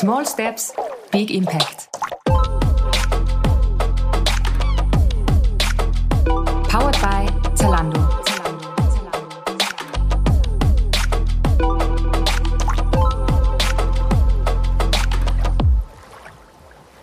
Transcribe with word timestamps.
Small 0.00 0.24
Steps, 0.24 0.72
Big 1.10 1.28
Impact. 1.32 1.88
Powered 6.68 6.96
by 7.00 7.26
Zalando. 7.56 7.98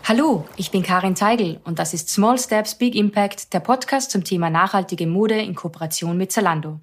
Hallo, 0.06 0.46
ich 0.56 0.72
bin 0.72 0.82
Karin 0.82 1.16
Teigl 1.16 1.60
und 1.66 1.80
das 1.80 1.94
ist 1.94 2.08
Small 2.08 2.40
Steps 2.40 2.76
Big 2.76 2.96
Impact, 2.96 3.54
der 3.54 3.60
Podcast 3.60 4.12
zum 4.12 4.24
Thema 4.24 4.50
nachhaltige 4.50 5.06
Mode 5.06 5.42
in 5.42 5.54
Kooperation 5.54 6.16
mit 6.16 6.32
Zalando. 6.32 6.80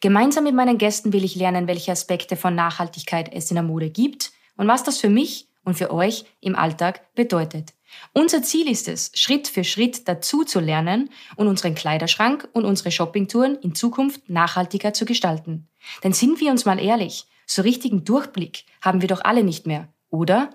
Gemeinsam 0.00 0.42
mit 0.42 0.56
meinen 0.56 0.78
Gästen 0.78 1.12
will 1.12 1.22
ich 1.22 1.36
lernen, 1.36 1.68
welche 1.68 1.92
Aspekte 1.92 2.34
von 2.34 2.56
Nachhaltigkeit 2.56 3.32
es 3.32 3.52
in 3.52 3.54
der 3.54 3.62
Mode 3.62 3.90
gibt 3.90 4.33
und 4.56 4.68
was 4.68 4.84
das 4.84 4.98
für 4.98 5.08
mich 5.08 5.48
und 5.64 5.74
für 5.74 5.90
euch 5.90 6.24
im 6.40 6.56
Alltag 6.56 7.14
bedeutet. 7.14 7.72
Unser 8.12 8.42
Ziel 8.42 8.68
ist 8.68 8.88
es, 8.88 9.10
Schritt 9.14 9.48
für 9.48 9.64
Schritt 9.64 10.08
dazu 10.08 10.44
zu 10.44 10.60
lernen 10.60 11.10
und 11.36 11.46
unseren 11.46 11.74
Kleiderschrank 11.74 12.48
und 12.52 12.64
unsere 12.64 12.90
Shoppingtouren 12.90 13.56
in 13.56 13.74
Zukunft 13.74 14.28
nachhaltiger 14.28 14.92
zu 14.92 15.04
gestalten. 15.04 15.68
Denn 16.02 16.12
sind 16.12 16.40
wir 16.40 16.50
uns 16.50 16.64
mal 16.64 16.80
ehrlich, 16.80 17.26
so 17.46 17.62
richtigen 17.62 18.04
Durchblick 18.04 18.64
haben 18.80 19.00
wir 19.00 19.08
doch 19.08 19.22
alle 19.24 19.44
nicht 19.44 19.66
mehr, 19.66 19.88
oder? 20.10 20.50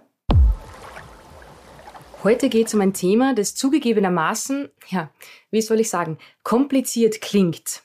Heute 2.23 2.49
geht 2.49 2.67
es 2.67 2.73
um 2.73 2.81
ein 2.81 2.93
Thema, 2.93 3.33
das 3.33 3.55
zugegebenermaßen, 3.55 4.69
ja, 4.89 5.09
wie 5.51 5.61
soll 5.61 5.79
ich 5.79 5.89
sagen, 5.89 6.17
kompliziert 6.43 7.21
klingt. 7.21 7.83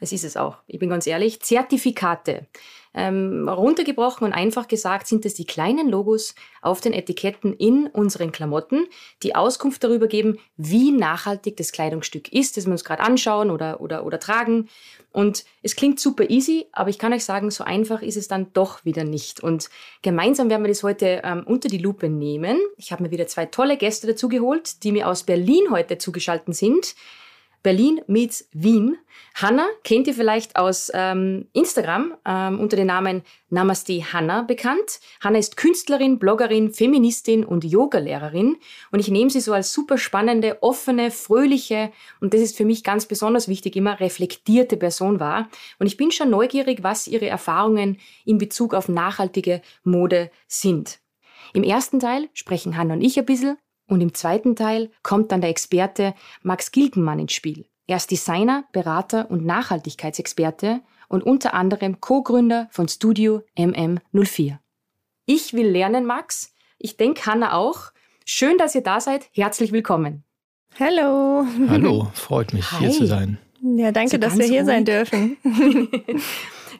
Es 0.00 0.12
ist 0.12 0.24
es 0.24 0.36
auch, 0.36 0.58
ich 0.66 0.78
bin 0.78 0.90
ganz 0.90 1.06
ehrlich, 1.06 1.40
Zertifikate. 1.40 2.46
Ähm, 2.94 3.48
runtergebrochen 3.48 4.26
und 4.26 4.32
einfach 4.32 4.68
gesagt 4.68 5.06
sind 5.06 5.24
es 5.24 5.34
die 5.34 5.46
kleinen 5.46 5.88
Logos 5.88 6.34
auf 6.60 6.80
den 6.80 6.92
Etiketten 6.92 7.54
in 7.54 7.86
unseren 7.86 8.32
Klamotten, 8.32 8.86
die 9.22 9.34
Auskunft 9.34 9.82
darüber 9.82 10.06
geben, 10.06 10.38
wie 10.56 10.90
nachhaltig 10.90 11.56
das 11.56 11.72
Kleidungsstück 11.72 12.32
ist, 12.32 12.56
das 12.56 12.66
wir 12.66 12.72
uns 12.72 12.84
gerade 12.84 13.02
anschauen 13.02 13.50
oder, 13.50 13.80
oder, 13.80 14.04
oder 14.04 14.20
tragen. 14.20 14.68
Und 15.10 15.44
es 15.62 15.76
klingt 15.76 16.00
super 16.00 16.30
easy, 16.30 16.66
aber 16.72 16.90
ich 16.90 16.98
kann 16.98 17.12
euch 17.12 17.24
sagen, 17.24 17.50
so 17.50 17.64
einfach 17.64 18.02
ist 18.02 18.16
es 18.16 18.28
dann 18.28 18.52
doch 18.52 18.84
wieder 18.84 19.04
nicht. 19.04 19.40
Und 19.40 19.68
gemeinsam 20.00 20.48
werden 20.50 20.62
wir 20.62 20.68
das 20.68 20.82
heute 20.82 21.22
ähm, 21.24 21.44
unter 21.46 21.68
die 21.68 21.78
Lupe 21.78 22.08
nehmen. 22.08 22.58
Ich 22.76 22.92
habe 22.92 23.02
mir 23.02 23.10
wieder 23.10 23.26
zwei 23.26 23.46
tolle 23.46 23.76
Gäste 23.76 24.06
dazu 24.06 24.28
geholt, 24.28 24.82
die 24.84 24.92
mir 24.92 25.08
aus 25.08 25.22
Berlin 25.22 25.70
heute 25.70 25.98
zugeschaltet 25.98 26.54
sind. 26.54 26.94
Berlin 27.62 28.00
meets 28.06 28.48
Wien. 28.52 28.96
Hanna 29.34 29.66
kennt 29.84 30.06
ihr 30.06 30.14
vielleicht 30.14 30.56
aus 30.56 30.90
ähm, 30.94 31.48
Instagram 31.52 32.14
ähm, 32.26 32.58
unter 32.58 32.76
dem 32.76 32.86
Namen 32.86 33.22
Namaste 33.50 34.12
Hanna 34.12 34.42
bekannt. 34.42 35.00
Hanna 35.20 35.38
ist 35.38 35.56
Künstlerin, 35.56 36.18
Bloggerin, 36.18 36.72
Feministin 36.72 37.44
und 37.44 37.64
Yogalehrerin 37.64 38.56
und 38.90 38.98
ich 38.98 39.08
nehme 39.08 39.30
sie 39.30 39.40
so 39.40 39.52
als 39.52 39.72
super 39.72 39.98
spannende, 39.98 40.62
offene, 40.62 41.10
fröhliche 41.10 41.92
und 42.20 42.34
das 42.34 42.40
ist 42.40 42.56
für 42.56 42.64
mich 42.64 42.82
ganz 42.82 43.06
besonders 43.06 43.48
wichtig, 43.48 43.76
immer 43.76 44.00
reflektierte 44.00 44.76
Person 44.76 45.20
wahr. 45.20 45.48
Und 45.78 45.86
ich 45.86 45.96
bin 45.96 46.10
schon 46.10 46.30
neugierig, 46.30 46.82
was 46.82 47.06
ihre 47.06 47.26
Erfahrungen 47.26 47.98
in 48.24 48.38
Bezug 48.38 48.74
auf 48.74 48.88
nachhaltige 48.88 49.62
Mode 49.84 50.30
sind. 50.48 50.98
Im 51.54 51.62
ersten 51.62 52.00
Teil 52.00 52.28
sprechen 52.32 52.76
Hanna 52.76 52.94
und 52.94 53.02
ich 53.02 53.18
ein 53.18 53.26
bisschen 53.26 53.58
und 53.88 54.00
im 54.00 54.14
zweiten 54.14 54.56
Teil 54.56 54.90
kommt 55.02 55.32
dann 55.32 55.40
der 55.40 55.50
Experte 55.50 56.14
Max 56.42 56.72
Gilgenmann 56.72 57.18
ins 57.18 57.32
Spiel. 57.32 57.66
Er 57.86 57.96
ist 57.96 58.10
Designer, 58.10 58.64
Berater 58.72 59.30
und 59.30 59.44
Nachhaltigkeitsexperte 59.44 60.80
und 61.08 61.22
unter 61.22 61.54
anderem 61.54 62.00
Co-Gründer 62.00 62.68
von 62.70 62.88
Studio 62.88 63.42
MM04. 63.56 64.58
Ich 65.26 65.52
will 65.52 65.68
lernen, 65.68 66.06
Max. 66.06 66.54
Ich 66.78 66.96
denke, 66.96 67.26
Hanna 67.26 67.52
auch. 67.54 67.92
Schön, 68.24 68.56
dass 68.58 68.74
ihr 68.74 68.82
da 68.82 69.00
seid. 69.00 69.28
Herzlich 69.32 69.72
willkommen. 69.72 70.24
Hallo. 70.80 71.46
Hallo, 71.68 72.10
freut 72.14 72.52
mich, 72.54 72.70
Hi. 72.72 72.78
hier 72.78 72.90
zu 72.90 73.06
sein. 73.06 73.38
Ja, 73.60 73.92
danke, 73.92 74.12
so 74.12 74.18
dass 74.18 74.38
wir 74.38 74.46
hier 74.46 74.62
ruhig. 74.62 74.66
sein 74.66 74.84
dürfen. 74.84 75.36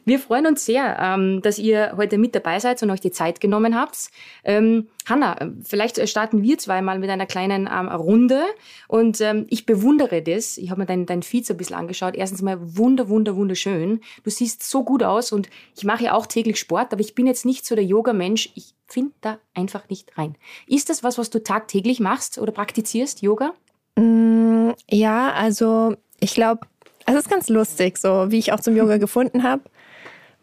Wir 0.04 0.18
freuen 0.18 0.46
uns 0.46 0.64
sehr, 0.64 0.98
ähm, 1.00 1.42
dass 1.42 1.58
ihr 1.58 1.94
heute 1.96 2.18
mit 2.18 2.34
dabei 2.34 2.58
seid 2.58 2.82
und 2.82 2.90
euch 2.90 3.00
die 3.00 3.12
Zeit 3.12 3.40
genommen 3.40 3.78
habt. 3.78 4.10
Ähm, 4.42 4.88
Hanna, 5.06 5.36
vielleicht 5.62 6.08
starten 6.08 6.42
wir 6.42 6.58
zweimal 6.58 6.98
mit 6.98 7.08
einer 7.10 7.26
kleinen 7.26 7.68
ähm, 7.72 7.88
Runde. 7.88 8.42
Und 8.88 9.20
ähm, 9.20 9.46
ich 9.48 9.64
bewundere 9.64 10.22
das. 10.22 10.58
Ich 10.58 10.70
habe 10.70 10.80
mir 10.80 10.86
deinen 10.86 11.06
dein 11.06 11.22
Feed 11.22 11.46
so 11.46 11.54
ein 11.54 11.56
bisschen 11.56 11.76
angeschaut. 11.76 12.16
Erstens 12.16 12.42
mal 12.42 12.58
wunder, 12.60 13.08
wunder, 13.08 13.36
wunderschön. 13.36 14.00
Du 14.24 14.30
siehst 14.30 14.68
so 14.68 14.82
gut 14.82 15.02
aus 15.02 15.30
und 15.30 15.48
ich 15.76 15.84
mache 15.84 16.04
ja 16.04 16.14
auch 16.14 16.26
täglich 16.26 16.58
Sport, 16.58 16.92
aber 16.92 17.00
ich 17.00 17.14
bin 17.14 17.26
jetzt 17.26 17.44
nicht 17.44 17.64
so 17.64 17.76
der 17.76 17.84
Yoga-Mensch. 17.84 18.50
Ich 18.54 18.74
finde 18.86 19.12
da 19.20 19.38
einfach 19.54 19.88
nicht 19.88 20.18
rein. 20.18 20.36
Ist 20.66 20.90
das 20.90 21.04
was, 21.04 21.16
was 21.16 21.30
du 21.30 21.42
tagtäglich 21.42 22.00
machst 22.00 22.38
oder 22.38 22.52
praktizierst, 22.52 23.22
Yoga? 23.22 23.52
Mm, 23.96 24.70
ja, 24.90 25.32
also 25.32 25.94
ich 26.18 26.34
glaube, 26.34 26.66
es 27.06 27.14
ist 27.14 27.30
ganz 27.30 27.48
lustig, 27.48 27.98
so 27.98 28.30
wie 28.30 28.38
ich 28.38 28.52
auch 28.52 28.60
zum 28.60 28.76
Yoga 28.76 28.96
gefunden 28.98 29.42
habe 29.42 29.62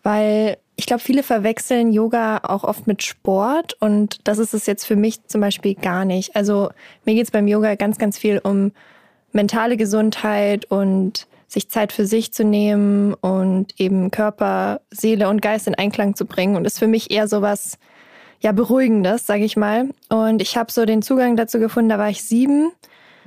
weil 0.10 0.58
ich 0.76 0.88
glaube, 0.88 1.04
viele 1.04 1.22
verwechseln 1.22 1.94
Yoga 1.94 2.40
auch 2.42 2.64
oft 2.64 2.88
mit 2.88 3.04
Sport 3.04 3.76
und 3.80 4.28
das 4.28 4.40
ist 4.40 4.56
es 4.56 4.66
jetzt 4.66 4.86
für 4.86 4.96
mich 4.96 5.24
zum 5.28 5.40
Beispiel 5.40 5.76
gar 5.76 6.04
nicht. 6.04 6.36
Also 6.36 6.72
mir 7.06 7.14
geht 7.14 7.26
es 7.26 7.32
beim 7.32 7.48
Yoga 7.48 7.76
ganz, 7.76 8.00
ganz 8.00 8.18
viel 8.18 8.40
um 8.44 8.72
mentale 9.34 9.78
Gesundheit 9.78 10.66
und 10.66 11.28
sich 11.48 11.70
Zeit 11.70 11.94
für 11.94 12.08
sich 12.08 12.34
zu 12.34 12.44
nehmen 12.44 13.14
und 13.14 13.80
eben 13.80 14.10
Körper, 14.10 14.82
Seele 14.90 15.30
und 15.30 15.44
Geist 15.44 15.68
in 15.68 15.76
Einklang 15.76 16.16
zu 16.16 16.26
bringen 16.26 16.56
und 16.56 16.66
ist 16.66 16.80
für 16.80 16.88
mich 16.88 17.12
eher 17.12 17.28
so 17.28 17.44
was 17.44 17.78
ja 18.40 18.52
beruhigendes, 18.52 19.28
sage 19.28 19.44
ich 19.44 19.58
mal. 19.58 19.90
Und 20.10 20.42
ich 20.42 20.58
habe 20.58 20.72
so 20.72 20.86
den 20.86 21.04
Zugang 21.04 21.36
dazu 21.36 21.60
gefunden, 21.60 21.90
da 21.90 22.00
war 22.00 22.10
ich 22.10 22.24
sieben 22.24 22.72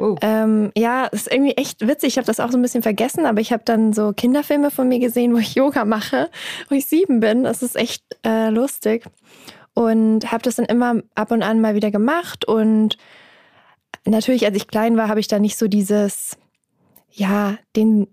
Wow. 0.03 0.19
Ähm, 0.21 0.73
ja, 0.77 1.07
ist 1.07 1.31
irgendwie 1.31 1.53
echt 1.53 1.87
witzig. 1.87 2.09
Ich 2.09 2.17
habe 2.17 2.27
das 2.27 2.41
auch 2.41 2.51
so 2.51 2.59
ein 2.59 2.63
bisschen 2.63 2.83
vergessen, 2.83 3.25
aber 3.25 3.41
ich 3.41 3.53
habe 3.53 3.63
dann 3.65 3.93
so 3.93 4.13
Kinderfilme 4.13 4.73
von 4.73 4.89
mir 4.89 4.99
gesehen, 4.99 5.33
wo 5.33 5.39
ich 5.39 5.55
Yoga 5.55 5.85
mache, 5.85 6.29
wo 6.69 6.75
ich 6.75 6.87
sieben 6.87 7.21
bin. 7.21 7.45
Das 7.45 7.63
ist 7.63 7.77
echt 7.77 8.03
äh, 8.27 8.49
lustig. 8.49 9.05
Und 9.75 10.33
habe 10.33 10.43
das 10.43 10.57
dann 10.57 10.65
immer 10.65 10.97
ab 11.15 11.31
und 11.31 11.45
an 11.45 11.61
mal 11.61 11.77
wieder 11.77 11.93
gemacht. 11.93 12.45
Und 12.45 12.99
natürlich, 14.05 14.45
als 14.45 14.57
ich 14.57 14.67
klein 14.67 14.97
war, 14.97 15.07
habe 15.07 15.21
ich 15.21 15.29
da 15.29 15.39
nicht 15.39 15.57
so 15.57 15.69
dieses, 15.69 16.37
ja, 17.13 17.57
den, 17.77 18.09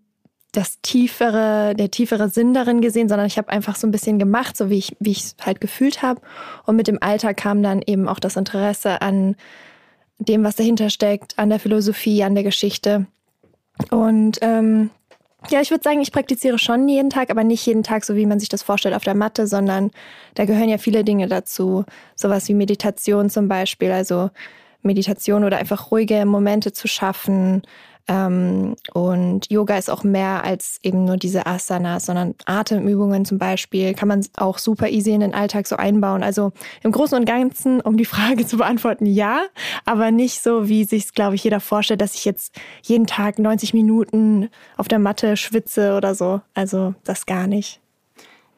das 0.51 0.79
tiefere, 0.83 1.73
der 1.75 1.89
tiefere 1.89 2.29
Sinn 2.29 2.53
darin 2.53 2.81
gesehen, 2.81 3.09
sondern 3.09 3.25
ich 3.25 3.39
habe 3.39 3.49
einfach 3.49 3.75
so 3.75 3.87
ein 3.87 3.91
bisschen 3.91 4.19
gemacht, 4.19 4.55
so 4.55 4.69
wie 4.69 4.77
ich, 4.77 4.95
wie 4.99 5.11
ich 5.11 5.21
es 5.21 5.35
halt 5.41 5.59
gefühlt 5.59 6.03
habe. 6.03 6.21
Und 6.67 6.75
mit 6.75 6.85
dem 6.85 7.01
Alter 7.01 7.33
kam 7.33 7.63
dann 7.63 7.81
eben 7.81 8.07
auch 8.07 8.19
das 8.19 8.35
Interesse 8.35 9.01
an 9.01 9.35
dem, 10.19 10.43
was 10.43 10.55
dahinter 10.55 10.89
steckt, 10.89 11.37
an 11.39 11.49
der 11.49 11.59
Philosophie, 11.59 12.23
an 12.23 12.35
der 12.35 12.43
Geschichte. 12.43 13.07
Und 13.89 14.37
ähm, 14.41 14.89
ja, 15.49 15.61
ich 15.61 15.71
würde 15.71 15.83
sagen, 15.83 16.01
ich 16.01 16.11
praktiziere 16.11 16.59
schon 16.59 16.87
jeden 16.89 17.09
Tag, 17.09 17.29
aber 17.29 17.43
nicht 17.43 17.65
jeden 17.65 17.83
Tag, 17.83 18.03
so 18.03 18.15
wie 18.15 18.25
man 18.25 18.39
sich 18.39 18.49
das 18.49 18.61
vorstellt 18.61 18.93
auf 18.93 19.05
der 19.05 19.15
Matte, 19.15 19.47
sondern 19.47 19.91
da 20.35 20.45
gehören 20.45 20.69
ja 20.69 20.77
viele 20.77 21.03
Dinge 21.03 21.27
dazu. 21.27 21.85
Sowas 22.15 22.47
wie 22.49 22.53
Meditation 22.53 23.29
zum 23.29 23.47
Beispiel, 23.47 23.91
also 23.91 24.29
Meditation 24.81 25.43
oder 25.45 25.57
einfach 25.57 25.91
ruhige 25.91 26.25
Momente 26.25 26.73
zu 26.73 26.87
schaffen, 26.87 27.63
und 28.09 29.41
Yoga 29.51 29.77
ist 29.77 29.89
auch 29.89 30.03
mehr 30.03 30.43
als 30.43 30.79
eben 30.81 31.05
nur 31.05 31.17
diese 31.17 31.45
Asanas, 31.45 32.07
sondern 32.07 32.33
Atemübungen 32.45 33.23
zum 33.23 33.37
Beispiel 33.37 33.93
kann 33.93 34.07
man 34.07 34.25
auch 34.35 34.57
super 34.57 34.89
easy 34.89 35.11
in 35.11 35.19
den 35.19 35.35
Alltag 35.35 35.67
so 35.67 35.75
einbauen. 35.75 36.23
Also 36.23 36.51
im 36.81 36.91
Großen 36.91 37.15
und 37.17 37.25
Ganzen, 37.25 37.81
um 37.81 37.97
die 37.97 38.05
Frage 38.09 38.47
zu 38.47 38.57
beantworten, 38.57 39.05
ja, 39.05 39.41
aber 39.85 40.09
nicht 40.09 40.41
so, 40.41 40.67
wie 40.67 40.85
sich 40.85 41.13
glaube 41.13 41.35
ich, 41.35 41.43
jeder 41.43 41.59
vorstellt, 41.59 42.01
dass 42.01 42.15
ich 42.15 42.25
jetzt 42.25 42.59
jeden 42.81 43.05
Tag 43.05 43.37
90 43.37 43.75
Minuten 43.75 44.49
auf 44.75 44.87
der 44.87 44.99
Matte 44.99 45.37
schwitze 45.37 45.95
oder 45.95 46.15
so. 46.15 46.41
Also 46.55 46.95
das 47.03 47.27
gar 47.27 47.45
nicht. 47.45 47.79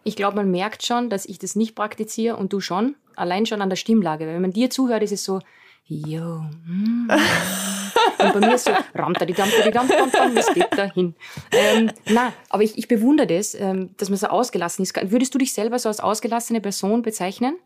Ich 0.03 0.15
glaube, 0.15 0.37
man 0.37 0.49
merkt 0.49 0.85
schon, 0.85 1.09
dass 1.09 1.25
ich 1.25 1.39
das 1.39 1.55
nicht 1.55 1.75
praktiziere 1.75 2.37
und 2.37 2.53
du 2.53 2.61
schon. 2.61 2.95
Allein 3.15 3.45
schon 3.45 3.61
an 3.61 3.69
der 3.69 3.75
Stimmlage. 3.75 4.25
Wenn 4.25 4.41
man 4.41 4.53
dir 4.53 4.69
zuhört, 4.69 5.03
ist 5.03 5.11
es 5.11 5.25
so, 5.25 5.41
jo. 5.87 6.45
Mm. 6.65 7.09
Und 8.23 8.33
bei 8.33 8.39
mir 8.39 8.55
ist 8.55 8.65
so, 8.65 8.71
ramtadidam, 8.95 9.49
was 9.49 10.53
geht 10.53 10.67
da 10.75 10.85
hin? 10.85 11.15
Ähm, 11.51 11.91
na, 12.09 12.33
aber 12.49 12.63
ich, 12.63 12.77
ich 12.77 12.87
bewundere 12.87 13.27
das, 13.27 13.55
ähm, 13.55 13.91
dass 13.97 14.09
man 14.09 14.17
so 14.17 14.27
ausgelassen 14.27 14.83
ist. 14.83 14.95
Würdest 15.11 15.33
du 15.33 15.37
dich 15.37 15.53
selber 15.53 15.79
so 15.79 15.89
als 15.89 15.99
ausgelassene 15.99 16.61
Person 16.61 17.01
bezeichnen? 17.01 17.57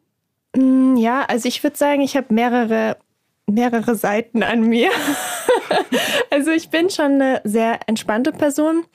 Mm, 0.56 0.96
ja, 0.96 1.24
also 1.24 1.48
ich 1.48 1.64
würde 1.64 1.78
sagen, 1.78 2.02
ich 2.02 2.16
habe 2.16 2.34
mehrere, 2.34 2.98
mehrere 3.48 3.96
Seiten 3.96 4.44
an 4.44 4.62
mir. 4.62 4.92
also 6.30 6.52
ich 6.52 6.70
bin 6.70 6.90
schon 6.90 7.22
eine 7.22 7.42
sehr 7.44 7.80
entspannte 7.88 8.32
Person. 8.32 8.86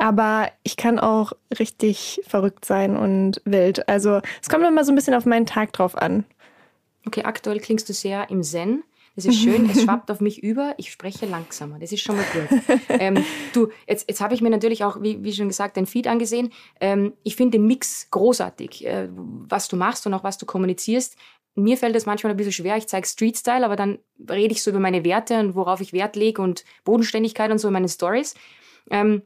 Aber 0.00 0.50
ich 0.62 0.78
kann 0.78 0.98
auch 0.98 1.32
richtig 1.58 2.22
verrückt 2.26 2.64
sein 2.64 2.96
und 2.96 3.42
wild. 3.44 3.86
Also 3.86 4.22
es 4.40 4.48
kommt 4.48 4.64
immer 4.64 4.82
so 4.82 4.92
ein 4.92 4.94
bisschen 4.94 5.12
auf 5.12 5.26
meinen 5.26 5.44
Tag 5.44 5.74
drauf 5.74 5.94
an. 5.94 6.24
Okay, 7.06 7.24
aktuell 7.24 7.60
klingst 7.60 7.86
du 7.86 7.92
sehr 7.92 8.30
im 8.30 8.42
Zen. 8.42 8.82
Das 9.26 9.34
ist 9.34 9.42
schön, 9.42 9.68
es 9.68 9.82
schwappt 9.84 10.10
auf 10.10 10.20
mich 10.20 10.42
über, 10.42 10.74
ich 10.78 10.90
spreche 10.90 11.26
langsamer. 11.26 11.78
Das 11.78 11.92
ist 11.92 12.00
schon 12.00 12.16
mal 12.16 12.24
gut. 12.32 12.78
ähm, 12.88 13.22
du, 13.52 13.68
jetzt, 13.86 14.08
jetzt 14.08 14.20
habe 14.20 14.34
ich 14.34 14.40
mir 14.40 14.50
natürlich 14.50 14.82
auch, 14.82 15.02
wie, 15.02 15.22
wie 15.22 15.32
schon 15.32 15.48
gesagt, 15.48 15.76
dein 15.76 15.86
Feed 15.86 16.06
angesehen. 16.06 16.50
Ähm, 16.80 17.12
ich 17.22 17.36
finde 17.36 17.58
den 17.58 17.66
Mix 17.66 18.08
großartig, 18.10 18.86
äh, 18.86 19.08
was 19.12 19.68
du 19.68 19.76
machst 19.76 20.06
und 20.06 20.14
auch 20.14 20.24
was 20.24 20.38
du 20.38 20.46
kommunizierst. 20.46 21.16
mir 21.54 21.76
fällt 21.76 21.94
das 21.94 22.06
manchmal 22.06 22.32
ein 22.32 22.36
bisschen 22.36 22.52
schwer. 22.52 22.78
Ich 22.78 22.86
zeige 22.86 23.06
Street-Style, 23.06 23.64
aber 23.64 23.76
dann 23.76 23.98
rede 24.28 24.52
ich 24.52 24.62
so 24.62 24.70
über 24.70 24.80
meine 24.80 25.04
Werte 25.04 25.38
und 25.38 25.54
worauf 25.54 25.80
ich 25.82 25.92
Wert 25.92 26.16
lege 26.16 26.40
und 26.40 26.64
Bodenständigkeit 26.84 27.50
und 27.50 27.58
so 27.58 27.68
in 27.68 27.74
meinen 27.74 27.88
Stories. 27.88 28.34
Ähm, 28.90 29.22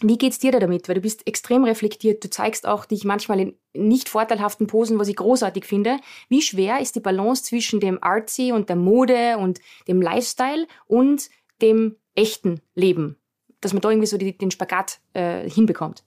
wie 0.00 0.18
geht's 0.18 0.38
dir 0.38 0.52
da 0.52 0.60
damit? 0.60 0.88
Weil 0.88 0.96
du 0.96 1.00
bist 1.00 1.26
extrem 1.26 1.64
reflektiert. 1.64 2.22
Du 2.22 2.30
zeigst 2.30 2.66
auch 2.66 2.84
dich 2.84 3.04
manchmal 3.04 3.40
in 3.40 3.54
nicht 3.74 4.08
vorteilhaften 4.08 4.66
Posen, 4.66 4.98
was 4.98 5.08
ich 5.08 5.16
großartig 5.16 5.64
finde. 5.64 5.98
Wie 6.28 6.42
schwer 6.42 6.80
ist 6.80 6.94
die 6.96 7.00
Balance 7.00 7.44
zwischen 7.44 7.80
dem 7.80 8.02
Artsy 8.02 8.52
und 8.52 8.68
der 8.68 8.76
Mode 8.76 9.38
und 9.38 9.60
dem 9.86 10.00
Lifestyle 10.00 10.66
und 10.86 11.28
dem 11.62 11.96
echten 12.14 12.60
Leben? 12.74 13.16
Dass 13.60 13.72
man 13.72 13.80
da 13.80 13.90
irgendwie 13.90 14.06
so 14.06 14.18
die, 14.18 14.36
den 14.36 14.50
Spagat 14.50 15.00
äh, 15.14 15.48
hinbekommt. 15.48 16.04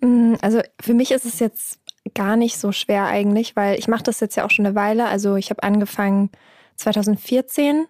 Mm, 0.00 0.34
also 0.40 0.60
für 0.80 0.94
mich 0.94 1.10
ist 1.10 1.24
es 1.24 1.38
jetzt 1.40 1.80
gar 2.14 2.36
nicht 2.36 2.58
so 2.58 2.72
schwer 2.72 3.06
eigentlich, 3.06 3.56
weil 3.56 3.78
ich 3.78 3.88
mache 3.88 4.04
das 4.04 4.20
jetzt 4.20 4.36
ja 4.36 4.44
auch 4.44 4.50
schon 4.50 4.66
eine 4.66 4.74
Weile. 4.74 5.06
Also 5.06 5.36
ich 5.36 5.50
habe 5.50 5.62
angefangen 5.62 6.30
2014 6.76 7.86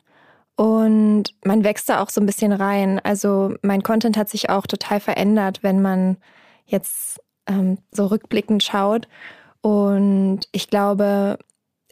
und 0.57 1.25
man 1.45 1.65
wächst 1.65 1.89
da 1.89 2.03
auch 2.03 2.09
so 2.09 2.21
ein 2.21 2.27
bisschen 2.27 2.53
rein. 2.53 2.99
Also 3.05 3.55
mein 3.63 3.83
Content 3.83 4.17
hat 4.17 4.31
sich 4.31 4.49
auch 4.49 4.67
total 4.67 5.01
verändert, 5.01 5.63
wenn 5.63 5.83
man 5.83 6.17
jetzt 6.65 7.21
ähm, 7.47 7.79
so 7.93 8.07
rückblickend 8.07 8.63
schaut. 8.63 9.07
Und 9.61 10.41
ich 10.53 10.69
glaube, 10.69 11.39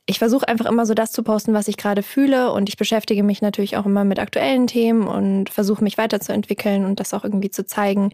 ich 0.06 0.18
versuche 0.18 0.48
einfach 0.48 0.66
immer 0.66 0.86
so 0.86 0.94
das 0.94 1.12
zu 1.12 1.22
posten, 1.22 1.52
was 1.52 1.68
ich 1.68 1.76
gerade 1.76 2.02
fühle. 2.02 2.52
Und 2.52 2.70
ich 2.70 2.78
beschäftige 2.78 3.22
mich 3.22 3.42
natürlich 3.42 3.76
auch 3.76 3.84
immer 3.84 4.04
mit 4.04 4.18
aktuellen 4.18 4.66
Themen 4.66 5.08
und 5.08 5.50
versuche 5.50 5.84
mich 5.84 5.98
weiterzuentwickeln 5.98 6.86
und 6.86 7.00
das 7.00 7.12
auch 7.12 7.24
irgendwie 7.24 7.50
zu 7.50 7.66
zeigen. 7.66 8.12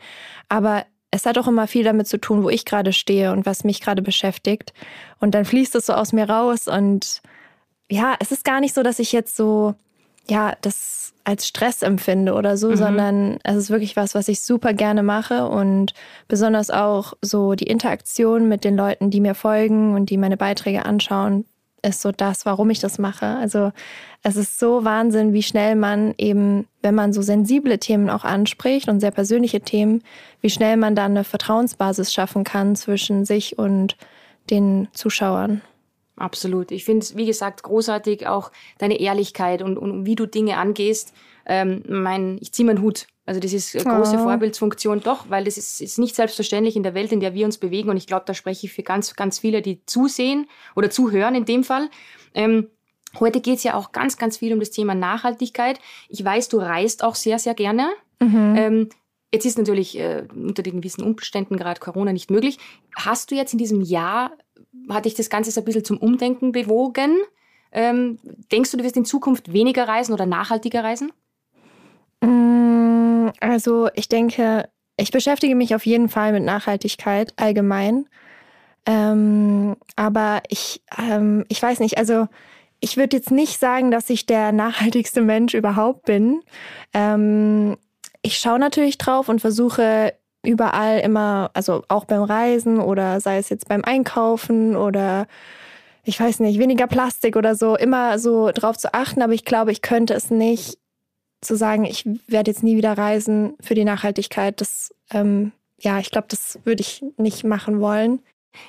Aber 0.48 0.84
es 1.12 1.26
hat 1.26 1.38
auch 1.38 1.46
immer 1.46 1.68
viel 1.68 1.84
damit 1.84 2.08
zu 2.08 2.18
tun, 2.18 2.42
wo 2.42 2.50
ich 2.50 2.64
gerade 2.64 2.92
stehe 2.92 3.30
und 3.32 3.46
was 3.46 3.62
mich 3.62 3.80
gerade 3.80 4.02
beschäftigt. 4.02 4.72
Und 5.20 5.34
dann 5.34 5.44
fließt 5.44 5.76
es 5.76 5.86
so 5.86 5.92
aus 5.92 6.12
mir 6.12 6.28
raus. 6.28 6.66
Und 6.66 7.22
ja, 7.88 8.16
es 8.18 8.32
ist 8.32 8.44
gar 8.44 8.60
nicht 8.60 8.74
so, 8.74 8.82
dass 8.82 8.98
ich 8.98 9.12
jetzt 9.12 9.36
so, 9.36 9.74
ja, 10.30 10.54
das 10.62 11.12
als 11.24 11.46
Stress 11.46 11.82
empfinde 11.82 12.32
oder 12.32 12.56
so, 12.56 12.70
mhm. 12.70 12.76
sondern 12.76 13.38
es 13.44 13.56
ist 13.56 13.70
wirklich 13.70 13.96
was, 13.96 14.14
was 14.14 14.28
ich 14.28 14.40
super 14.40 14.72
gerne 14.72 15.02
mache 15.02 15.46
und 15.46 15.92
besonders 16.28 16.70
auch 16.70 17.12
so 17.20 17.54
die 17.54 17.66
Interaktion 17.66 18.48
mit 18.48 18.64
den 18.64 18.76
Leuten, 18.76 19.10
die 19.10 19.20
mir 19.20 19.34
folgen 19.34 19.94
und 19.94 20.08
die 20.08 20.16
meine 20.16 20.36
Beiträge 20.36 20.86
anschauen, 20.86 21.44
ist 21.82 22.02
so 22.02 22.12
das, 22.12 22.46
warum 22.46 22.70
ich 22.70 22.80
das 22.80 22.98
mache. 22.98 23.26
Also 23.26 23.72
es 24.22 24.36
ist 24.36 24.58
so 24.58 24.84
Wahnsinn, 24.84 25.32
wie 25.32 25.42
schnell 25.42 25.76
man 25.76 26.14
eben, 26.18 26.66
wenn 26.82 26.94
man 26.94 27.12
so 27.12 27.22
sensible 27.22 27.78
Themen 27.78 28.10
auch 28.10 28.24
anspricht 28.24 28.88
und 28.88 29.00
sehr 29.00 29.10
persönliche 29.10 29.60
Themen, 29.60 30.02
wie 30.40 30.50
schnell 30.50 30.76
man 30.76 30.94
dann 30.94 31.12
eine 31.12 31.24
Vertrauensbasis 31.24 32.12
schaffen 32.12 32.44
kann 32.44 32.76
zwischen 32.76 33.24
sich 33.24 33.58
und 33.58 33.96
den 34.50 34.88
Zuschauern. 34.92 35.62
Absolut. 36.20 36.70
Ich 36.70 36.84
finde 36.84 37.02
es, 37.02 37.16
wie 37.16 37.24
gesagt, 37.24 37.62
großartig, 37.62 38.26
auch 38.26 38.52
deine 38.76 39.00
Ehrlichkeit 39.00 39.62
und, 39.62 39.78
und 39.78 40.04
wie 40.04 40.16
du 40.16 40.26
Dinge 40.26 40.58
angehst. 40.58 41.14
Ähm, 41.46 41.82
mein, 41.88 42.36
ich 42.42 42.52
ziehe 42.52 42.66
meinen 42.66 42.82
Hut. 42.82 43.06
Also 43.24 43.40
das 43.40 43.54
ist 43.54 43.74
eine 43.74 43.96
große 43.96 44.16
oh. 44.16 44.24
Vorbildsfunktion 44.24 45.00
doch, 45.00 45.30
weil 45.30 45.44
das 45.44 45.56
ist, 45.56 45.80
ist 45.80 45.98
nicht 45.98 46.14
selbstverständlich 46.14 46.76
in 46.76 46.82
der 46.82 46.92
Welt, 46.92 47.10
in 47.10 47.20
der 47.20 47.32
wir 47.32 47.46
uns 47.46 47.56
bewegen. 47.56 47.88
Und 47.88 47.96
ich 47.96 48.06
glaube, 48.06 48.24
da 48.26 48.34
spreche 48.34 48.66
ich 48.66 48.72
für 48.72 48.82
ganz, 48.82 49.16
ganz 49.16 49.38
viele, 49.38 49.62
die 49.62 49.80
zusehen 49.86 50.46
oder 50.76 50.90
zuhören 50.90 51.34
in 51.34 51.46
dem 51.46 51.64
Fall. 51.64 51.88
Ähm, 52.34 52.68
heute 53.18 53.40
geht 53.40 53.56
es 53.56 53.62
ja 53.62 53.74
auch 53.74 53.92
ganz, 53.92 54.18
ganz 54.18 54.36
viel 54.36 54.52
um 54.52 54.60
das 54.60 54.70
Thema 54.70 54.94
Nachhaltigkeit. 54.94 55.80
Ich 56.10 56.22
weiß, 56.22 56.50
du 56.50 56.58
reist 56.58 57.02
auch 57.02 57.14
sehr, 57.14 57.38
sehr 57.38 57.54
gerne. 57.54 57.88
Mhm. 58.20 58.54
Ähm, 58.56 58.88
jetzt 59.32 59.46
ist 59.46 59.56
natürlich 59.56 59.98
äh, 59.98 60.26
unter 60.34 60.62
den 60.62 60.82
gewissen 60.82 61.02
Umständen 61.02 61.56
gerade 61.56 61.80
Corona 61.80 62.12
nicht 62.12 62.30
möglich. 62.30 62.58
Hast 62.94 63.30
du 63.30 63.36
jetzt 63.36 63.54
in 63.54 63.58
diesem 63.58 63.80
Jahr 63.80 64.32
hat 64.88 65.04
dich 65.04 65.14
das 65.14 65.30
Ganze 65.30 65.50
so 65.50 65.60
ein 65.60 65.64
bisschen 65.64 65.84
zum 65.84 65.98
Umdenken 65.98 66.52
bewogen? 66.52 67.16
Ähm, 67.72 68.18
denkst 68.50 68.70
du, 68.70 68.76
du 68.76 68.84
wirst 68.84 68.96
in 68.96 69.04
Zukunft 69.04 69.52
weniger 69.52 69.86
reisen 69.86 70.12
oder 70.12 70.26
nachhaltiger 70.26 70.82
reisen? 70.82 71.12
Mm, 72.20 73.28
also 73.40 73.88
ich 73.94 74.08
denke, 74.08 74.68
ich 74.96 75.10
beschäftige 75.10 75.54
mich 75.54 75.74
auf 75.74 75.86
jeden 75.86 76.08
Fall 76.08 76.32
mit 76.32 76.42
Nachhaltigkeit 76.42 77.32
allgemein. 77.36 78.06
Ähm, 78.86 79.76
aber 79.96 80.42
ich, 80.48 80.82
ähm, 80.98 81.44
ich 81.48 81.62
weiß 81.62 81.80
nicht, 81.80 81.98
also 81.98 82.26
ich 82.80 82.96
würde 82.96 83.16
jetzt 83.16 83.30
nicht 83.30 83.60
sagen, 83.60 83.90
dass 83.90 84.10
ich 84.10 84.26
der 84.26 84.52
nachhaltigste 84.52 85.20
Mensch 85.20 85.54
überhaupt 85.54 86.04
bin. 86.06 86.42
Ähm, 86.94 87.76
ich 88.22 88.38
schaue 88.38 88.58
natürlich 88.58 88.98
drauf 88.98 89.28
und 89.28 89.40
versuche 89.40 90.14
überall 90.42 91.00
immer, 91.00 91.50
also 91.54 91.84
auch 91.88 92.04
beim 92.04 92.22
Reisen 92.22 92.80
oder 92.80 93.20
sei 93.20 93.38
es 93.38 93.48
jetzt 93.48 93.68
beim 93.68 93.84
Einkaufen 93.84 94.76
oder 94.76 95.26
ich 96.04 96.18
weiß 96.18 96.40
nicht, 96.40 96.58
weniger 96.58 96.86
Plastik 96.86 97.36
oder 97.36 97.54
so, 97.54 97.76
immer 97.76 98.18
so 98.18 98.50
drauf 98.52 98.78
zu 98.78 98.94
achten. 98.94 99.22
Aber 99.22 99.32
ich 99.32 99.44
glaube, 99.44 99.72
ich 99.72 99.82
könnte 99.82 100.14
es 100.14 100.30
nicht 100.30 100.78
zu 101.40 101.56
sagen, 101.56 101.84
ich 101.84 102.06
werde 102.26 102.50
jetzt 102.50 102.62
nie 102.62 102.76
wieder 102.76 102.96
reisen 102.96 103.54
für 103.60 103.74
die 103.74 103.84
Nachhaltigkeit. 103.84 104.60
Das, 104.60 104.94
ähm, 105.10 105.52
ja, 105.78 105.98
ich 105.98 106.10
glaube, 106.10 106.28
das 106.28 106.58
würde 106.64 106.80
ich 106.80 107.04
nicht 107.16 107.44
machen 107.44 107.80
wollen. 107.80 108.20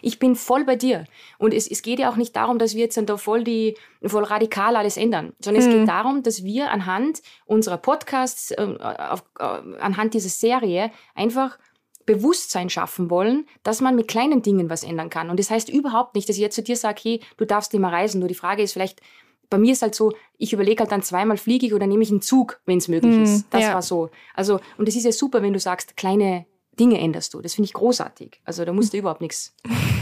Ich 0.02 0.20
bin 0.20 0.36
voll 0.36 0.64
bei 0.64 0.76
dir. 0.76 1.06
Und 1.38 1.54
es, 1.54 1.70
es 1.70 1.82
geht 1.82 2.00
ja 2.00 2.12
auch 2.12 2.16
nicht 2.16 2.36
darum, 2.36 2.60
dass 2.60 2.76
wir 2.76 2.82
jetzt 2.82 2.98
dann 2.98 3.06
da 3.06 3.18
voll 3.18 3.44
die, 3.44 3.76
voll 4.04 4.24
radikal 4.24 4.76
alles 4.76 4.98
ändern, 4.98 5.34
sondern 5.40 5.64
hm. 5.64 5.70
es 5.70 5.78
geht 5.78 5.88
darum, 5.88 6.24
dass 6.24 6.44
wir 6.44 6.72
anhand 6.72 7.22
unserer 7.46 7.78
Podcasts, 7.78 8.52
äh, 8.52 8.78
auf, 8.80 9.24
äh, 9.40 9.44
anhand 9.80 10.14
dieser 10.14 10.30
Serie 10.30 10.92
einfach 11.16 11.58
Bewusstsein 12.06 12.70
schaffen 12.70 13.10
wollen, 13.10 13.48
dass 13.64 13.82
man 13.82 13.96
mit 13.96 14.08
kleinen 14.08 14.42
Dingen 14.42 14.70
was 14.70 14.84
ändern 14.84 15.10
kann. 15.10 15.30
Und 15.30 15.40
das 15.40 15.50
heißt 15.50 15.70
überhaupt 15.70 16.16
nicht, 16.16 16.28
dass 16.28 16.36
ich 16.36 16.42
jetzt 16.42 16.56
zu 16.56 16.64
dir 16.64 16.76
sage, 16.76 17.00
hey, 17.04 17.22
du 17.38 17.46
darfst 17.46 17.74
immer 17.74 17.92
reisen. 17.92 18.20
Nur 18.20 18.28
die 18.28 18.36
Frage 18.36 18.64
ist 18.64 18.74
vielleicht, 18.74 19.02
bei 19.50 19.58
mir 19.58 19.74
ist 19.74 19.82
halt 19.82 19.96
so, 19.96 20.14
ich 20.38 20.54
überlege 20.54 20.82
halt 20.82 20.92
dann 20.92 21.04
zweimal, 21.04 21.38
fliege 21.38 21.66
ich 21.66 21.74
oder 21.74 21.86
nehme 21.86 22.04
ich 22.04 22.10
einen 22.10 22.22
Zug, 22.22 22.62
wenn 22.66 22.80
es 22.80 22.88
möglich 22.88 23.16
hm, 23.16 23.24
ist. 23.24 23.46
Das 23.52 23.62
ja. 23.62 23.74
war 23.74 23.82
so. 23.82 24.10
Also, 24.34 24.60
und 24.78 24.88
es 24.88 24.96
ist 24.96 25.04
ja 25.04 25.12
super, 25.12 25.42
wenn 25.42 25.54
du 25.54 25.60
sagst, 25.60 25.98
kleine 25.98 26.46
Dinge 26.80 27.00
änderst 27.00 27.34
du. 27.34 27.42
Das 27.42 27.56
finde 27.56 27.68
ich 27.68 27.74
großartig. 27.74 28.42
Also 28.46 28.66
da 28.66 28.74
musst 28.74 28.94
du 28.94 28.98
überhaupt 28.98 29.22
nichts. 29.22 29.54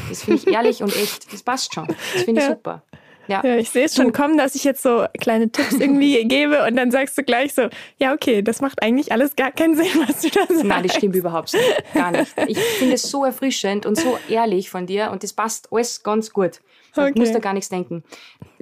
Das 0.07 0.24
finde 0.24 0.42
ich 0.42 0.48
ehrlich 0.48 0.81
und 0.81 0.95
echt. 0.95 1.31
Das 1.33 1.44
passt 1.44 1.74
schon. 1.74 1.88
Das 1.88 2.24
finde 2.24 2.42
ich 2.42 2.48
ja. 2.48 2.56
super. 2.56 2.83
Ja. 3.30 3.42
ja 3.45 3.57
ich 3.57 3.69
sehe 3.69 3.86
es 3.86 3.95
schon 3.95 4.12
kommen, 4.12 4.38
dass 4.38 4.56
ich 4.56 4.63
jetzt 4.63 4.81
so 4.81 5.06
kleine 5.19 5.51
Tipps 5.51 5.74
irgendwie 5.74 6.24
gebe 6.27 6.66
und 6.66 6.75
dann 6.75 6.89
sagst 6.89 7.18
du 7.18 7.24
gleich 7.24 7.54
so, 7.54 7.69
ja, 7.98 8.13
okay, 8.13 8.42
das 8.42 8.60
macht 8.60 8.81
eigentlich 8.81 9.12
alles 9.12 9.36
gar 9.36 9.51
keinen 9.51 9.75
Sinn, 9.75 9.88
was 10.07 10.21
du 10.21 10.30
da 10.30 10.48
sagst. 10.48 10.63
Nein, 10.63 10.83
das 10.83 10.95
stimmt 10.95 11.16
überhaupt 11.16 11.54
nicht. 11.54 11.94
Gar 11.94 12.12
nicht. 12.12 12.33
Ich 12.48 12.60
finde 12.60 12.95
es 12.95 13.04
so 13.04 13.24
erfrischend 13.24 13.86
und 13.86 13.98
so 13.98 14.18
ehrlich 14.27 14.69
von 14.69 14.88
dir 14.88 15.12
und 15.12 15.24
das 15.24 15.33
passt 15.33 15.71
alles 15.71 16.01
ganz 16.01 16.33
gut. 16.33 16.62
Okay. 16.95 17.12
Du 17.13 17.19
musst 17.19 17.36
da 17.36 17.39
gar 17.39 17.54
nichts 17.54 17.69
denken. 17.69 18.04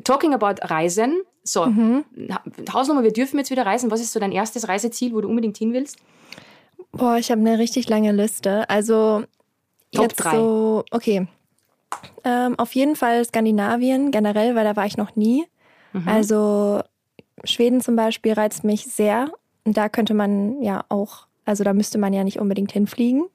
Talking 0.03 0.33
about 0.33 0.61
Reisen. 0.61 1.21
So, 1.43 1.65
mhm. 1.65 2.03
Hausnummer, 2.73 3.03
wir 3.03 3.13
dürfen 3.13 3.37
jetzt 3.37 3.51
wieder 3.51 3.65
reisen. 3.65 3.89
Was 3.89 4.01
ist 4.01 4.11
so 4.11 4.19
dein 4.19 4.33
erstes 4.33 4.67
Reiseziel, 4.67 5.13
wo 5.13 5.21
du 5.21 5.29
unbedingt 5.29 5.57
hin 5.57 5.71
willst? 5.71 5.97
Boah, 6.91 7.17
ich 7.17 7.31
habe 7.31 7.41
eine 7.41 7.59
richtig 7.59 7.89
lange 7.89 8.11
Liste. 8.11 8.69
Also 8.69 9.23
Top 9.91 10.03
jetzt 10.03 10.15
3. 10.17 10.31
so, 10.31 10.85
okay. 10.91 11.27
Ähm, 12.23 12.57
auf 12.57 12.73
jeden 12.75 12.95
Fall 12.95 13.23
Skandinavien 13.23 14.11
generell, 14.11 14.55
weil 14.55 14.63
da 14.63 14.75
war 14.75 14.85
ich 14.85 14.97
noch 14.97 15.15
nie. 15.15 15.45
Mhm. 15.93 16.07
Also 16.07 16.81
Schweden 17.43 17.81
zum 17.81 17.95
Beispiel 17.95 18.33
reizt 18.33 18.63
mich 18.63 18.85
sehr. 18.85 19.31
Und 19.63 19.77
da 19.77 19.89
könnte 19.89 20.13
man 20.13 20.61
ja 20.61 20.83
auch, 20.89 21.27
also 21.45 21.63
da 21.63 21.73
müsste 21.73 21.97
man 21.97 22.13
ja 22.13 22.23
nicht 22.23 22.39
unbedingt 22.39 22.71
hinfliegen. 22.71 23.25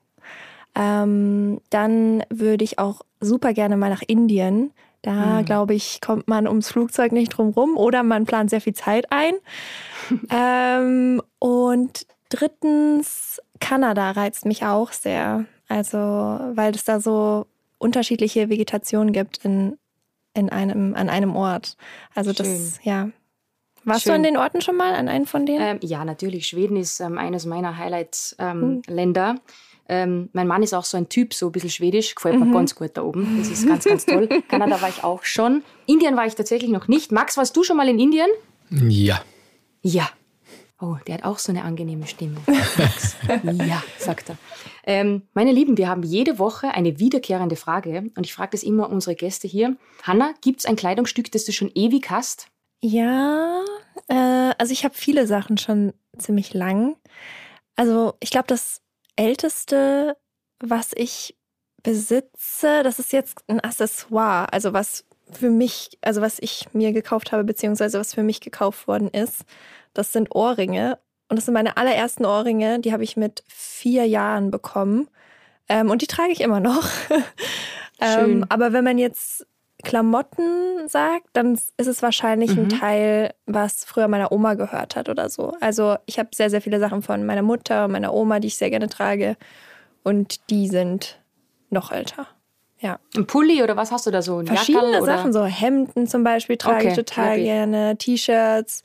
Ähm, 0.74 1.60
dann 1.70 2.22
würde 2.30 2.64
ich 2.64 2.78
auch 2.78 3.02
super 3.20 3.52
gerne 3.52 3.76
mal 3.76 3.90
nach 3.90 4.02
Indien. 4.06 4.72
Da, 5.02 5.40
mhm. 5.40 5.44
glaube 5.44 5.74
ich, 5.74 6.00
kommt 6.00 6.28
man 6.28 6.46
ums 6.46 6.70
Flugzeug 6.70 7.12
nicht 7.12 7.30
drum 7.30 7.50
rum 7.50 7.76
oder 7.76 8.02
man 8.02 8.24
plant 8.24 8.50
sehr 8.50 8.60
viel 8.60 8.74
Zeit 8.74 9.06
ein. 9.10 9.34
ähm, 10.30 11.20
und 11.38 12.06
drittens, 12.32 13.40
Kanada 13.60 14.12
reizt 14.12 14.46
mich 14.46 14.64
auch 14.64 14.92
sehr. 14.92 15.44
Also, 15.68 15.98
weil 15.98 16.74
es 16.74 16.84
da 16.84 17.00
so 17.00 17.46
unterschiedliche 17.78 18.48
Vegetation 18.48 19.12
gibt 19.12 19.38
in, 19.44 19.78
in 20.34 20.48
einem, 20.48 20.94
an 20.94 21.08
einem 21.08 21.36
Ort. 21.36 21.76
Also 22.14 22.32
Schön. 22.32 22.46
das, 22.46 22.80
ja. 22.82 23.10
Warst 23.84 24.04
Schön. 24.04 24.10
du 24.10 24.16
an 24.16 24.22
den 24.22 24.36
Orten 24.36 24.60
schon 24.60 24.76
mal, 24.76 24.94
an 24.94 25.08
einem 25.08 25.26
von 25.26 25.44
denen? 25.44 25.60
Ähm, 25.62 25.78
ja, 25.82 26.04
natürlich. 26.04 26.46
Schweden 26.46 26.76
ist 26.76 27.00
ähm, 27.00 27.18
eines 27.18 27.46
meiner 27.46 27.76
Highlight-Länder. 27.76 29.30
Ähm, 29.30 29.40
ähm, 29.88 30.28
mein 30.32 30.46
Mann 30.46 30.62
ist 30.62 30.72
auch 30.74 30.84
so 30.84 30.96
ein 30.96 31.08
Typ, 31.08 31.34
so 31.34 31.46
ein 31.46 31.52
bisschen 31.52 31.70
schwedisch, 31.70 32.14
gefällt 32.14 32.38
mir 32.38 32.46
mhm. 32.46 32.52
ganz 32.52 32.74
gut 32.74 32.92
da 32.94 33.02
oben. 33.02 33.38
Das 33.38 33.48
ist 33.48 33.66
ganz, 33.66 33.84
ganz 33.84 34.06
toll. 34.06 34.28
Kanada 34.48 34.80
war 34.80 34.88
ich 34.88 35.02
auch 35.02 35.24
schon. 35.24 35.64
Indien 35.86 36.16
war 36.16 36.26
ich 36.26 36.34
tatsächlich 36.34 36.70
noch 36.70 36.86
nicht. 36.86 37.10
Max, 37.10 37.36
warst 37.36 37.56
du 37.56 37.64
schon 37.64 37.76
mal 37.76 37.88
in 37.88 37.98
Indien? 37.98 38.28
Ja. 38.70 39.20
Ja. 39.82 40.08
Oh, 40.82 40.96
der 41.06 41.14
hat 41.14 41.24
auch 41.24 41.38
so 41.38 41.52
eine 41.52 41.62
angenehme 41.62 42.08
Stimme. 42.08 42.40
ja, 43.68 43.80
sagt 43.98 44.30
er. 44.30 44.38
Ähm, 44.84 45.22
meine 45.32 45.52
Lieben, 45.52 45.78
wir 45.78 45.88
haben 45.88 46.02
jede 46.02 46.40
Woche 46.40 46.74
eine 46.74 46.98
wiederkehrende 46.98 47.54
Frage 47.54 48.10
und 48.16 48.26
ich 48.26 48.34
frage 48.34 48.50
das 48.50 48.64
immer 48.64 48.90
unsere 48.90 49.14
Gäste 49.14 49.46
hier. 49.46 49.76
Hanna, 50.02 50.34
gibt 50.40 50.58
es 50.58 50.66
ein 50.66 50.74
Kleidungsstück, 50.74 51.30
das 51.30 51.44
du 51.44 51.52
schon 51.52 51.70
ewig 51.72 52.10
hast? 52.10 52.48
Ja, 52.80 53.62
äh, 54.08 54.54
also 54.58 54.72
ich 54.72 54.84
habe 54.84 54.94
viele 54.94 55.28
Sachen 55.28 55.56
schon 55.56 55.92
ziemlich 56.18 56.52
lang. 56.52 56.96
Also 57.76 58.14
ich 58.18 58.30
glaube, 58.30 58.48
das 58.48 58.82
älteste, 59.14 60.16
was 60.58 60.90
ich 60.96 61.38
besitze, 61.84 62.82
das 62.82 62.98
ist 62.98 63.12
jetzt 63.12 63.44
ein 63.46 63.60
Accessoire, 63.60 64.52
also 64.52 64.72
was 64.72 65.04
für 65.30 65.50
mich, 65.50 65.98
also 66.02 66.20
was 66.20 66.38
ich 66.40 66.66
mir 66.72 66.92
gekauft 66.92 67.32
habe, 67.32 67.44
beziehungsweise 67.44 67.98
was 67.98 68.14
für 68.14 68.22
mich 68.22 68.40
gekauft 68.40 68.86
worden 68.86 69.08
ist, 69.08 69.44
das 69.94 70.12
sind 70.12 70.34
Ohrringe. 70.34 70.98
Und 71.28 71.36
das 71.36 71.46
sind 71.46 71.54
meine 71.54 71.76
allerersten 71.76 72.26
Ohrringe, 72.26 72.80
die 72.80 72.92
habe 72.92 73.04
ich 73.04 73.16
mit 73.16 73.42
vier 73.48 74.06
Jahren 74.06 74.50
bekommen. 74.50 75.08
Ähm, 75.68 75.90
und 75.90 76.02
die 76.02 76.06
trage 76.06 76.32
ich 76.32 76.40
immer 76.40 76.60
noch. 76.60 76.86
ähm, 78.00 78.44
aber 78.48 78.72
wenn 78.72 78.84
man 78.84 78.98
jetzt 78.98 79.46
Klamotten 79.82 80.88
sagt, 80.88 81.28
dann 81.32 81.54
ist 81.54 81.86
es 81.86 82.02
wahrscheinlich 82.02 82.54
mhm. 82.54 82.64
ein 82.64 82.68
Teil, 82.68 83.34
was 83.46 83.84
früher 83.84 84.08
meiner 84.08 84.30
Oma 84.30 84.54
gehört 84.54 84.96
hat 84.96 85.08
oder 85.08 85.28
so. 85.28 85.56
Also 85.60 85.96
ich 86.06 86.18
habe 86.18 86.30
sehr, 86.34 86.50
sehr 86.50 86.60
viele 86.60 86.78
Sachen 86.78 87.02
von 87.02 87.24
meiner 87.26 87.42
Mutter 87.42 87.86
und 87.86 87.92
meiner 87.92 88.12
Oma, 88.14 88.38
die 88.38 88.48
ich 88.48 88.56
sehr 88.56 88.70
gerne 88.70 88.88
trage. 88.88 89.36
Und 90.04 90.50
die 90.50 90.68
sind 90.68 91.20
noch 91.70 91.90
älter. 91.90 92.26
Ja. 92.82 92.98
Ein 93.16 93.26
Pulli 93.26 93.62
oder 93.62 93.76
was 93.76 93.92
hast 93.92 94.06
du 94.06 94.10
da 94.10 94.22
so? 94.22 94.38
Ein 94.38 94.46
Verschiedene 94.48 94.90
Jackerl, 94.90 95.06
Sachen, 95.06 95.32
so 95.32 95.44
Hemden 95.44 96.08
zum 96.08 96.24
Beispiel 96.24 96.56
trage 96.56 96.78
okay, 96.78 96.88
ich 96.88 96.94
total 96.94 97.32
okay. 97.32 97.44
gerne, 97.44 97.96
T-Shirts. 97.96 98.82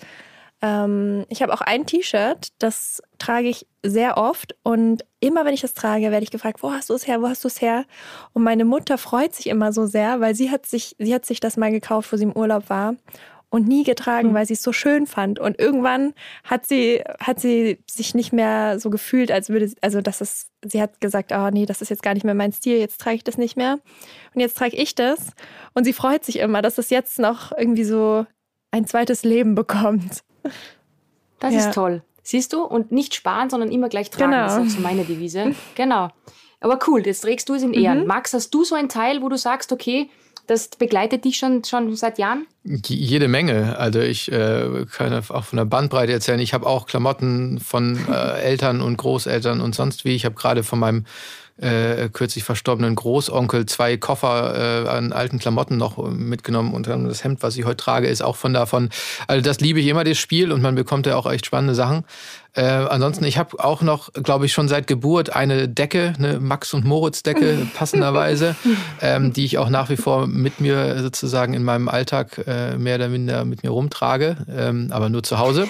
Ähm, 0.62 1.26
ich 1.30 1.42
habe 1.42 1.54
auch 1.54 1.62
ein 1.62 1.86
T-Shirt, 1.86 2.50
das 2.60 3.02
trage 3.18 3.48
ich 3.48 3.66
sehr 3.84 4.18
oft 4.18 4.56
und 4.64 5.04
immer 5.20 5.46
wenn 5.46 5.54
ich 5.54 5.62
das 5.62 5.74
trage, 5.74 6.12
werde 6.12 6.24
ich 6.24 6.32
gefragt, 6.32 6.62
wo 6.62 6.72
hast 6.72 6.90
du 6.90 6.94
es 6.94 7.08
her, 7.08 7.22
wo 7.22 7.28
hast 7.28 7.44
du 7.44 7.48
es 7.48 7.60
her? 7.60 7.86
Und 8.34 8.44
meine 8.44 8.66
Mutter 8.66 9.00
freut 9.00 9.34
sich 9.34 9.48
immer 9.48 9.74
so 9.74 9.88
sehr, 9.88 10.20
weil 10.20 10.36
sie 10.36 10.52
hat 10.52 10.66
sich, 10.68 10.96
sie 11.00 11.14
hat 11.14 11.26
sich 11.26 11.40
das 11.40 11.58
mal 11.58 11.72
gekauft, 11.72 12.12
wo 12.12 12.18
sie 12.18 12.24
im 12.24 12.34
Urlaub 12.34 12.70
war 12.70 12.96
und 13.50 13.68
nie 13.68 13.84
getragen, 13.84 14.30
mhm. 14.30 14.34
weil 14.34 14.46
sie 14.46 14.54
es 14.54 14.62
so 14.62 14.74
schön 14.74 15.08
fand. 15.08 15.40
Und 15.40 15.60
irgendwann 15.60 16.14
hat 16.44 16.66
sie, 16.66 17.02
hat 17.20 17.40
sie 17.40 17.80
sich 17.90 18.14
nicht 18.14 18.34
mehr 18.34 18.80
so 18.80 18.90
gefühlt, 18.90 19.32
als 19.32 19.50
würde, 19.50 19.72
also 19.82 20.02
das 20.02 20.22
ist, 20.22 20.50
sie 20.66 20.82
hat 20.82 21.00
gesagt, 21.00 21.32
oh 21.32 21.50
nee, 21.50 21.66
das 21.66 21.82
ist 21.82 21.90
jetzt 21.90 22.04
gar 22.04 22.14
nicht 22.14 22.26
mehr 22.26 22.34
mein 22.34 22.52
Stil, 22.52 22.78
jetzt 22.78 23.00
trage 23.00 23.16
ich 23.16 23.24
das 23.24 23.38
nicht 23.38 23.56
mehr. 23.56 23.80
Und 24.34 24.42
jetzt 24.42 24.58
trage 24.58 24.76
ich 24.76 24.96
das. 24.96 25.32
Und 25.74 25.86
sie 25.86 25.94
freut 25.94 26.26
sich 26.26 26.40
immer, 26.40 26.62
dass 26.62 26.78
es 26.78 26.90
jetzt 26.90 27.20
noch 27.20 27.52
irgendwie 27.58 27.86
so 27.86 28.26
ein 28.72 28.86
zweites 28.86 29.24
Leben 29.24 29.56
bekommt. 29.56 30.24
Das 31.40 31.54
ja. 31.54 31.60
ist 31.60 31.74
toll. 31.74 32.04
Siehst 32.24 32.52
du? 32.52 32.64
Und 32.64 32.92
nicht 32.92 33.16
sparen, 33.16 33.50
sondern 33.50 33.72
immer 33.72 33.88
gleich 33.88 34.10
tragen. 34.10 34.32
Genau. 34.32 34.44
Das 34.44 34.58
ist 34.58 34.74
auch 34.74 34.76
so 34.78 34.82
meine 34.82 35.06
Devise. 35.06 35.56
genau. 35.76 36.10
Aber 36.60 36.80
cool, 36.88 37.06
jetzt 37.06 37.22
trägst 37.22 37.48
du 37.48 37.54
es 37.54 37.64
in 37.64 37.74
Ehren. 37.74 38.02
Mhm. 38.02 38.08
Max, 38.08 38.34
hast 38.34 38.50
du 38.50 38.64
so 38.64 38.76
ein 38.76 38.90
Teil, 38.90 39.22
wo 39.22 39.30
du 39.30 39.38
sagst, 39.38 39.72
okay, 39.72 40.10
das 40.48 40.70
begleitet 40.70 41.26
dich 41.26 41.38
schon, 41.38 41.64
schon 41.64 41.96
seit 41.96 42.18
Jahren? 42.18 42.48
Jede 42.64 43.28
Menge. 43.28 43.78
Also 43.78 44.00
ich 44.00 44.32
äh, 44.32 44.86
kann 44.92 45.14
auch 45.14 45.44
von 45.44 45.58
der 45.58 45.66
Bandbreite 45.66 46.14
erzählen. 46.14 46.40
Ich 46.40 46.54
habe 46.54 46.66
auch 46.66 46.86
Klamotten 46.86 47.60
von 47.60 47.98
äh, 48.10 48.42
Eltern 48.42 48.82
und 48.82 48.98
Großeltern 48.98 49.62
und 49.62 49.76
sonst 49.76 50.06
wie. 50.06 50.16
Ich 50.16 50.26
habe 50.26 50.36
gerade 50.36 50.64
von 50.64 50.80
meinem 50.80 51.06
äh, 51.60 52.10
kürzlich 52.10 52.44
verstorbenen 52.44 52.96
Großonkel 52.96 53.66
zwei 53.66 53.98
Koffer 53.98 54.86
äh, 54.86 54.90
an 54.90 55.12
alten 55.12 55.40
Klamotten 55.40 55.78
noch 55.78 55.98
mitgenommen. 55.98 56.74
Und 56.74 56.88
das 56.88 57.24
Hemd, 57.24 57.42
was 57.42 57.58
ich 57.58 57.66
heute 57.66 57.78
trage, 57.78 58.08
ist 58.08 58.22
auch 58.22 58.36
von 58.36 58.54
davon. 58.54 58.90
Also 59.28 59.42
das 59.42 59.60
liebe 59.60 59.80
ich 59.80 59.88
immer, 59.88 60.04
das 60.04 60.18
Spiel. 60.18 60.52
Und 60.52 60.62
man 60.62 60.76
bekommt 60.76 61.08
ja 61.08 61.16
auch 61.16 61.30
echt 61.30 61.46
spannende 61.46 61.76
Sachen. 61.76 62.04
Äh, 62.58 62.64
ansonsten, 62.64 63.24
ich 63.26 63.38
habe 63.38 63.64
auch 63.64 63.84
noch, 63.84 64.12
glaube 64.14 64.48
ich, 64.48 64.54
schon 64.54 64.68
seit 64.68 64.88
Geburt 64.88 65.36
eine 65.36 65.70
Decke, 65.70 66.14
eine 66.18 66.40
Max- 66.40 66.74
und 66.74 66.86
Moritz-Decke, 66.86 67.68
passenderweise, 67.76 68.56
ähm, 69.00 69.32
die 69.32 69.46
ich 69.46 69.60
auch 69.60 69.70
nach 69.70 69.90
wie 69.90 69.96
vor 69.96 70.26
mit 70.26 70.60
mir 70.60 71.00
sozusagen 71.04 71.54
in 71.54 71.64
meinem 71.64 71.88
Alltag 71.88 72.44
äh, 72.48 72.76
mehr 72.78 72.96
oder 72.96 73.10
minder 73.10 73.46
mit 73.46 73.62
mir 73.62 73.70
rumtrage, 73.70 74.38
ähm, 74.50 74.88
aber 74.90 75.10
nur 75.10 75.22
zu 75.22 75.38
Hause. 75.38 75.68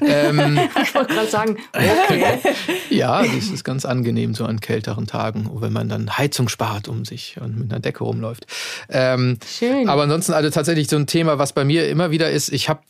Ähm, 0.00 0.58
ich 0.82 0.94
wollte 0.94 1.14
gerade 1.14 1.28
sagen, 1.28 1.56
okay. 1.72 2.38
ja, 2.90 3.22
das 3.22 3.50
ist 3.50 3.62
ganz 3.62 3.84
angenehm 3.84 4.34
so 4.34 4.44
an 4.44 4.58
kälteren 4.60 5.06
Tagen, 5.06 5.48
wenn 5.54 5.72
man 5.72 5.88
dann 5.88 6.18
Heizung 6.18 6.48
spart 6.48 6.88
um 6.88 7.04
sich 7.04 7.36
und 7.40 7.56
mit 7.56 7.70
einer 7.70 7.80
Decke 7.80 8.02
rumläuft. 8.02 8.46
Ähm, 8.88 9.38
Schön. 9.46 9.88
Aber 9.88 10.02
ansonsten 10.02 10.32
also 10.32 10.50
tatsächlich 10.50 10.88
so 10.88 10.96
ein 10.96 11.06
Thema, 11.06 11.38
was 11.38 11.52
bei 11.52 11.64
mir 11.64 11.88
immer 11.88 12.10
wieder 12.10 12.28
ist, 12.30 12.52
ich 12.52 12.68
habe 12.68 12.80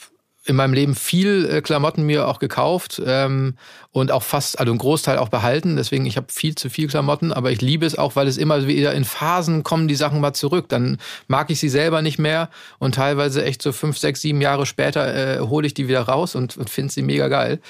in 0.47 0.57
meinem 0.57 0.75
Leben 0.75 0.95
viel 0.95 1.49
äh, 1.51 1.63
Klamotten 1.63 2.05
mir 2.05 2.29
auch 2.29 2.39
gekauft 2.39 3.01
ähm, 3.05 3.55
und 3.93 4.11
auch 4.11 4.23
fast, 4.23 4.59
also 4.59 4.73
einen 4.73 4.79
Großteil 4.79 5.17
auch 5.17 5.31
behalten. 5.31 5.77
Deswegen, 5.77 6.05
ich 6.05 6.17
habe 6.17 6.27
viel 6.31 6.55
zu 6.55 6.69
viel 6.69 6.89
Klamotten, 6.89 7.33
aber 7.33 7.51
ich 7.51 7.63
liebe 7.63 7.87
es 7.87 7.97
auch, 7.97 8.15
weil 8.15 8.29
es 8.29 8.37
immer 8.37 8.67
wieder 8.67 8.93
in 8.93 9.05
Phasen 9.05 9.63
kommen 9.63 9.89
die 9.89 9.95
Sachen 9.95 10.21
mal 10.21 10.35
zurück. 10.35 10.69
Dann 10.69 10.99
mag 11.29 11.51
ich 11.51 11.61
sie 11.61 11.71
selber 11.71 12.03
nicht 12.03 12.19
mehr 12.19 12.51
und 12.79 12.97
teilweise 12.97 13.43
echt 13.43 13.63
so 13.63 13.73
fünf, 13.73 13.97
sechs, 13.97 14.21
sieben 14.21 14.43
Jahre 14.43 14.67
später 14.67 15.39
äh, 15.39 15.41
hole 15.41 15.67
ich 15.67 15.73
die 15.73 15.89
wieder 15.89 16.03
raus 16.03 16.35
und, 16.35 16.59
und 16.59 16.69
finde 16.69 16.93
sie 16.93 17.03
mega 17.03 17.29
geil. 17.29 17.61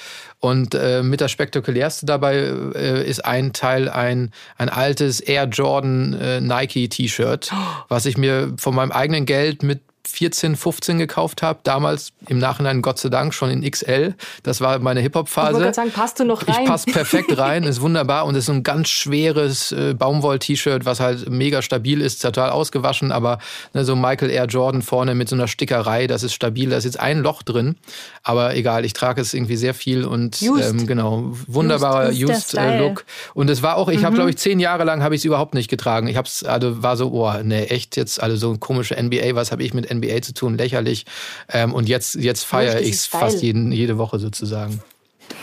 Und 0.40 0.75
äh, 0.75 1.02
mit 1.02 1.21
das 1.21 1.31
Spektakulärste 1.31 2.07
dabei 2.07 2.37
äh, 2.75 3.09
ist 3.09 3.25
ein 3.25 3.52
Teil 3.52 3.88
ein, 3.88 4.33
ein 4.59 4.69
altes 4.69 5.21
Air 5.21 5.45
Jordan 5.45 6.14
äh, 6.14 6.40
Nike 6.40 6.88
T-Shirt, 6.88 7.52
was 7.88 8.04
ich 8.04 8.19
mir 8.19 8.52
von 8.59 8.75
meinem 8.75 8.90
eigenen 8.90 9.26
Geld 9.26 9.62
mit 9.62 9.81
14, 10.14 10.56
15 10.56 10.99
gekauft 10.99 11.42
habe. 11.42 11.59
Damals 11.64 12.12
im 12.28 12.38
Nachhinein 12.38 12.83
Gott 12.83 12.99
sei 12.99 13.09
Dank 13.09 13.35
schon 13.35 13.50
in 13.50 13.68
XL. 13.68 14.14
Das 14.44 14.61
war 14.61 14.78
meine 14.78 15.00
Hip-Hop-Phase. 15.00 15.50
Ich 15.50 15.56
wollte 15.56 15.75
sagen, 15.75 15.90
passt 15.90 16.21
du 16.21 16.25
noch 16.25 16.47
rein? 16.47 16.62
Ich 16.62 16.68
passe 16.68 16.90
perfekt 16.90 17.37
rein, 17.37 17.64
ist 17.64 17.80
wunderbar 17.80 18.26
und 18.26 18.37
ist 18.37 18.47
so 18.47 18.52
ein 18.52 18.62
ganz 18.62 18.88
schweres 18.88 19.73
äh, 19.73 19.94
Baumwoll-T-Shirt, 19.94 20.85
was 20.85 21.00
halt 21.00 21.28
mega 21.28 21.62
stabil 21.62 22.00
ist, 22.00 22.23
total 22.23 22.50
ausgewaschen, 22.50 23.11
aber 23.11 23.38
ne, 23.73 23.85
so 23.85 23.97
Michael 23.97 24.30
Air 24.30 24.47
Jordan 24.47 24.83
vorne 24.83 25.14
mit 25.14 25.28
so 25.28 25.35
einer 25.35 25.49
Stickerei, 25.49 26.06
das 26.06 26.23
ist 26.23 26.35
stabil. 26.35 26.71
Da 26.71 26.76
ist 26.76 26.85
jetzt 26.85 27.00
ein 27.00 27.21
Loch 27.21 27.42
drin, 27.42 27.76
aber 28.23 28.54
egal, 28.54 28.85
ich 28.85 28.92
trage 28.92 29.21
es 29.21 29.35
irgendwie 29.35 29.56
sehr 29.56 29.75
viel 29.75 30.04
und 30.04 30.40
ähm, 30.42 30.87
genau, 30.87 31.33
wunderbarer 31.47 32.11
Used-Look. 32.11 32.99
Used, 32.99 33.04
und 33.35 33.50
es 33.50 33.62
war 33.62 33.76
auch, 33.76 33.88
ich 33.88 34.00
mhm. 34.00 34.04
habe 34.04 34.14
glaube 34.14 34.30
ich 34.30 34.37
zehn 34.37 34.61
Jahre 34.61 34.85
lang 34.85 35.02
habe 35.02 35.14
ich 35.14 35.23
es 35.23 35.25
überhaupt 35.25 35.54
nicht 35.54 35.68
getragen. 35.68 36.06
Ich 36.06 36.16
habe 36.16 36.28
es, 36.28 36.44
also 36.44 36.83
war 36.83 36.97
so, 36.97 37.11
oh, 37.11 37.33
ne, 37.42 37.71
echt 37.71 37.97
jetzt, 37.97 38.23
also 38.23 38.37
so 38.37 38.52
ein 38.52 38.61
komische 38.61 38.94
NBA, 39.00 39.35
was 39.35 39.50
habe 39.50 39.62
ich 39.62 39.75
mit 39.75 39.92
NBA 39.92 40.03
zu 40.20 40.34
tun, 40.34 40.56
lächerlich. 40.56 41.04
Ähm, 41.49 41.73
und 41.73 41.88
jetzt, 41.88 42.14
jetzt 42.16 42.44
feiere 42.44 42.80
ich 42.80 42.92
es 42.92 43.06
fast 43.06 43.42
jeden, 43.42 43.73
jede 43.73 43.99
Woche 43.99 44.18
sozusagen. 44.18 44.82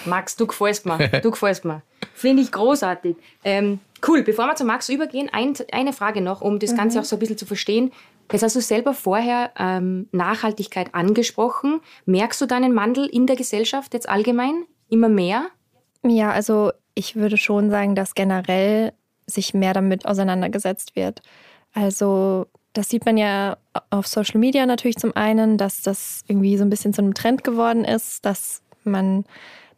Max, 0.06 0.36
du 0.36 0.48
gefällst 0.48 0.86
mir. 0.86 0.98
Du 1.22 1.32
gefällst 1.32 1.66
mir. 1.66 1.82
Finde 2.14 2.44
ich 2.44 2.52
großartig. 2.52 3.16
Ähm, 3.44 3.80
cool, 4.08 4.24
bevor 4.24 4.48
wir 4.48 4.56
zu 4.56 4.66
Max 4.66 4.90
übergehen, 4.90 5.30
ein, 5.32 5.54
eine 5.72 5.94
Frage 5.94 6.22
noch, 6.22 6.42
um 6.42 6.60
das 6.60 6.76
Ganze 6.76 6.98
mhm. 6.98 7.04
auch 7.04 7.06
so 7.06 7.16
ein 7.16 7.20
bisschen 7.20 7.38
zu 7.38 7.46
verstehen. 7.46 7.92
Jetzt 8.32 8.44
hast 8.44 8.56
du 8.56 8.62
selber 8.62 8.94
vorher 8.94 9.52
ähm, 9.58 10.08
Nachhaltigkeit 10.12 10.96
angesprochen. 10.96 11.82
Merkst 12.06 12.40
du 12.40 12.46
deinen 12.46 12.76
Wandel 12.76 13.06
in 13.08 13.28
der 13.28 13.36
Gesellschaft 13.36 13.94
jetzt 13.94 14.08
allgemein 14.08 14.64
immer 14.90 15.10
mehr? 15.10 15.48
Ja, 16.04 16.32
also 16.32 16.72
ich 16.96 17.16
würde 17.16 17.38
schon 17.38 17.70
sagen, 17.70 17.96
dass 17.96 18.16
generell 18.16 18.94
sich 19.28 19.54
mehr 19.54 19.74
damit 19.74 20.06
auseinandergesetzt 20.06 20.96
wird. 20.96 21.22
Also 21.74 22.48
das 22.74 22.90
sieht 22.90 23.06
man 23.06 23.18
ja 23.18 23.58
auf 23.90 24.08
Social 24.08 24.40
Media 24.40 24.66
natürlich 24.66 24.98
zum 24.98 25.16
einen, 25.16 25.58
dass 25.58 25.82
das 25.82 26.24
irgendwie 26.28 26.58
so 26.58 26.64
ein 26.64 26.70
bisschen 26.70 26.94
zu 26.94 27.02
einem 27.02 27.14
Trend 27.14 27.44
geworden 27.44 27.84
ist, 27.84 28.26
dass 28.26 28.62
man 28.84 29.26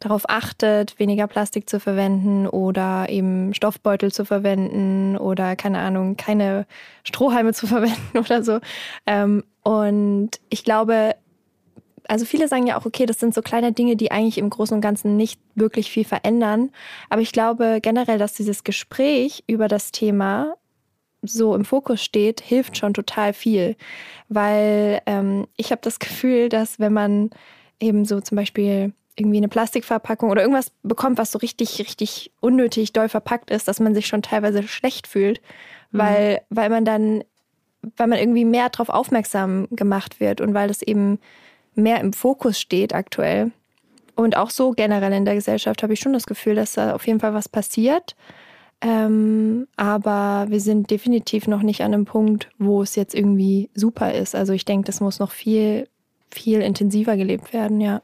darauf 0.00 0.28
achtet, 0.28 0.98
weniger 0.98 1.26
Plastik 1.26 1.68
zu 1.68 1.80
verwenden 1.80 2.46
oder 2.46 3.08
eben 3.08 3.54
Stoffbeutel 3.54 4.12
zu 4.12 4.24
verwenden 4.24 5.16
oder 5.16 5.56
keine 5.56 5.78
Ahnung, 5.78 6.16
keine 6.16 6.66
Strohhalme 7.04 7.52
zu 7.52 7.66
verwenden 7.68 8.18
oder 8.18 8.42
so. 8.42 8.60
Ähm, 9.06 9.44
und 9.62 10.30
ich 10.50 10.64
glaube, 10.64 11.16
also 12.06 12.26
viele 12.26 12.48
sagen 12.48 12.66
ja 12.66 12.78
auch, 12.78 12.84
okay, 12.84 13.06
das 13.06 13.18
sind 13.18 13.34
so 13.34 13.40
kleine 13.40 13.72
Dinge, 13.72 13.96
die 13.96 14.12
eigentlich 14.12 14.38
im 14.38 14.50
Großen 14.50 14.74
und 14.74 14.82
Ganzen 14.82 15.16
nicht 15.16 15.40
wirklich 15.54 15.90
viel 15.90 16.04
verändern. 16.04 16.70
Aber 17.08 17.22
ich 17.22 17.32
glaube 17.32 17.78
generell, 17.80 18.18
dass 18.18 18.34
dieses 18.34 18.62
Gespräch 18.62 19.42
über 19.46 19.68
das 19.68 19.90
Thema 19.90 20.54
so 21.24 21.54
im 21.54 21.64
Fokus 21.64 22.02
steht, 22.02 22.40
hilft 22.40 22.76
schon 22.76 22.94
total 22.94 23.32
viel. 23.32 23.76
Weil 24.28 25.00
ähm, 25.06 25.46
ich 25.56 25.70
habe 25.70 25.80
das 25.82 25.98
Gefühl, 25.98 26.48
dass 26.48 26.78
wenn 26.78 26.92
man 26.92 27.30
eben 27.80 28.04
so 28.04 28.20
zum 28.20 28.36
Beispiel 28.36 28.92
irgendwie 29.16 29.36
eine 29.36 29.48
Plastikverpackung 29.48 30.30
oder 30.30 30.42
irgendwas 30.42 30.72
bekommt, 30.82 31.18
was 31.18 31.32
so 31.32 31.38
richtig, 31.38 31.78
richtig 31.78 32.32
unnötig 32.40 32.92
doll 32.92 33.08
verpackt 33.08 33.50
ist, 33.50 33.68
dass 33.68 33.80
man 33.80 33.94
sich 33.94 34.06
schon 34.06 34.22
teilweise 34.22 34.62
schlecht 34.64 35.06
fühlt, 35.06 35.40
mhm. 35.92 35.98
weil, 35.98 36.40
weil 36.50 36.70
man 36.70 36.84
dann, 36.84 37.22
weil 37.96 38.08
man 38.08 38.18
irgendwie 38.18 38.44
mehr 38.44 38.70
darauf 38.70 38.88
aufmerksam 38.88 39.68
gemacht 39.70 40.18
wird 40.20 40.40
und 40.40 40.54
weil 40.54 40.68
das 40.68 40.82
eben 40.82 41.20
mehr 41.74 42.00
im 42.00 42.12
Fokus 42.12 42.58
steht 42.58 42.94
aktuell. 42.94 43.52
Und 44.16 44.36
auch 44.36 44.50
so 44.50 44.72
generell 44.72 45.12
in 45.12 45.24
der 45.24 45.34
Gesellschaft 45.34 45.82
habe 45.82 45.92
ich 45.92 46.00
schon 46.00 46.12
das 46.12 46.26
Gefühl, 46.26 46.54
dass 46.54 46.74
da 46.74 46.94
auf 46.94 47.06
jeden 47.06 47.20
Fall 47.20 47.34
was 47.34 47.48
passiert. 47.48 48.14
Ähm, 48.84 49.66
aber 49.76 50.46
wir 50.50 50.60
sind 50.60 50.90
definitiv 50.90 51.48
noch 51.48 51.62
nicht 51.62 51.80
an 51.80 51.94
einem 51.94 52.04
Punkt, 52.04 52.50
wo 52.58 52.82
es 52.82 52.96
jetzt 52.96 53.14
irgendwie 53.14 53.70
super 53.74 54.12
ist. 54.12 54.34
Also 54.34 54.52
ich 54.52 54.66
denke, 54.66 54.84
das 54.86 55.00
muss 55.00 55.18
noch 55.18 55.30
viel, 55.30 55.88
viel 56.30 56.60
intensiver 56.60 57.16
gelebt 57.16 57.54
werden, 57.54 57.80
ja. 57.80 58.02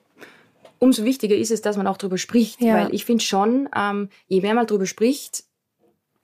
Umso 0.79 1.05
wichtiger 1.05 1.37
ist 1.37 1.51
es, 1.51 1.61
dass 1.61 1.77
man 1.77 1.87
auch 1.87 1.99
darüber 1.99 2.17
spricht, 2.17 2.63
ja. 2.63 2.75
weil 2.75 2.95
ich 2.95 3.05
finde 3.05 3.23
schon, 3.23 3.69
ähm, 3.77 4.09
je 4.29 4.41
mehr 4.41 4.55
man 4.55 4.67
darüber 4.67 4.87
spricht, 4.87 5.45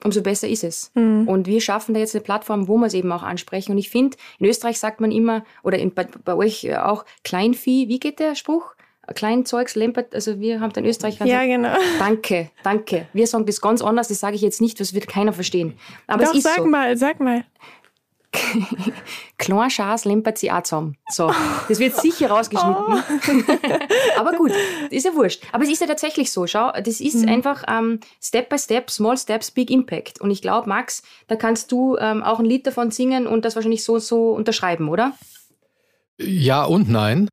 umso 0.02 0.22
besser 0.22 0.48
ist 0.48 0.64
es. 0.64 0.90
Mhm. 0.94 1.28
Und 1.28 1.46
wir 1.46 1.60
schaffen 1.60 1.92
da 1.92 2.00
jetzt 2.00 2.14
eine 2.14 2.24
Plattform, 2.24 2.66
wo 2.66 2.78
wir 2.78 2.86
es 2.86 2.94
eben 2.94 3.12
auch 3.12 3.22
ansprechen. 3.22 3.72
Und 3.72 3.78
ich 3.78 3.90
finde, 3.90 4.16
in 4.38 4.46
Österreich 4.46 4.78
sagt 4.78 5.02
man 5.02 5.12
immer, 5.12 5.44
oder 5.62 5.78
in, 5.78 5.92
bei, 5.92 6.06
bei 6.24 6.34
euch 6.34 6.74
auch 6.78 7.04
Kleinvieh, 7.24 7.88
wie 7.88 7.98
geht 7.98 8.18
der 8.18 8.34
Spruch? 8.34 8.75
Kleinzeugs 9.14 9.74
lempert, 9.74 10.14
also 10.14 10.40
wir 10.40 10.60
haben 10.60 10.72
in 10.76 10.84
Österreich 10.84 11.18
ganz 11.18 11.30
Ja, 11.30 11.44
genau. 11.44 11.74
Danke, 11.98 12.50
danke. 12.62 13.06
Wir 13.12 13.26
sagen 13.26 13.46
das 13.46 13.60
ganz 13.60 13.82
anders, 13.82 14.08
das 14.08 14.20
sage 14.20 14.36
ich 14.36 14.42
jetzt 14.42 14.60
nicht, 14.60 14.80
das 14.80 14.94
wird 14.94 15.06
keiner 15.06 15.32
verstehen. 15.32 15.74
Aber 16.06 16.24
Doch, 16.24 16.30
es 16.30 16.38
ist 16.38 16.44
sag 16.44 16.56
so. 16.56 16.66
mal, 16.66 16.96
sag 16.96 17.20
mal. 17.20 17.44
Klein 19.38 19.70
Schaß 19.70 20.04
lempert 20.04 20.38
sie 20.38 20.50
auch 20.50 20.62
zusammen. 20.62 20.96
So, 21.08 21.32
das 21.68 21.78
wird 21.78 21.96
sicher 21.96 22.28
rausgeschnitten. 22.28 22.84
Oh. 22.86 24.18
Aber 24.18 24.32
gut, 24.32 24.52
ist 24.90 25.04
ja 25.04 25.14
wurscht. 25.14 25.42
Aber 25.52 25.64
es 25.64 25.70
ist 25.70 25.80
ja 25.80 25.86
tatsächlich 25.86 26.32
so, 26.32 26.46
schau, 26.46 26.72
das 26.72 27.00
ist 27.00 27.22
mhm. 27.22 27.28
einfach 27.28 27.64
ähm, 27.68 28.00
Step 28.20 28.48
by 28.48 28.58
Step, 28.58 28.90
Small 28.90 29.16
Steps, 29.16 29.50
Big 29.50 29.70
Impact. 29.70 30.20
Und 30.20 30.30
ich 30.30 30.42
glaube, 30.42 30.68
Max, 30.68 31.02
da 31.28 31.36
kannst 31.36 31.72
du 31.72 31.96
ähm, 31.98 32.22
auch 32.22 32.38
ein 32.38 32.46
Lied 32.46 32.66
davon 32.66 32.90
singen 32.90 33.26
und 33.26 33.44
das 33.44 33.56
wahrscheinlich 33.56 33.84
so 33.84 33.98
so 33.98 34.32
unterschreiben, 34.32 34.88
oder? 34.88 35.12
Ja 36.18 36.64
und 36.64 36.88
nein. 36.88 37.28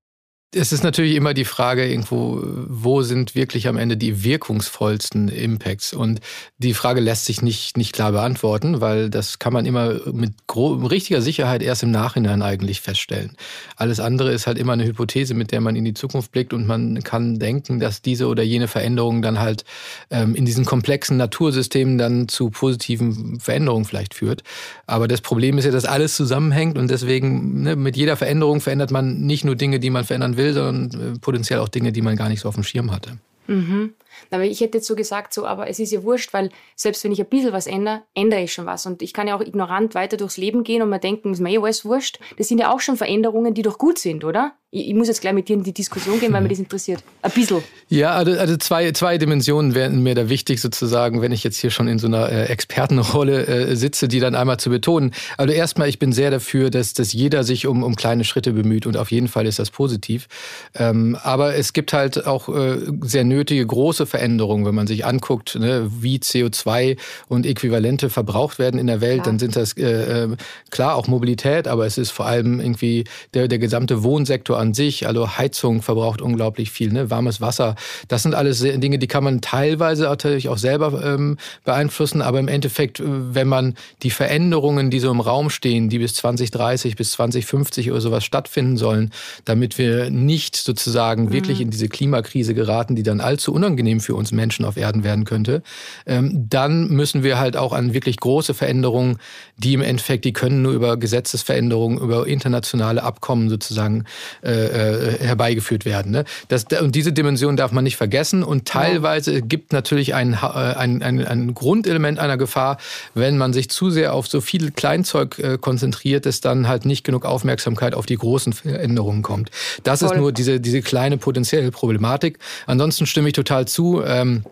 Es 0.56 0.72
ist 0.72 0.84
natürlich 0.84 1.16
immer 1.16 1.34
die 1.34 1.46
Frage 1.46 1.88
irgendwo, 1.88 2.40
wo 2.44 3.02
sind 3.02 3.34
wirklich 3.34 3.68
am 3.68 3.76
Ende 3.78 3.98
die 3.98 4.24
wirkungsvollsten 4.24 5.28
Impacts? 5.28 5.94
Und 5.94 6.20
die 6.60 6.76
Frage 6.76 7.02
lässt 7.02 7.26
sich 7.26 7.42
nicht, 7.42 7.76
nicht 7.76 7.94
klar 7.94 8.12
beantworten, 8.12 8.80
weil 8.80 9.10
das 9.10 9.40
kann 9.40 9.54
man 9.54 9.66
immer 9.66 10.00
mit 10.12 10.34
richtiger 10.56 11.22
Sicherheit 11.22 11.64
erst 11.64 11.82
im 11.82 11.92
Nachhinein 11.92 12.44
eigentlich 12.44 12.82
feststellen. 12.82 13.36
Alles 13.78 14.00
andere 14.00 14.32
ist 14.32 14.46
halt 14.46 14.60
immer 14.60 14.74
eine 14.74 14.86
Hypothese, 14.86 15.34
mit 15.34 15.52
der 15.52 15.60
man 15.60 15.76
in 15.76 15.86
die 15.86 15.96
Zukunft 15.96 16.32
blickt 16.32 16.54
und 16.54 16.68
man 16.68 17.04
kann 17.04 17.40
denken, 17.40 17.80
dass 17.80 18.04
diese 18.04 18.28
oder 18.28 18.44
jene 18.44 18.68
Veränderung 18.68 19.24
dann 19.24 19.40
halt 19.40 19.66
ähm, 20.12 20.36
in 20.36 20.46
diesen 20.46 20.66
komplexen 20.66 21.18
Natursystemen 21.18 21.98
dann 21.98 22.28
zu 22.28 22.52
positiven 22.52 23.40
Veränderungen 23.40 23.86
vielleicht 23.86 24.14
führt. 24.14 24.44
Aber 24.86 25.08
das 25.08 25.22
Problem 25.22 25.58
ist 25.58 25.66
ja, 25.66 25.72
dass 25.72 25.86
alles 25.86 26.16
zusammenhängt 26.16 26.78
und 26.78 26.92
deswegen 26.92 27.64
ne, 27.64 27.76
mit 27.76 27.98
jeder 27.98 28.18
Veränderung 28.18 28.62
verändert 28.62 28.92
man 28.92 29.22
nicht 29.22 29.46
nur 29.46 29.56
Dinge, 29.56 29.80
die 29.80 29.90
man 29.90 30.04
verändern 30.04 30.38
will, 30.38 30.43
will, 30.44 30.54
sondern 30.54 31.16
äh, 31.16 31.20
potenziell 31.20 31.60
auch 31.60 31.70
Dinge, 31.70 31.92
die 31.92 32.02
man 32.02 32.16
gar 32.16 32.30
nicht 32.30 32.42
so 32.42 32.50
auf 32.50 32.56
dem 32.56 32.64
Schirm 32.64 32.92
hatte. 32.92 33.18
Mhm. 33.48 33.94
Aber 34.32 34.44
ich 34.44 34.62
hätte 34.62 34.78
jetzt 34.78 34.88
so 34.88 34.96
gesagt, 34.96 35.34
so, 35.34 35.46
aber 35.46 35.70
es 35.70 35.80
ist 35.80 35.92
ja 35.92 36.04
wurscht, 36.04 36.34
weil 36.34 36.50
selbst 36.76 37.04
wenn 37.04 37.12
ich 37.12 37.20
ein 37.20 37.28
bisschen 37.28 37.54
was 37.54 37.68
ändere, 37.68 38.04
ändere 38.14 38.42
ich 38.42 38.54
schon 38.54 38.66
was. 38.66 38.86
Und 38.86 39.02
ich 39.02 39.14
kann 39.14 39.28
ja 39.28 39.36
auch 39.36 39.42
ignorant 39.42 39.96
weiter 39.96 40.18
durchs 40.18 40.38
Leben 40.38 40.64
gehen 40.64 40.82
und 40.82 40.90
mir 40.90 41.00
denken, 41.00 41.34
ist 41.34 41.40
mir 41.40 41.52
eh 41.52 41.58
alles 41.58 41.86
wurscht. 41.86 42.20
Das 42.38 42.48
sind 42.48 42.60
ja 42.60 42.74
auch 42.74 42.80
schon 42.80 42.98
Veränderungen, 42.98 43.54
die 43.54 43.62
doch 43.62 43.78
gut 43.78 44.00
sind, 44.00 44.24
oder? 44.24 44.54
Ich, 44.74 44.88
ich 44.88 44.94
muss 44.96 45.08
jetzt 45.08 45.22
gleich 45.22 45.34
mit 45.34 45.48
dir 45.48 45.54
in 45.54 45.64
die 45.64 45.74
Diskussion 45.74 46.20
gehen, 46.20 46.34
weil 46.34 46.42
mich 46.42 46.52
das 46.52 46.60
interessiert. 46.60 47.04
Ein 47.22 47.32
bisschen. 47.32 47.64
Ja, 47.90 48.12
also, 48.12 48.32
also 48.32 48.58
zwei, 48.58 48.92
zwei 48.92 49.20
Dimensionen 49.20 49.76
wären 49.76 50.02
mir 50.02 50.16
da 50.16 50.30
wichtig 50.30 50.60
sozusagen, 50.60 51.22
wenn 51.22 51.32
ich 51.32 51.44
jetzt 51.44 51.58
hier 51.58 51.70
schon 51.70 51.88
in 51.88 52.00
so 52.00 52.08
einer 52.08 52.32
äh, 52.32 52.46
Expertenrolle 52.46 53.46
äh, 53.46 53.76
sitze, 53.76 54.08
die 54.08 54.20
dann 54.20 54.34
einmal 54.34 54.58
zu 54.58 54.72
betonen. 54.72 55.14
Also 55.38 55.54
erstmal, 55.54 55.90
ich 55.90 56.00
bin 56.00 56.12
sehr 56.12 56.32
dafür, 56.32 56.72
dass, 56.72 56.94
dass 56.94 57.14
jeder 57.14 57.44
sich 57.44 57.68
um, 57.68 57.84
um 57.84 57.96
kleine 57.96 58.24
Schritte 58.24 58.52
bemüht 58.54 58.88
und 58.88 58.98
auf 58.98 59.12
jeden 59.12 59.28
Fall 59.28 59.46
ist 59.46 59.60
das 59.60 59.70
positiv. 59.70 60.28
Ähm, 60.74 61.18
aber 61.22 61.56
es 61.56 61.74
gibt 61.74 61.94
halt 61.94 62.26
auch 62.26 62.50
äh, 62.50 62.78
sehr 63.02 63.26
nötige 63.26 63.66
große 63.66 64.08
Veränderungen, 64.14 64.64
wenn 64.64 64.76
man 64.76 64.86
sich 64.86 65.08
anguckt, 65.08 65.56
ne, 65.56 65.90
wie 65.90 66.20
CO2 66.20 66.98
und 67.30 67.48
Äquivalente 67.48 68.12
verbraucht 68.12 68.60
werden 68.60 68.80
in 68.80 68.86
der 68.86 69.02
Welt, 69.02 69.18
ja. 69.18 69.24
dann 69.24 69.40
sind 69.40 69.56
das 69.56 69.76
äh, 69.76 70.26
äh, 70.26 70.36
klar 70.70 70.94
auch 70.94 71.08
Mobilität, 71.08 71.68
aber 71.68 71.88
es 71.88 71.98
ist 71.98 72.12
vor 72.12 72.28
allem 72.28 72.60
irgendwie 72.60 73.06
der, 73.34 73.48
der 73.48 73.58
gesamte 73.58 74.04
Wohnsektor 74.04 74.60
an 74.60 74.76
sich, 74.76 75.08
also 75.08 75.36
Heizung 75.40 75.82
verbraucht 75.82 76.22
unglaublich 76.22 76.70
viel, 76.70 76.94
ne? 76.94 77.10
warmes 77.10 77.42
Wasser. 77.42 77.74
Das 78.08 78.22
sind 78.22 78.36
alles 78.36 78.60
Dinge, 78.60 79.00
die 79.00 79.08
kann 79.08 79.24
man 79.24 79.42
teilweise 79.42 80.04
natürlich 80.04 80.48
auch 80.48 80.60
selber 80.60 81.04
ähm, 81.04 81.38
beeinflussen, 81.64 82.22
aber 82.22 82.38
im 82.38 82.48
Endeffekt, 82.48 83.00
äh, 83.00 83.06
wenn 83.08 83.48
man 83.48 83.74
die 84.04 84.12
Veränderungen, 84.12 84.92
die 84.92 85.00
so 85.00 85.10
im 85.10 85.22
Raum 85.22 85.50
stehen, 85.50 85.90
die 85.90 85.98
bis 85.98 86.14
2030, 86.14 86.96
bis 86.96 87.14
2050 87.14 87.90
oder 87.90 88.00
sowas 88.00 88.24
stattfinden 88.24 88.78
sollen, 88.78 89.10
damit 89.46 89.80
wir 89.80 90.12
nicht 90.12 90.56
sozusagen 90.56 91.26
mhm. 91.26 91.34
wirklich 91.34 91.62
in 91.62 91.72
diese 91.72 91.90
Klimakrise 91.90 92.54
geraten, 92.54 92.96
die 92.96 93.02
dann 93.02 93.22
allzu 93.22 93.52
unangenehm 93.52 94.02
für 94.04 94.16
uns 94.16 94.32
Menschen 94.32 94.66
auf 94.66 94.78
Erden 94.78 95.04
werden 95.04 95.26
könnte, 95.26 95.64
ähm, 96.06 96.46
dann 96.50 96.90
müssen 96.90 97.24
wir 97.24 97.40
halt 97.40 97.58
auch 97.58 97.74
an 97.74 97.94
wirklich 97.94 98.18
große 98.18 98.54
Veränderungen, 98.54 99.18
die 99.58 99.74
im 99.74 99.82
Endeffekt, 99.82 100.26
die 100.26 100.34
können 100.34 100.62
nur 100.62 100.74
über 100.74 100.98
Gesetzesveränderungen, 100.98 101.98
über 102.00 102.28
internationale 102.28 103.04
Abkommen 103.04 103.50
sozusagen 103.50 104.06
äh, 104.44 104.52
äh, 104.52 105.20
herbeigeführt 105.20 105.86
werden. 105.86 106.12
Ne? 106.12 106.26
Das, 106.48 106.66
und 106.82 106.96
diese 106.96 107.14
Dimension 107.14 107.58
darf 107.58 107.72
man 107.72 107.84
nicht 107.84 107.98
vergessen. 107.98 108.44
Und 108.44 108.68
teilweise 108.68 109.42
gibt 109.42 109.74
natürlich 109.74 110.14
ein, 110.14 110.34
äh, 110.34 110.38
ein, 110.38 111.02
ein, 111.02 111.26
ein 111.26 111.54
Grundelement 111.54 112.20
einer 112.20 112.38
Gefahr, 112.38 112.78
wenn 113.14 113.38
man 113.38 113.54
sich 113.54 113.70
zu 113.70 113.90
sehr 113.90 114.14
auf 114.14 114.28
so 114.28 114.42
viel 114.42 114.72
Kleinzeug 114.72 115.62
konzentriert, 115.62 116.26
dass 116.26 116.42
dann 116.42 116.68
halt 116.68 116.86
nicht 116.86 117.04
genug 117.04 117.26
Aufmerksamkeit 117.26 117.96
auf 117.96 118.06
die 118.06 118.16
großen 118.16 118.54
Veränderungen 118.54 119.22
kommt. 119.22 119.50
Das 119.84 120.00
Voll. 120.00 120.10
ist 120.10 120.18
nur 120.18 120.32
diese, 120.32 120.60
diese 120.60 120.82
kleine 120.82 121.18
potenzielle 121.18 121.72
Problematik. 121.72 122.40
Ansonsten 122.66 123.06
stimme 123.06 123.30
ich 123.30 123.34
total 123.34 123.68
zu. 123.68 123.83
Ähm, 124.06 124.44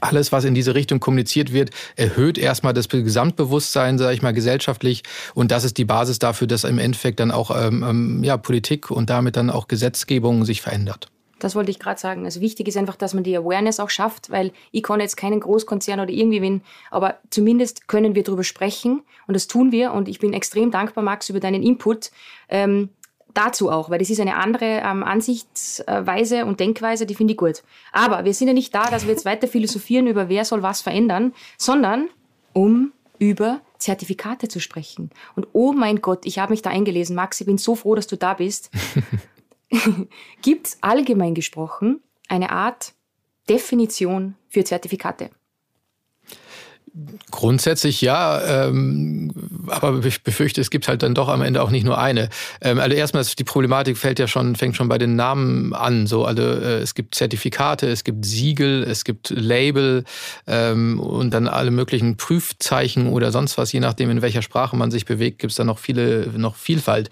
alles, 0.00 0.32
was 0.32 0.44
in 0.44 0.54
diese 0.54 0.74
Richtung 0.74 1.00
kommuniziert 1.00 1.52
wird, 1.52 1.70
erhöht 1.96 2.36
erstmal 2.36 2.74
das 2.74 2.88
Gesamtbewusstsein, 2.88 3.98
sage 3.98 4.14
ich 4.14 4.22
mal, 4.22 4.32
gesellschaftlich. 4.32 5.02
Und 5.34 5.50
das 5.50 5.64
ist 5.64 5.78
die 5.78 5.86
Basis 5.86 6.18
dafür, 6.18 6.46
dass 6.46 6.64
im 6.64 6.78
Endeffekt 6.78 7.20
dann 7.20 7.30
auch 7.30 7.50
ähm, 7.50 7.84
ähm, 7.88 8.24
ja, 8.24 8.36
Politik 8.36 8.90
und 8.90 9.08
damit 9.08 9.36
dann 9.36 9.50
auch 9.50 9.66
Gesetzgebung 9.66 10.44
sich 10.44 10.60
verändert. 10.60 11.08
Das 11.38 11.54
wollte 11.54 11.70
ich 11.70 11.78
gerade 11.78 12.00
sagen. 12.00 12.24
Also 12.24 12.40
wichtig 12.40 12.68
ist 12.68 12.76
einfach, 12.76 12.96
dass 12.96 13.14
man 13.14 13.22
die 13.22 13.36
Awareness 13.36 13.80
auch 13.80 13.90
schafft, 13.90 14.30
weil 14.30 14.52
ich 14.72 14.82
kann 14.82 15.00
jetzt 15.00 15.16
keinen 15.16 15.40
Großkonzern 15.40 16.00
oder 16.00 16.10
irgendwie 16.10 16.42
wen, 16.42 16.62
aber 16.90 17.18
zumindest 17.30 17.86
können 17.86 18.14
wir 18.14 18.24
darüber 18.24 18.44
sprechen 18.44 19.02
und 19.26 19.34
das 19.34 19.46
tun 19.46 19.72
wir. 19.72 19.92
Und 19.92 20.08
ich 20.08 20.18
bin 20.18 20.32
extrem 20.32 20.70
dankbar, 20.70 21.04
Max, 21.04 21.28
über 21.28 21.40
deinen 21.40 21.62
Input. 21.62 22.10
Ähm, 22.48 22.90
dazu 23.34 23.70
auch, 23.70 23.90
weil 23.90 23.98
das 23.98 24.10
ist 24.10 24.20
eine 24.20 24.36
andere 24.36 24.82
ähm, 24.84 25.02
Ansichtsweise 25.02 26.44
und 26.44 26.60
Denkweise, 26.60 27.06
die 27.06 27.14
finde 27.14 27.32
ich 27.32 27.38
gut. 27.38 27.62
Aber 27.92 28.24
wir 28.24 28.34
sind 28.34 28.48
ja 28.48 28.54
nicht 28.54 28.74
da, 28.74 28.90
dass 28.90 29.04
wir 29.04 29.10
jetzt 29.10 29.24
weiter 29.24 29.48
philosophieren 29.48 30.06
über 30.06 30.28
wer 30.28 30.44
soll 30.44 30.62
was 30.62 30.80
verändern, 30.80 31.32
sondern 31.56 32.08
um 32.52 32.92
über 33.18 33.60
Zertifikate 33.78 34.48
zu 34.48 34.60
sprechen. 34.60 35.10
Und 35.36 35.48
oh 35.52 35.72
mein 35.72 36.00
Gott, 36.00 36.26
ich 36.26 36.38
habe 36.38 36.52
mich 36.52 36.62
da 36.62 36.70
eingelesen. 36.70 37.14
Max, 37.14 37.40
ich 37.40 37.46
bin 37.46 37.58
so 37.58 37.74
froh, 37.74 37.94
dass 37.94 38.06
du 38.06 38.16
da 38.16 38.34
bist. 38.34 38.70
Gibt 40.42 40.66
es 40.66 40.78
allgemein 40.80 41.34
gesprochen 41.34 42.00
eine 42.28 42.50
Art 42.50 42.94
Definition 43.48 44.34
für 44.48 44.64
Zertifikate? 44.64 45.30
Grundsätzlich 47.30 48.00
ja, 48.00 48.66
ähm, 48.66 49.30
aber 49.68 50.04
ich 50.04 50.22
befürchte, 50.22 50.60
es 50.60 50.70
gibt 50.70 50.88
halt 50.88 51.02
dann 51.02 51.14
doch 51.14 51.28
am 51.28 51.42
Ende 51.42 51.62
auch 51.62 51.70
nicht 51.70 51.84
nur 51.84 51.98
eine. 51.98 52.28
Ähm, 52.60 52.78
also 52.80 52.96
erstmal 52.96 53.24
die 53.24 53.44
Problematik 53.44 53.98
fällt 53.98 54.18
ja 54.18 54.26
schon, 54.26 54.56
fängt 54.56 54.74
schon 54.74 54.88
bei 54.88 54.98
den 54.98 55.14
Namen 55.14 55.74
an. 55.74 56.06
So, 56.06 56.24
also 56.24 56.42
äh, 56.42 56.78
es 56.78 56.94
gibt 56.94 57.14
Zertifikate, 57.14 57.86
es 57.88 58.02
gibt 58.02 58.24
Siegel, 58.24 58.82
es 58.82 59.04
gibt 59.04 59.30
Label 59.30 60.04
ähm, 60.46 60.98
und 60.98 61.30
dann 61.32 61.46
alle 61.46 61.70
möglichen 61.70 62.16
Prüfzeichen 62.16 63.08
oder 63.08 63.30
sonst 63.30 63.58
was, 63.58 63.70
je 63.70 63.80
nachdem 63.80 64.10
in 64.10 64.22
welcher 64.22 64.42
Sprache 64.42 64.76
man 64.76 64.90
sich 64.90 65.04
bewegt, 65.04 65.38
gibt 65.38 65.52
es 65.52 65.56
da 65.56 65.64
noch 65.64 65.78
viele, 65.78 66.28
noch 66.36 66.56
Vielfalt. 66.56 67.10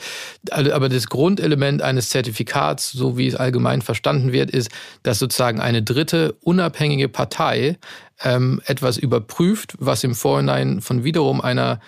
Also, 0.50 0.72
aber 0.72 0.88
das 0.88 1.06
Grundelement 1.08 1.82
eines 1.82 2.08
Zertifikats, 2.08 2.90
so 2.90 3.18
wie 3.18 3.28
es 3.28 3.36
allgemein 3.36 3.82
verstanden 3.82 4.32
wird, 4.32 4.50
ist, 4.50 4.70
dass 5.04 5.18
sozusagen 5.20 5.60
eine 5.60 5.82
dritte 5.82 6.34
unabhängige 6.40 7.08
Partei 7.08 7.78
ähm, 8.22 8.60
etwas 8.64 8.96
überprüft, 8.96 9.74
was 9.78 10.04
im 10.04 10.14
Vorhinein 10.14 10.80
von 10.80 11.04
wiederum 11.04 11.40
einer 11.40 11.80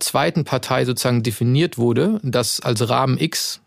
zweiten 0.00 0.44
Partei 0.44 0.84
sozusagen 0.84 1.22
definiert 1.22 1.78
wurde, 1.78 2.20
das 2.22 2.60
als 2.60 2.88
Rahmen 2.88 3.18
X 3.18 3.60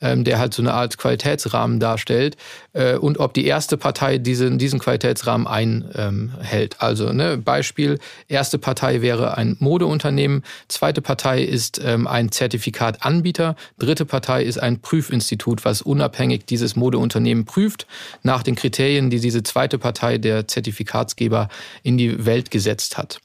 ähm, 0.00 0.24
der 0.24 0.38
halt 0.38 0.54
so 0.54 0.62
eine 0.62 0.74
Art 0.74 0.98
Qualitätsrahmen 0.98 1.80
darstellt 1.80 2.36
äh, 2.72 2.96
und 2.96 3.18
ob 3.18 3.34
die 3.34 3.46
erste 3.46 3.76
Partei 3.76 4.18
diesen, 4.18 4.58
diesen 4.58 4.78
Qualitätsrahmen 4.78 5.46
einhält. 5.46 6.80
Also 6.80 7.12
ne, 7.12 7.38
Beispiel, 7.38 7.98
erste 8.28 8.58
Partei 8.58 9.02
wäre 9.02 9.36
ein 9.36 9.56
Modeunternehmen, 9.60 10.42
zweite 10.68 11.02
Partei 11.02 11.42
ist 11.42 11.80
ähm, 11.84 12.06
ein 12.06 12.30
Zertifikatanbieter, 12.30 13.56
dritte 13.78 14.04
Partei 14.04 14.44
ist 14.44 14.58
ein 14.58 14.80
Prüfinstitut, 14.80 15.64
was 15.64 15.82
unabhängig 15.82 16.46
dieses 16.46 16.76
Modeunternehmen 16.76 17.44
prüft 17.44 17.86
nach 18.22 18.42
den 18.42 18.54
Kriterien, 18.54 19.10
die 19.10 19.20
diese 19.20 19.42
zweite 19.42 19.78
Partei 19.78 20.18
der 20.18 20.48
Zertifikatsgeber 20.48 21.48
in 21.82 21.98
die 21.98 22.26
Welt 22.26 22.50
gesetzt 22.50 22.98
hat. 22.98 23.20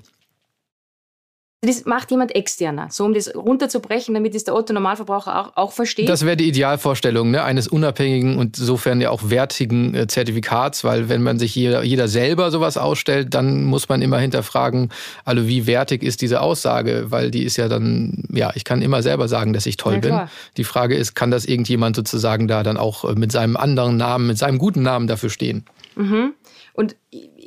Das 1.62 1.84
macht 1.84 2.10
jemand 2.10 2.34
externer, 2.36 2.88
so 2.90 3.04
um 3.04 3.14
das 3.14 3.36
runterzubrechen, 3.36 4.14
damit 4.14 4.34
es 4.34 4.46
der 4.46 4.56
Otto-Normalverbraucher 4.56 5.38
auch, 5.38 5.58
auch 5.58 5.72
versteht. 5.74 6.08
Das 6.08 6.26
wäre 6.26 6.38
die 6.38 6.48
Idealvorstellung 6.48 7.32
ne? 7.32 7.44
eines 7.44 7.68
unabhängigen 7.68 8.38
und 8.38 8.58
insofern 8.58 9.02
ja 9.02 9.10
auch 9.10 9.30
wertigen 9.30 9.94
äh, 9.94 10.08
Zertifikats, 10.08 10.86
weil 10.86 11.10
wenn 11.10 11.22
man 11.22 11.38
sich 11.38 11.54
jeder, 11.54 11.84
jeder 11.84 12.08
selber 12.08 12.50
sowas 12.52 12.78
ausstellt, 12.78 13.34
dann 13.34 13.66
muss 13.66 13.90
man 13.90 14.02
immer 14.02 14.20
hinterfragen, 14.20 14.90
also 15.26 15.50
wie 15.50 15.68
wertig 15.68 16.02
ist 16.02 16.22
diese 16.22 16.40
Aussage, 16.40 17.08
weil 17.10 17.30
die 17.30 17.44
ist 17.44 17.58
ja 17.58 17.68
dann, 17.68 18.24
ja, 18.32 18.52
ich 18.56 18.64
kann 18.64 18.82
immer 18.82 19.04
selber 19.04 19.28
sagen, 19.28 19.52
dass 19.52 19.66
ich 19.66 19.76
toll 19.76 19.96
ja, 19.96 20.00
bin. 20.00 20.20
Die 20.56 20.64
Frage 20.64 20.96
ist, 20.96 21.14
kann 21.14 21.30
das 21.30 21.44
irgendjemand 21.44 21.98
sozusagen 21.98 22.48
da 22.48 22.64
dann 22.64 22.78
auch 22.78 23.04
äh, 23.04 23.16
mit 23.16 23.34
seinem 23.34 23.58
anderen 23.58 23.98
Namen, 23.98 24.28
mit 24.28 24.38
seinem 24.38 24.60
guten 24.60 24.82
Namen 24.82 25.08
dafür 25.08 25.30
stehen? 25.30 25.66
Mhm. 25.98 26.36
Und 26.72 26.96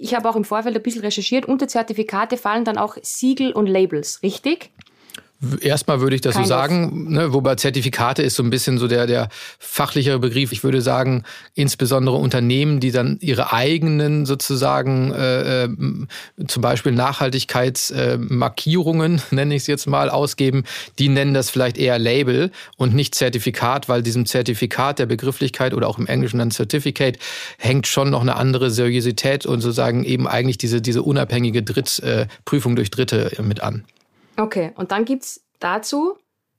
ich 0.03 0.15
habe 0.15 0.29
auch 0.29 0.35
im 0.35 0.45
Vorfeld 0.45 0.75
ein 0.77 0.83
bisschen 0.83 1.03
recherchiert. 1.03 1.47
Unter 1.47 1.69
Zertifikate 1.69 2.37
fallen 2.37 2.65
dann 2.65 2.77
auch 2.77 2.97
Siegel 3.03 3.53
und 3.53 3.69
Labels, 3.69 4.21
richtig? 4.23 4.71
Erstmal 5.61 6.01
würde 6.01 6.15
ich 6.15 6.21
das 6.21 6.35
Kein 6.35 6.45
so 6.45 6.49
sagen, 6.49 7.13
ne, 7.13 7.33
wobei 7.33 7.57
Zertifikate 7.57 8.23
ist 8.23 8.37
so 8.37 8.45
ein 8.45 8.51
bisschen 8.51 8.79
so 8.79 8.87
der, 8.87 9.09
der 9.09 9.29
fachlichere 9.59 10.21
Begriff. 10.21 10.53
Ich 10.53 10.63
würde 10.63 10.81
sagen, 10.81 11.25
insbesondere 11.55 12.15
Unternehmen, 12.17 12.79
die 12.79 12.93
dann 12.93 13.19
ihre 13.21 13.53
eigenen 13.53 14.25
sozusagen 14.25 15.13
äh, 15.13 15.65
äh 15.65 15.69
zum 16.47 16.63
Beispiel 16.63 16.93
Nachhaltigkeitsmarkierungen, 16.93 19.17
äh, 19.17 19.21
nenne 19.35 19.57
ich 19.57 19.63
es 19.63 19.67
jetzt 19.67 19.89
mal, 19.89 20.11
ausgeben, 20.11 20.63
die 21.01 21.09
nennen 21.09 21.35
das 21.35 21.51
vielleicht 21.51 21.77
eher 21.77 21.99
Label 21.99 22.53
und 22.77 22.95
nicht 22.95 23.17
Zertifikat, 23.17 23.89
weil 23.89 24.03
diesem 24.03 24.27
Zertifikat 24.27 25.01
der 25.01 25.07
Begrifflichkeit 25.07 25.75
oder 25.75 25.89
auch 25.89 25.99
im 25.99 26.07
Englischen 26.07 26.39
dann 26.39 26.53
Certificate 26.53 27.19
hängt 27.59 27.89
schon 27.89 28.11
noch 28.11 28.21
eine 28.21 28.37
andere 28.37 28.71
Seriosität 28.71 29.45
und 29.45 29.61
sozusagen 29.61 30.05
eben 30.05 30.29
eigentlich 30.29 30.59
diese, 30.59 30.81
diese 30.81 31.03
unabhängige 31.03 31.65
Dritt, 31.65 31.99
äh, 31.99 32.29
Prüfung 32.45 32.77
durch 32.77 32.91
Dritte 32.91 33.33
mit 33.43 33.61
an. 33.61 33.83
Okay, 34.43 34.73
und 34.75 34.91
dann 34.91 35.05
gibt 35.05 35.23
es 35.23 35.45
dazu 35.61 36.17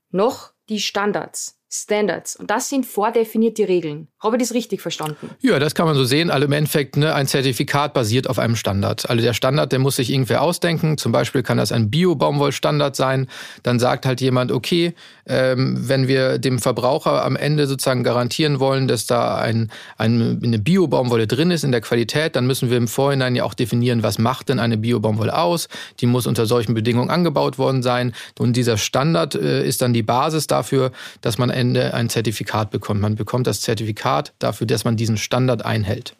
noch 0.10 0.54
die 0.70 0.80
Standards. 0.80 1.60
Standards. 1.70 2.36
Und 2.38 2.50
das 2.50 2.70
sind 2.70 2.86
vordefinierte 2.86 3.68
Regeln. 3.68 4.08
Habe 4.22 4.38
ich 4.38 4.44
das 4.44 4.54
richtig 4.54 4.80
verstanden? 4.80 5.32
Ja, 5.42 5.58
das 5.60 5.74
kann 5.76 5.88
man 5.88 5.96
so 5.96 6.06
sehen. 6.06 6.30
Also 6.30 6.46
im 6.46 6.52
Endeffekt, 6.54 6.96
ne, 6.96 7.14
ein 7.14 7.28
Zertifikat 7.28 7.94
basiert 7.94 8.30
auf 8.30 8.38
einem 8.40 8.56
Standard. 8.56 9.10
Also 9.10 9.22
der 9.22 9.34
Standard, 9.34 9.72
der 9.72 9.80
muss 9.80 9.96
sich 9.98 10.12
irgendwer 10.12 10.44
ausdenken. 10.44 10.98
Zum 10.98 11.12
Beispiel 11.12 11.44
kann 11.44 11.58
das 11.58 11.72
ein 11.72 11.90
Bio-Baumwollstandard 11.90 12.96
sein. 12.96 13.28
Dann 13.64 13.80
sagt 13.80 14.06
halt 14.06 14.22
jemand, 14.22 14.52
okay, 14.52 14.94
wenn 15.26 16.08
wir 16.08 16.38
dem 16.38 16.60
Verbraucher 16.60 17.24
am 17.24 17.36
Ende 17.36 17.68
sozusagen 17.68 18.04
garantieren 18.04 18.60
wollen, 18.60 18.88
dass 18.88 19.06
da 19.06 19.38
ein, 19.38 19.72
ein, 19.98 20.42
eine 20.44 20.60
Bio-Baumwolle 20.60 21.28
drin 21.28 21.52
ist 21.52 21.64
in 21.64 21.72
der 21.72 21.82
Qualität, 21.82 22.36
dann 22.36 22.46
müssen 22.46 22.70
wir 22.70 22.78
im 22.78 22.88
Vorhinein 22.88 23.36
ja 23.36 23.44
auch 23.44 23.54
definieren, 23.54 24.04
was 24.04 24.20
macht 24.20 24.50
denn 24.50 24.60
eine 24.60 24.78
Bio-Baumwolle 24.78 25.38
aus. 25.38 25.70
Die 26.00 26.08
muss 26.08 26.28
unter 26.28 26.46
solchen 26.46 26.74
Bedingungen 26.74 27.10
angebaut 27.10 27.58
worden 27.58 27.84
sein. 27.84 28.14
Und 28.38 28.58
dieser 28.58 28.78
Standard 28.78 29.36
äh, 29.36 29.66
ist 29.66 29.82
dann 29.82 29.94
die 29.94 30.04
Basis 30.04 30.48
dafür, 30.48 30.92
dass 31.22 31.38
man 31.38 31.50
Ende 31.50 31.94
ein 31.94 32.10
Zertifikat 32.10 32.70
bekommt. 32.70 33.00
Man 33.00 33.16
bekommt 33.16 33.48
das 33.48 33.62
Zertifikat 33.62 34.34
dafür, 34.40 34.68
dass 34.68 34.84
man 34.84 34.98
diesen 34.98 35.18
Standard 35.18 35.66
einhält. 35.66 36.16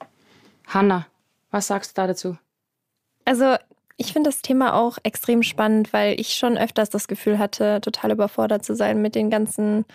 Hanna, 0.68 1.08
was 1.52 1.68
sagst 1.68 1.92
du 1.92 2.02
da 2.02 2.08
dazu? 2.08 2.38
Also 3.26 3.56
ich 3.98 4.14
finde 4.14 4.30
das 4.30 4.42
Thema 4.42 4.74
auch 4.74 4.98
extrem 5.04 5.44
spannend, 5.44 5.94
weil 5.94 6.20
ich 6.20 6.36
schon 6.36 6.58
öfters 6.58 6.90
das 6.90 7.08
Gefühl 7.08 7.40
hatte, 7.40 7.80
total 7.82 8.12
überfordert 8.12 8.66
zu 8.66 8.76
sein 8.76 9.02
mit 9.02 9.16
den 9.16 9.30
ganzen 9.30 9.86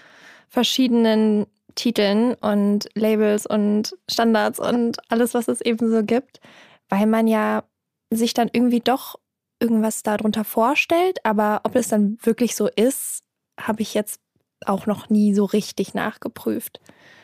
verschiedenen 0.49 1.47
Titeln 1.75 2.35
und 2.35 2.89
Labels 2.95 3.47
und 3.47 3.97
Standards 4.09 4.59
und 4.59 4.99
alles, 5.11 5.35
was 5.35 5.49
es 5.49 5.61
eben 5.61 5.91
so 5.91 6.03
gibt, 6.03 6.41
weil 6.89 7.07
man 7.07 7.27
ja 7.27 7.65
sich 8.11 8.35
dann 8.35 8.49
irgendwie 8.53 8.81
doch 8.81 9.17
irgendwas 9.61 10.03
darunter 10.03 10.45
vorstellt, 10.45 11.25
aber 11.25 11.61
ob 11.65 11.77
es 11.77 11.89
dann 11.89 12.19
wirklich 12.23 12.55
so 12.55 12.69
ist, 12.69 13.23
habe 13.61 13.83
ich 13.83 13.95
jetzt 13.95 14.21
auch 14.65 14.87
noch 14.87 15.11
nie 15.11 15.35
so 15.35 15.45
richtig 15.45 15.95
nachgeprüft. 15.95 16.81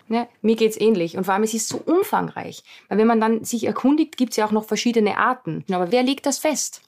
Ja, 0.09 0.29
mir 0.43 0.61
es 0.61 0.81
ähnlich. 0.81 1.17
Und 1.17 1.25
vor 1.25 1.35
allem, 1.35 1.45
es 1.45 1.55
ist 1.55 1.69
so 1.69 1.79
umfangreich. 1.79 2.63
Weil 2.89 2.99
wenn 2.99 3.07
man 3.07 3.21
dann 3.21 3.45
sich 3.45 3.65
erkundigt, 3.65 4.17
gibt 4.17 4.33
es 4.33 4.37
ja 4.37 4.47
auch 4.47 4.53
noch 4.53 4.65
verschiedene 4.65 5.17
Arten. 5.17 5.65
Aber 5.71 5.93
wer 5.93 6.03
legt 6.03 6.27
das 6.27 6.39
fest? 6.39 6.83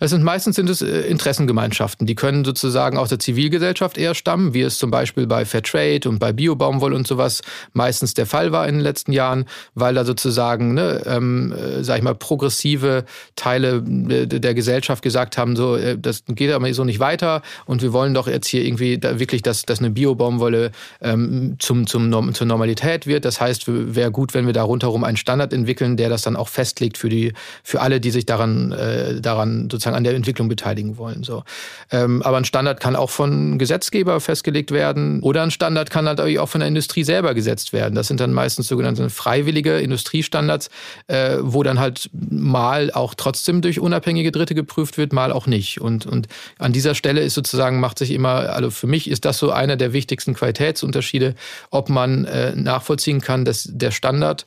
Es 0.00 0.10
sind 0.10 0.22
meistens 0.22 0.56
sind 0.56 0.70
es 0.70 0.80
äh, 0.80 1.00
Interessengemeinschaften, 1.02 2.06
die 2.06 2.14
können 2.14 2.44
sozusagen 2.44 2.98
aus 2.98 3.08
der 3.08 3.18
Zivilgesellschaft 3.18 3.98
eher 3.98 4.14
stammen, 4.14 4.54
wie 4.54 4.62
es 4.62 4.78
zum 4.78 4.90
Beispiel 4.90 5.26
bei 5.26 5.44
Fairtrade 5.44 6.08
und 6.08 6.18
bei 6.18 6.32
Biobaumwoll 6.32 6.92
und 6.92 7.06
sowas 7.06 7.42
meistens 7.72 8.14
der 8.14 8.26
Fall 8.26 8.52
war 8.52 8.68
in 8.68 8.76
den 8.76 8.82
letzten 8.82 9.12
Jahren, 9.12 9.46
weil 9.74 9.94
da 9.94 10.04
sozusagen, 10.04 10.74
ne, 10.74 11.02
ähm, 11.06 11.52
äh, 11.52 11.82
sag 11.82 11.98
ich 11.98 12.02
mal, 12.02 12.14
progressive 12.14 13.04
Teile 13.34 13.82
der 13.82 14.54
Gesellschaft 14.54 15.02
gesagt 15.02 15.36
haben, 15.36 15.56
so, 15.56 15.76
äh, 15.76 15.98
das 15.98 16.22
geht 16.28 16.52
aber 16.52 16.72
so 16.74 16.84
nicht 16.84 17.00
weiter 17.00 17.42
und 17.66 17.82
wir 17.82 17.92
wollen 17.92 18.14
doch 18.14 18.28
jetzt 18.28 18.46
hier 18.46 18.64
irgendwie 18.64 18.98
da 18.98 19.18
wirklich, 19.18 19.42
dass, 19.42 19.62
dass 19.62 19.80
eine 19.80 19.90
Biobaumwolle 19.90 20.70
ähm, 21.00 21.56
zum, 21.58 21.86
zum, 21.86 22.34
zur 22.34 22.46
Normalität 22.46 23.06
wird. 23.06 23.24
Das 23.24 23.40
heißt, 23.40 23.64
wäre 23.66 24.12
gut, 24.12 24.34
wenn 24.34 24.46
wir 24.46 24.52
da 24.52 24.62
rundherum 24.62 25.02
einen 25.02 25.16
Standard 25.16 25.52
entwickeln, 25.52 25.96
der 25.96 26.08
das 26.08 26.22
dann 26.22 26.36
auch 26.36 26.48
festlegt 26.48 26.98
für 26.98 27.08
die, 27.08 27.32
für 27.64 27.80
alle, 27.80 28.00
die 28.00 28.10
sich 28.10 28.26
daran, 28.26 28.72
äh, 28.72 29.20
daran 29.20 29.47
sozusagen 29.70 29.88
sozusagen 29.88 29.96
an 29.96 30.04
der 30.04 30.14
Entwicklung 30.14 30.48
beteiligen 30.48 30.98
wollen. 30.98 31.22
So. 31.22 31.44
Ähm, 31.90 32.22
aber 32.22 32.36
ein 32.36 32.44
Standard 32.44 32.80
kann 32.80 32.96
auch 32.96 33.10
von 33.10 33.58
Gesetzgeber 33.58 34.20
festgelegt 34.20 34.70
werden 34.70 35.20
oder 35.20 35.42
ein 35.42 35.50
Standard 35.50 35.90
kann 35.90 36.06
halt 36.06 36.20
auch 36.20 36.48
von 36.48 36.60
der 36.60 36.68
Industrie 36.68 37.04
selber 37.04 37.34
gesetzt 37.34 37.72
werden. 37.72 37.94
Das 37.94 38.08
sind 38.08 38.20
dann 38.20 38.32
meistens 38.32 38.68
sogenannte 38.68 39.08
freiwillige 39.10 39.78
Industriestandards, 39.78 40.70
äh, 41.06 41.36
wo 41.40 41.62
dann 41.62 41.78
halt 41.78 42.10
mal 42.12 42.90
auch 42.92 43.14
trotzdem 43.14 43.60
durch 43.60 43.80
unabhängige 43.80 44.32
Dritte 44.32 44.54
geprüft 44.54 44.98
wird, 44.98 45.12
mal 45.12 45.32
auch 45.32 45.46
nicht. 45.46 45.80
Und, 45.80 46.06
und 46.06 46.28
an 46.58 46.72
dieser 46.72 46.94
Stelle 46.94 47.20
ist 47.20 47.34
sozusagen, 47.34 47.80
macht 47.80 47.98
sich 47.98 48.10
immer, 48.10 48.52
also 48.52 48.70
für 48.70 48.86
mich 48.86 49.08
ist 49.08 49.24
das 49.24 49.38
so 49.38 49.50
einer 49.50 49.76
der 49.76 49.92
wichtigsten 49.92 50.34
Qualitätsunterschiede, 50.34 51.34
ob 51.70 51.88
man 51.88 52.24
äh, 52.24 52.54
nachvollziehen 52.54 53.20
kann, 53.20 53.44
dass 53.44 53.68
der 53.70 53.90
Standard 53.90 54.46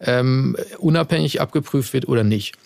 ähm, 0.00 0.56
unabhängig 0.78 1.40
abgeprüft 1.40 1.92
wird 1.92 2.08
oder 2.08 2.24
nicht. 2.24 2.56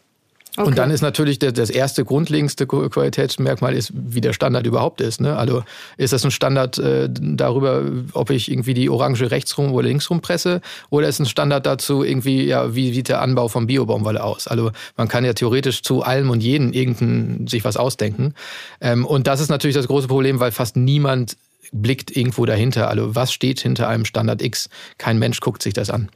Okay. 0.57 0.69
Und 0.69 0.79
dann 0.79 0.91
ist 0.91 1.03
natürlich 1.03 1.39
das 1.39 1.69
erste 1.69 2.05
grundlegendste 2.05 2.67
Qualitätsmerkmal 2.67 3.75
ist, 3.75 3.93
wie 3.95 4.23
der 4.23 4.33
Standard 4.33 4.67
überhaupt 4.67 5.01
ist. 5.01 5.21
Ne? 5.21 5.37
Also 5.37 5.63
ist 5.99 6.13
das 6.13 6.25
ein 6.25 6.31
Standard 6.31 6.79
äh, 6.79 7.09
darüber, 7.11 7.85
ob 8.13 8.31
ich 8.31 8.51
irgendwie 8.51 8.73
die 8.73 8.89
Orange 8.89 9.31
rechts 9.31 9.59
rum 9.59 9.73
oder 9.73 9.89
links 9.89 10.09
rum 10.09 10.21
presse, 10.21 10.63
oder 10.89 11.09
ist 11.09 11.19
ein 11.19 11.27
Standard 11.27 11.67
dazu 11.67 12.03
irgendwie, 12.03 12.45
ja, 12.45 12.75
wie 12.75 12.93
sieht 12.93 13.09
der 13.09 13.21
Anbau 13.21 13.49
von 13.49 13.67
Biobaumwolle 13.67 14.25
aus? 14.25 14.49
Also 14.49 14.71
man 14.97 15.09
kann 15.09 15.25
ja 15.25 15.35
theoretisch 15.35 15.83
zu 15.83 16.03
allem 16.03 16.31
und 16.31 16.43
jedem 16.43 16.73
irgendein 16.73 17.47
sich 17.47 17.65
was 17.65 17.77
ausdenken. 17.77 18.35
Ähm, 18.81 19.05
und 19.05 19.27
das 19.27 19.41
ist 19.41 19.51
natürlich 19.51 19.77
das 19.77 19.89
große 19.89 20.09
Problem, 20.09 20.41
weil 20.41 20.53
fast 20.53 20.77
niemand 20.77 21.37
blickt 21.73 22.17
irgendwo 22.17 22.47
dahinter. 22.47 22.89
Also 22.89 23.15
was 23.15 23.33
steht 23.33 23.61
hinter 23.61 23.89
einem 23.89 24.05
Standard 24.05 24.43
X? 24.43 24.69
Kein 24.99 25.19
Mensch 25.19 25.41
guckt 25.41 25.63
sich 25.63 25.75
das 25.75 25.91
an. 25.91 26.09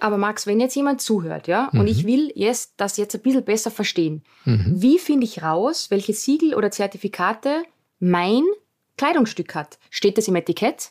Aber 0.00 0.16
Max, 0.16 0.46
wenn 0.46 0.60
jetzt 0.60 0.76
jemand 0.76 1.00
zuhört, 1.00 1.48
ja, 1.48 1.70
mhm. 1.72 1.80
und 1.80 1.86
ich 1.86 2.06
will 2.06 2.32
jetzt 2.34 2.74
das 2.76 2.96
jetzt 2.96 3.14
ein 3.14 3.22
bisschen 3.22 3.44
besser 3.44 3.70
verstehen, 3.70 4.22
mhm. 4.44 4.74
wie 4.76 4.98
finde 4.98 5.24
ich 5.24 5.42
raus, 5.42 5.90
welche 5.90 6.12
Siegel 6.12 6.54
oder 6.54 6.70
Zertifikate 6.70 7.62
mein 7.98 8.44
Kleidungsstück 8.96 9.54
hat? 9.54 9.78
Steht 9.90 10.18
das 10.18 10.28
im 10.28 10.36
Etikett? 10.36 10.90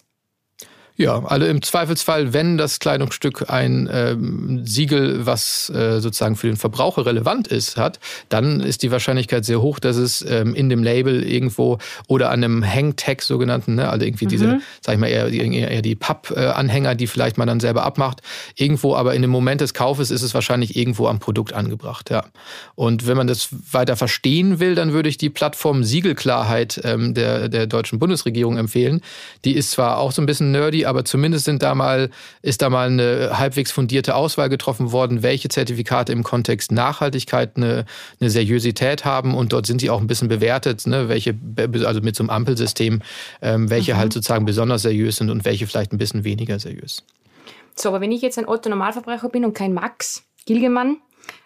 Ja, 0.99 1.23
also 1.25 1.45
im 1.45 1.61
Zweifelsfall, 1.61 2.33
wenn 2.33 2.57
das 2.57 2.79
Kleidungsstück 2.79 3.51
ein 3.51 3.87
ähm, 3.91 4.65
Siegel, 4.65 5.27
was 5.27 5.69
äh, 5.69 5.99
sozusagen 5.99 6.35
für 6.35 6.47
den 6.47 6.57
Verbraucher 6.57 7.05
relevant 7.05 7.47
ist, 7.47 7.77
hat, 7.77 7.99
dann 8.29 8.61
ist 8.61 8.81
die 8.81 8.89
Wahrscheinlichkeit 8.89 9.45
sehr 9.45 9.61
hoch, 9.61 9.77
dass 9.77 9.95
es 9.95 10.25
ähm, 10.27 10.55
in 10.55 10.69
dem 10.69 10.81
Label 10.81 11.23
irgendwo 11.23 11.77
oder 12.07 12.31
an 12.31 12.43
einem 12.43 12.65
Hangtag 12.65 13.21
sogenannten, 13.21 13.75
ne, 13.75 13.89
also 13.89 14.07
irgendwie 14.07 14.25
mhm. 14.25 14.29
diese, 14.29 14.59
sag 14.81 14.95
ich 14.95 14.99
mal, 14.99 15.05
eher, 15.05 15.31
eher 15.31 15.83
die 15.83 15.95
Papp-Anhänger, 15.95 16.95
die 16.95 17.05
vielleicht 17.05 17.37
man 17.37 17.47
dann 17.47 17.59
selber 17.59 17.83
abmacht, 17.83 18.23
irgendwo, 18.55 18.95
aber 18.95 19.13
in 19.13 19.21
dem 19.21 19.29
Moment 19.29 19.61
des 19.61 19.75
Kaufes 19.75 20.09
ist 20.09 20.23
es 20.23 20.33
wahrscheinlich 20.33 20.75
irgendwo 20.75 21.05
am 21.05 21.19
Produkt 21.19 21.53
angebracht, 21.53 22.09
ja. 22.09 22.25
Und 22.73 23.05
wenn 23.05 23.17
man 23.17 23.27
das 23.27 23.49
weiter 23.71 23.97
verstehen 23.97 24.59
will, 24.59 24.73
dann 24.73 24.93
würde 24.93 25.09
ich 25.09 25.17
die 25.19 25.29
Plattform 25.29 25.83
Siegelklarheit 25.83 26.81
ähm, 26.83 27.13
der, 27.13 27.49
der 27.49 27.67
deutschen 27.67 27.99
Bundesregierung 27.99 28.57
empfehlen. 28.57 29.01
Die 29.45 29.55
ist 29.55 29.69
zwar 29.69 29.99
auch 29.99 30.11
so 30.11 30.23
ein 30.23 30.25
bisschen 30.25 30.51
nerdy, 30.51 30.86
aber 30.87 31.05
zumindest 31.05 31.45
sind 31.45 31.61
da 31.61 31.75
mal, 31.75 32.09
ist 32.41 32.61
da 32.61 32.69
mal 32.69 32.87
eine 32.87 33.37
halbwegs 33.37 33.71
fundierte 33.71 34.15
Auswahl 34.15 34.49
getroffen 34.49 34.91
worden, 34.91 35.23
welche 35.23 35.49
Zertifikate 35.49 36.11
im 36.11 36.23
Kontext 36.23 36.71
Nachhaltigkeit 36.71 37.57
eine, 37.57 37.85
eine 38.19 38.29
Seriosität 38.29 39.05
haben 39.05 39.35
und 39.35 39.53
dort 39.53 39.65
sind 39.65 39.81
sie 39.81 39.89
auch 39.89 40.01
ein 40.01 40.07
bisschen 40.07 40.27
bewertet, 40.27 40.87
ne, 40.87 41.09
welche, 41.09 41.35
also 41.85 42.01
mit 42.01 42.15
so 42.15 42.23
einem 42.23 42.29
Ampelsystem, 42.29 43.01
ähm, 43.41 43.69
welche 43.69 43.93
mhm. 43.93 43.97
halt 43.97 44.13
sozusagen 44.13 44.45
besonders 44.45 44.81
seriös 44.81 45.17
sind 45.17 45.29
und 45.29 45.45
welche 45.45 45.67
vielleicht 45.67 45.93
ein 45.93 45.97
bisschen 45.97 46.23
weniger 46.23 46.59
seriös. 46.59 47.03
So, 47.75 47.89
aber 47.89 48.01
wenn 48.01 48.11
ich 48.11 48.21
jetzt 48.21 48.39
ein 48.39 48.47
Otto-Normalverbraucher 48.47 49.29
bin 49.29 49.45
und 49.45 49.53
kein 49.53 49.73
Max 49.73 50.23
Gilgemann, 50.45 50.97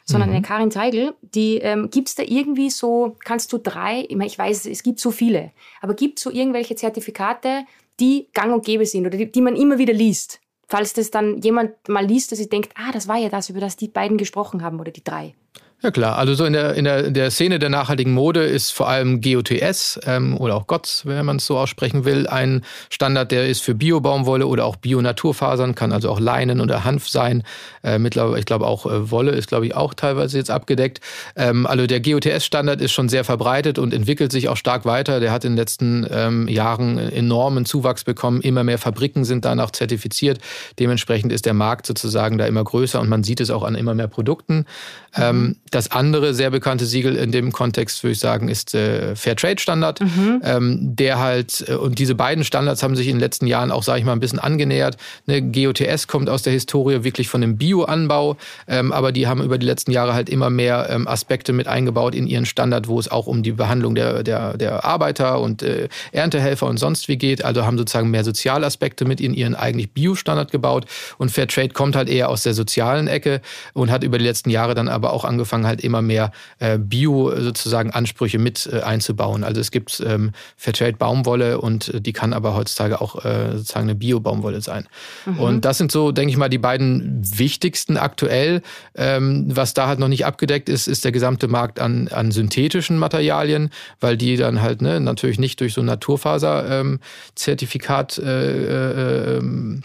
sondern 0.05 0.29
mhm. 0.29 0.35
eine 0.35 0.45
Karin 0.45 0.71
Zeigel, 0.71 1.13
die 1.21 1.57
ähm, 1.57 1.89
gibt 1.89 2.09
es 2.09 2.15
da 2.15 2.23
irgendwie 2.23 2.69
so, 2.69 3.17
kannst 3.23 3.51
du 3.53 3.57
drei, 3.57 4.05
ich, 4.07 4.15
meine, 4.15 4.27
ich 4.27 4.37
weiß, 4.37 4.65
es 4.65 4.83
gibt 4.83 4.99
so 4.99 5.11
viele, 5.11 5.51
aber 5.81 5.93
gibt 5.93 6.19
es 6.19 6.23
so 6.23 6.31
irgendwelche 6.31 6.75
Zertifikate, 6.75 7.63
die 7.99 8.29
gang 8.33 8.53
und 8.53 8.65
gäbe 8.65 8.85
sind 8.85 9.05
oder 9.05 9.17
die, 9.17 9.31
die 9.31 9.41
man 9.41 9.55
immer 9.55 9.77
wieder 9.77 9.93
liest. 9.93 10.39
Falls 10.67 10.93
das 10.93 11.11
dann 11.11 11.41
jemand 11.41 11.87
mal 11.89 12.05
liest, 12.05 12.31
dass 12.31 12.39
sie 12.39 12.47
denkt, 12.47 12.71
ah, 12.75 12.91
das 12.91 13.07
war 13.07 13.17
ja 13.17 13.29
das, 13.29 13.49
über 13.49 13.59
das 13.59 13.75
die 13.75 13.89
beiden 13.89 14.17
gesprochen 14.17 14.63
haben 14.63 14.79
oder 14.79 14.91
die 14.91 15.03
drei. 15.03 15.35
Ja 15.83 15.89
klar, 15.89 16.19
also 16.19 16.35
so 16.35 16.45
in 16.45 16.53
der, 16.53 16.75
in 16.75 16.83
der, 16.83 17.05
in 17.05 17.15
der 17.15 17.31
Szene 17.31 17.57
der 17.57 17.69
nachhaltigen 17.69 18.13
Mode 18.13 18.43
ist 18.43 18.69
vor 18.71 18.87
allem 18.87 19.19
GOTS 19.19 19.99
ähm, 20.05 20.37
oder 20.37 20.55
auch 20.55 20.67
GOTS, 20.67 21.07
wenn 21.07 21.25
man 21.25 21.37
es 21.37 21.47
so 21.47 21.57
aussprechen 21.57 22.05
will, 22.05 22.27
ein 22.27 22.63
Standard, 22.91 23.31
der 23.31 23.47
ist 23.47 23.63
für 23.63 23.73
Bio-Baumwolle 23.73 24.45
oder 24.45 24.65
auch 24.65 24.75
Bio-Naturfasern, 24.75 25.73
kann 25.73 25.91
also 25.91 26.11
auch 26.11 26.19
Leinen 26.19 26.61
oder 26.61 26.83
Hanf 26.83 27.09
sein. 27.09 27.41
Äh, 27.83 27.97
mittlerweile, 27.97 28.37
ich 28.37 28.45
glaube 28.45 28.67
auch 28.67 28.85
äh, 28.85 29.09
Wolle 29.09 29.31
ist, 29.31 29.47
glaube 29.47 29.65
ich, 29.65 29.75
auch 29.75 29.95
teilweise 29.95 30.37
jetzt 30.37 30.51
abgedeckt. 30.51 30.99
Ähm, 31.35 31.65
also 31.65 31.87
der 31.87 31.99
GOTS-Standard 31.99 32.79
ist 32.79 32.91
schon 32.91 33.09
sehr 33.09 33.23
verbreitet 33.23 33.79
und 33.79 33.91
entwickelt 33.91 34.31
sich 34.31 34.49
auch 34.49 34.57
stark 34.57 34.85
weiter. 34.85 35.19
Der 35.19 35.31
hat 35.31 35.45
in 35.45 35.53
den 35.53 35.57
letzten 35.57 36.05
ähm, 36.11 36.47
Jahren 36.47 36.99
enormen 36.99 37.65
Zuwachs 37.65 38.03
bekommen. 38.03 38.41
Immer 38.41 38.63
mehr 38.63 38.77
Fabriken 38.77 39.25
sind 39.25 39.45
danach 39.45 39.71
zertifiziert. 39.71 40.37
Dementsprechend 40.77 41.31
ist 41.31 41.47
der 41.47 41.55
Markt 41.55 41.87
sozusagen 41.87 42.37
da 42.37 42.45
immer 42.45 42.63
größer 42.63 43.01
und 43.01 43.09
man 43.09 43.23
sieht 43.23 43.39
es 43.39 43.49
auch 43.49 43.63
an 43.63 43.73
immer 43.73 43.95
mehr 43.95 44.07
Produkten. 44.07 44.67
Ähm, 45.15 45.41
mhm. 45.41 45.55
Das 45.71 45.89
andere 45.89 46.33
sehr 46.33 46.51
bekannte 46.51 46.85
Siegel 46.85 47.15
in 47.15 47.31
dem 47.31 47.53
Kontext, 47.53 48.03
würde 48.03 48.11
ich 48.11 48.19
sagen, 48.19 48.49
ist 48.49 48.75
äh, 48.75 49.15
Fairtrade-Standard, 49.15 50.01
mhm. 50.01 50.41
ähm, 50.43 50.95
der 50.95 51.19
halt, 51.19 51.65
äh, 51.67 51.75
und 51.75 51.97
diese 51.97 52.13
beiden 52.13 52.43
Standards 52.43 52.83
haben 52.83 52.97
sich 52.97 53.07
in 53.07 53.15
den 53.15 53.21
letzten 53.21 53.47
Jahren 53.47 53.71
auch, 53.71 53.81
sage 53.81 53.99
ich 53.99 54.05
mal, 54.05 54.11
ein 54.11 54.19
bisschen 54.19 54.39
angenähert. 54.39 54.97
Ne, 55.27 55.41
GOTS 55.41 56.07
kommt 56.07 56.29
aus 56.29 56.43
der 56.43 56.51
Historie 56.51 57.05
wirklich 57.05 57.29
von 57.29 57.39
dem 57.39 57.57
Bioanbau, 57.57 58.35
ähm, 58.67 58.91
aber 58.91 59.13
die 59.13 59.27
haben 59.27 59.41
über 59.41 59.57
die 59.57 59.65
letzten 59.65 59.91
Jahre 59.91 60.13
halt 60.13 60.29
immer 60.29 60.49
mehr 60.49 60.89
ähm, 60.89 61.07
Aspekte 61.07 61.53
mit 61.53 61.67
eingebaut 61.67 62.15
in 62.15 62.27
ihren 62.27 62.45
Standard, 62.45 62.89
wo 62.89 62.99
es 62.99 63.09
auch 63.09 63.27
um 63.27 63.41
die 63.41 63.53
Behandlung 63.53 63.95
der, 63.95 64.23
der, 64.23 64.57
der 64.57 64.83
Arbeiter 64.83 65.39
und 65.39 65.63
äh, 65.63 65.87
Erntehelfer 66.11 66.67
und 66.67 66.77
sonst 66.77 67.07
wie 67.07 67.17
geht. 67.17 67.45
Also 67.45 67.65
haben 67.65 67.77
sozusagen 67.77 68.11
mehr 68.11 68.25
Sozialaspekte 68.25 69.05
mit 69.05 69.21
in 69.21 69.33
ihren 69.33 69.55
eigentlich 69.55 69.93
Bio-Standard 69.93 70.51
gebaut. 70.51 70.85
Und 71.17 71.31
Fairtrade 71.31 71.69
kommt 71.69 71.95
halt 71.95 72.09
eher 72.09 72.27
aus 72.27 72.43
der 72.43 72.53
sozialen 72.53 73.07
Ecke 73.07 73.39
und 73.73 73.89
hat 73.89 74.03
über 74.03 74.17
die 74.17 74.25
letzten 74.25 74.49
Jahre 74.49 74.75
dann 74.75 74.89
aber 74.89 75.13
auch 75.13 75.23
angefangen, 75.23 75.60
halt 75.65 75.81
immer 75.81 76.01
mehr 76.01 76.31
äh, 76.59 76.77
Bio 76.77 77.33
sozusagen 77.39 77.91
Ansprüche 77.91 78.39
mit 78.39 78.69
äh, 78.71 78.81
einzubauen. 78.81 79.43
Also 79.43 79.61
es 79.61 79.71
gibt 79.71 80.01
ähm, 80.05 80.31
Fairtrade 80.57 80.97
Baumwolle 80.97 81.59
und 81.59 81.89
äh, 81.89 82.01
die 82.01 82.13
kann 82.13 82.33
aber 82.33 82.55
heutzutage 82.55 83.01
auch 83.01 83.25
äh, 83.25 83.57
sozusagen 83.57 83.89
eine 83.89 83.95
Bio-Baumwolle 83.95 84.61
sein. 84.61 84.87
Mhm. 85.25 85.39
Und 85.39 85.65
das 85.65 85.77
sind 85.77 85.91
so, 85.91 86.11
denke 86.11 86.31
ich 86.31 86.37
mal, 86.37 86.49
die 86.49 86.57
beiden 86.57 87.21
wichtigsten 87.37 87.97
aktuell. 87.97 88.61
Ähm, 88.95 89.45
was 89.49 89.73
da 89.73 89.87
halt 89.87 89.99
noch 89.99 90.07
nicht 90.07 90.25
abgedeckt 90.25 90.69
ist, 90.69 90.87
ist 90.87 91.03
der 91.05 91.11
gesamte 91.11 91.47
Markt 91.47 91.79
an, 91.79 92.07
an 92.09 92.31
synthetischen 92.31 92.97
Materialien, 92.97 93.69
weil 93.99 94.17
die 94.17 94.37
dann 94.37 94.61
halt 94.61 94.81
ne, 94.81 94.99
natürlich 94.99 95.39
nicht 95.39 95.59
durch 95.59 95.73
so 95.73 95.81
ein 95.81 95.85
Naturfaser-Zertifikat 95.85 98.17
äh, 98.17 98.61
äh, 98.61 99.37
ähm, 99.37 99.81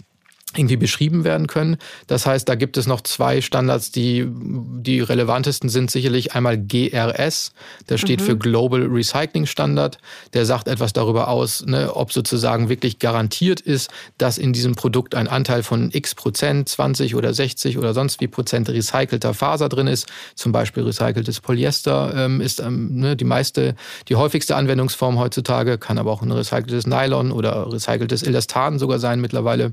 irgendwie 0.56 0.76
beschrieben 0.76 1.24
werden 1.24 1.46
können. 1.46 1.76
Das 2.06 2.26
heißt, 2.26 2.48
da 2.48 2.54
gibt 2.54 2.76
es 2.76 2.86
noch 2.86 3.00
zwei 3.00 3.40
Standards, 3.40 3.90
die 3.90 4.26
die 4.28 5.00
relevantesten 5.00 5.68
sind 5.68 5.90
sicherlich 5.90 6.34
einmal 6.34 6.58
GRS, 6.58 7.52
das 7.86 8.00
steht 8.00 8.20
mhm. 8.20 8.24
für 8.24 8.36
Global 8.36 8.82
Recycling 8.82 9.46
Standard. 9.46 9.98
Der 10.34 10.46
sagt 10.46 10.68
etwas 10.68 10.92
darüber 10.92 11.28
aus, 11.28 11.64
ne, 11.66 11.94
ob 11.94 12.12
sozusagen 12.12 12.68
wirklich 12.68 12.98
garantiert 12.98 13.60
ist, 13.60 13.90
dass 14.18 14.38
in 14.38 14.52
diesem 14.52 14.74
Produkt 14.74 15.14
ein 15.14 15.28
Anteil 15.28 15.62
von 15.62 15.90
x 15.92 16.14
Prozent, 16.14 16.68
20 16.68 17.14
oder 17.14 17.34
60 17.34 17.78
oder 17.78 17.94
sonst 17.94 18.20
wie 18.20 18.28
Prozent 18.28 18.68
recycelter 18.68 19.34
Faser 19.34 19.68
drin 19.68 19.86
ist. 19.86 20.06
Zum 20.34 20.52
Beispiel 20.52 20.82
recyceltes 20.84 21.40
Polyester 21.40 22.12
ähm, 22.16 22.40
ist 22.40 22.60
ähm, 22.60 22.96
ne, 22.96 23.16
die 23.16 23.24
meiste, 23.24 23.74
die 24.08 24.16
häufigste 24.16 24.56
Anwendungsform 24.56 25.18
heutzutage, 25.18 25.78
kann 25.78 25.98
aber 25.98 26.10
auch 26.10 26.22
ein 26.22 26.32
recyceltes 26.32 26.86
Nylon 26.86 27.32
oder 27.32 27.72
recyceltes 27.72 28.22
Elastan 28.22 28.78
sogar 28.78 28.98
sein 28.98 29.20
mittlerweile. 29.20 29.72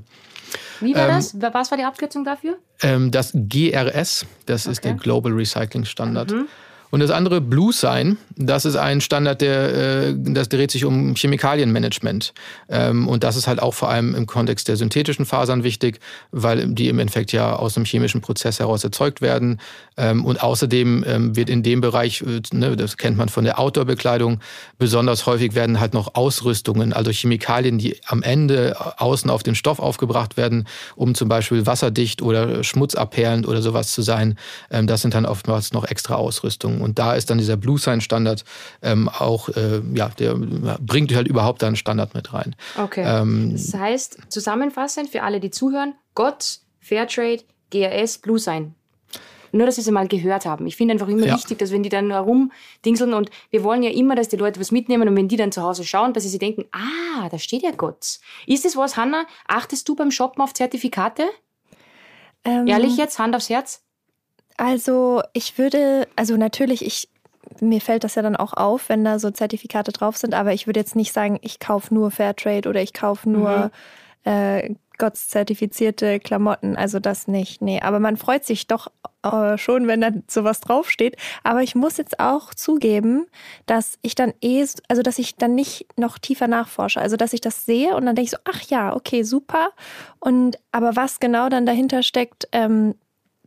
Wie 0.80 0.94
war 0.94 1.08
ähm, 1.08 1.16
das? 1.16 1.36
Was 1.54 1.70
war 1.70 1.78
die 1.78 1.84
Abkürzung 1.84 2.24
dafür? 2.24 2.58
Ähm, 2.82 3.10
das 3.10 3.32
GRS, 3.32 4.26
das 4.46 4.66
okay. 4.66 4.72
ist 4.72 4.84
der 4.84 4.94
Global 4.94 5.32
Recycling 5.32 5.84
Standard. 5.84 6.30
Mhm. 6.30 6.48
Und 6.94 7.00
das 7.00 7.10
andere 7.10 7.40
Blue 7.40 7.72
Sign, 7.72 8.18
das 8.36 8.64
ist 8.64 8.76
ein 8.76 9.00
Standard, 9.00 9.40
der 9.40 10.10
äh, 10.10 10.14
das 10.16 10.48
dreht 10.48 10.70
sich 10.70 10.84
um 10.84 11.16
Chemikalienmanagement. 11.16 12.32
Ähm, 12.68 13.08
und 13.08 13.24
das 13.24 13.34
ist 13.34 13.48
halt 13.48 13.60
auch 13.60 13.74
vor 13.74 13.90
allem 13.90 14.14
im 14.14 14.26
Kontext 14.26 14.68
der 14.68 14.76
synthetischen 14.76 15.26
Fasern 15.26 15.64
wichtig, 15.64 15.98
weil 16.30 16.68
die 16.68 16.86
im 16.86 17.00
Endeffekt 17.00 17.32
ja 17.32 17.56
aus 17.56 17.76
einem 17.76 17.84
chemischen 17.84 18.20
Prozess 18.20 18.60
heraus 18.60 18.84
erzeugt 18.84 19.22
werden. 19.22 19.60
Ähm, 19.96 20.24
und 20.24 20.40
außerdem 20.40 21.04
ähm, 21.04 21.34
wird 21.34 21.50
in 21.50 21.64
dem 21.64 21.80
Bereich, 21.80 22.22
äh, 22.22 22.40
ne, 22.52 22.76
das 22.76 22.96
kennt 22.96 23.16
man 23.16 23.28
von 23.28 23.42
der 23.42 23.58
Outdoor-Bekleidung, 23.58 24.38
besonders 24.78 25.26
häufig 25.26 25.56
werden 25.56 25.80
halt 25.80 25.94
noch 25.94 26.14
Ausrüstungen, 26.14 26.92
also 26.92 27.10
Chemikalien, 27.10 27.78
die 27.78 27.96
am 28.06 28.22
Ende 28.22 28.76
außen 28.98 29.30
auf 29.30 29.42
den 29.42 29.56
Stoff 29.56 29.80
aufgebracht 29.80 30.36
werden, 30.36 30.68
um 30.94 31.16
zum 31.16 31.28
Beispiel 31.28 31.66
wasserdicht 31.66 32.22
oder 32.22 32.62
schmutzabperlend 32.62 33.48
oder 33.48 33.62
sowas 33.62 33.92
zu 33.92 34.02
sein. 34.02 34.38
Das 34.70 35.02
sind 35.02 35.14
dann 35.14 35.26
oftmals 35.26 35.72
noch 35.72 35.84
extra 35.84 36.14
Ausrüstungen. 36.14 36.83
Und 36.84 36.98
da 36.98 37.14
ist 37.14 37.30
dann 37.30 37.38
dieser 37.38 37.56
Blue 37.56 37.78
Sign 37.78 38.00
Standard 38.00 38.44
ähm, 38.82 39.08
auch, 39.08 39.48
äh, 39.48 39.80
ja, 39.94 40.08
der 40.10 40.34
bringt 40.34 41.14
halt 41.14 41.26
überhaupt 41.26 41.62
da 41.62 41.66
einen 41.66 41.76
Standard 41.76 42.14
mit 42.14 42.32
rein. 42.32 42.54
Okay. 42.78 43.04
Ähm, 43.04 43.52
das 43.52 43.74
heißt, 43.74 44.18
zusammenfassend 44.28 45.10
für 45.10 45.22
alle, 45.22 45.40
die 45.40 45.50
zuhören, 45.50 45.94
Gott, 46.14 46.60
Fairtrade, 46.80 47.42
GRS, 47.70 48.18
Blue 48.18 48.38
Sign. 48.38 48.74
Nur, 49.54 49.66
dass 49.66 49.76
sie 49.76 49.82
es 49.82 49.90
mal 49.90 50.08
gehört 50.08 50.46
haben. 50.46 50.66
Ich 50.66 50.74
finde 50.74 50.92
einfach 50.92 51.06
immer 51.06 51.26
ja. 51.26 51.36
wichtig, 51.36 51.60
dass 51.60 51.70
wenn 51.70 51.84
die 51.84 51.88
dann 51.88 52.10
herumdingseln 52.10 53.14
und 53.14 53.30
wir 53.50 53.62
wollen 53.62 53.84
ja 53.84 53.90
immer, 53.90 54.16
dass 54.16 54.28
die 54.28 54.36
Leute 54.36 54.58
was 54.58 54.72
mitnehmen 54.72 55.08
und 55.08 55.16
wenn 55.16 55.28
die 55.28 55.36
dann 55.36 55.52
zu 55.52 55.62
Hause 55.62 55.84
schauen, 55.84 56.12
dass 56.12 56.24
sie 56.24 56.28
sich 56.28 56.40
denken, 56.40 56.64
ah, 56.72 57.28
da 57.28 57.38
steht 57.38 57.62
ja 57.62 57.70
Gott. 57.70 58.18
Ist 58.48 58.64
das 58.64 58.76
was, 58.76 58.96
Hanna? 58.96 59.26
Achtest 59.46 59.88
du 59.88 59.94
beim 59.94 60.10
Shoppen 60.10 60.42
auf 60.42 60.54
Zertifikate? 60.54 61.22
Ähm, 62.44 62.66
Ehrlich 62.66 62.96
jetzt, 62.96 63.20
Hand 63.20 63.36
aufs 63.36 63.48
Herz? 63.48 63.83
Also 64.56 65.22
ich 65.32 65.58
würde, 65.58 66.06
also 66.16 66.36
natürlich, 66.36 66.84
ich, 66.84 67.08
mir 67.60 67.80
fällt 67.80 68.04
das 68.04 68.14
ja 68.14 68.22
dann 68.22 68.36
auch 68.36 68.52
auf, 68.52 68.88
wenn 68.88 69.04
da 69.04 69.18
so 69.18 69.30
Zertifikate 69.30 69.92
drauf 69.92 70.16
sind, 70.16 70.34
aber 70.34 70.52
ich 70.52 70.66
würde 70.66 70.80
jetzt 70.80 70.96
nicht 70.96 71.12
sagen, 71.12 71.38
ich 71.42 71.58
kaufe 71.58 71.92
nur 71.92 72.10
Fairtrade 72.10 72.68
oder 72.68 72.80
ich 72.80 72.92
kaufe 72.92 73.28
nur 73.28 73.70
mhm. 74.24 74.30
äh, 74.30 74.74
Gotts 74.98 75.28
zertifizierte 75.28 76.20
Klamotten. 76.20 76.76
Also 76.76 77.00
das 77.00 77.26
nicht. 77.26 77.62
Nee, 77.62 77.80
aber 77.80 77.98
man 77.98 78.16
freut 78.16 78.44
sich 78.44 78.66
doch 78.66 78.88
äh, 79.22 79.58
schon, 79.58 79.86
wenn 79.86 80.00
da 80.00 80.10
sowas 80.28 80.60
draufsteht. 80.60 81.16
Aber 81.42 81.62
ich 81.62 81.74
muss 81.74 81.96
jetzt 81.96 82.20
auch 82.20 82.54
zugeben, 82.54 83.26
dass 83.66 83.98
ich 84.02 84.14
dann 84.14 84.32
eh, 84.40 84.64
also 84.88 85.02
dass 85.02 85.18
ich 85.18 85.36
dann 85.36 85.54
nicht 85.54 85.86
noch 85.98 86.18
tiefer 86.18 86.46
nachforsche. 86.46 87.00
Also 87.00 87.16
dass 87.16 87.32
ich 87.32 87.40
das 87.40 87.64
sehe 87.64 87.96
und 87.96 88.06
dann 88.06 88.14
denke 88.14 88.26
ich 88.26 88.30
so, 88.30 88.38
ach 88.44 88.62
ja, 88.62 88.94
okay, 88.94 89.22
super. 89.22 89.70
Und 90.20 90.58
aber 90.72 90.96
was 90.96 91.20
genau 91.20 91.48
dann 91.48 91.66
dahinter 91.66 92.02
steckt, 92.02 92.48
ähm, 92.52 92.94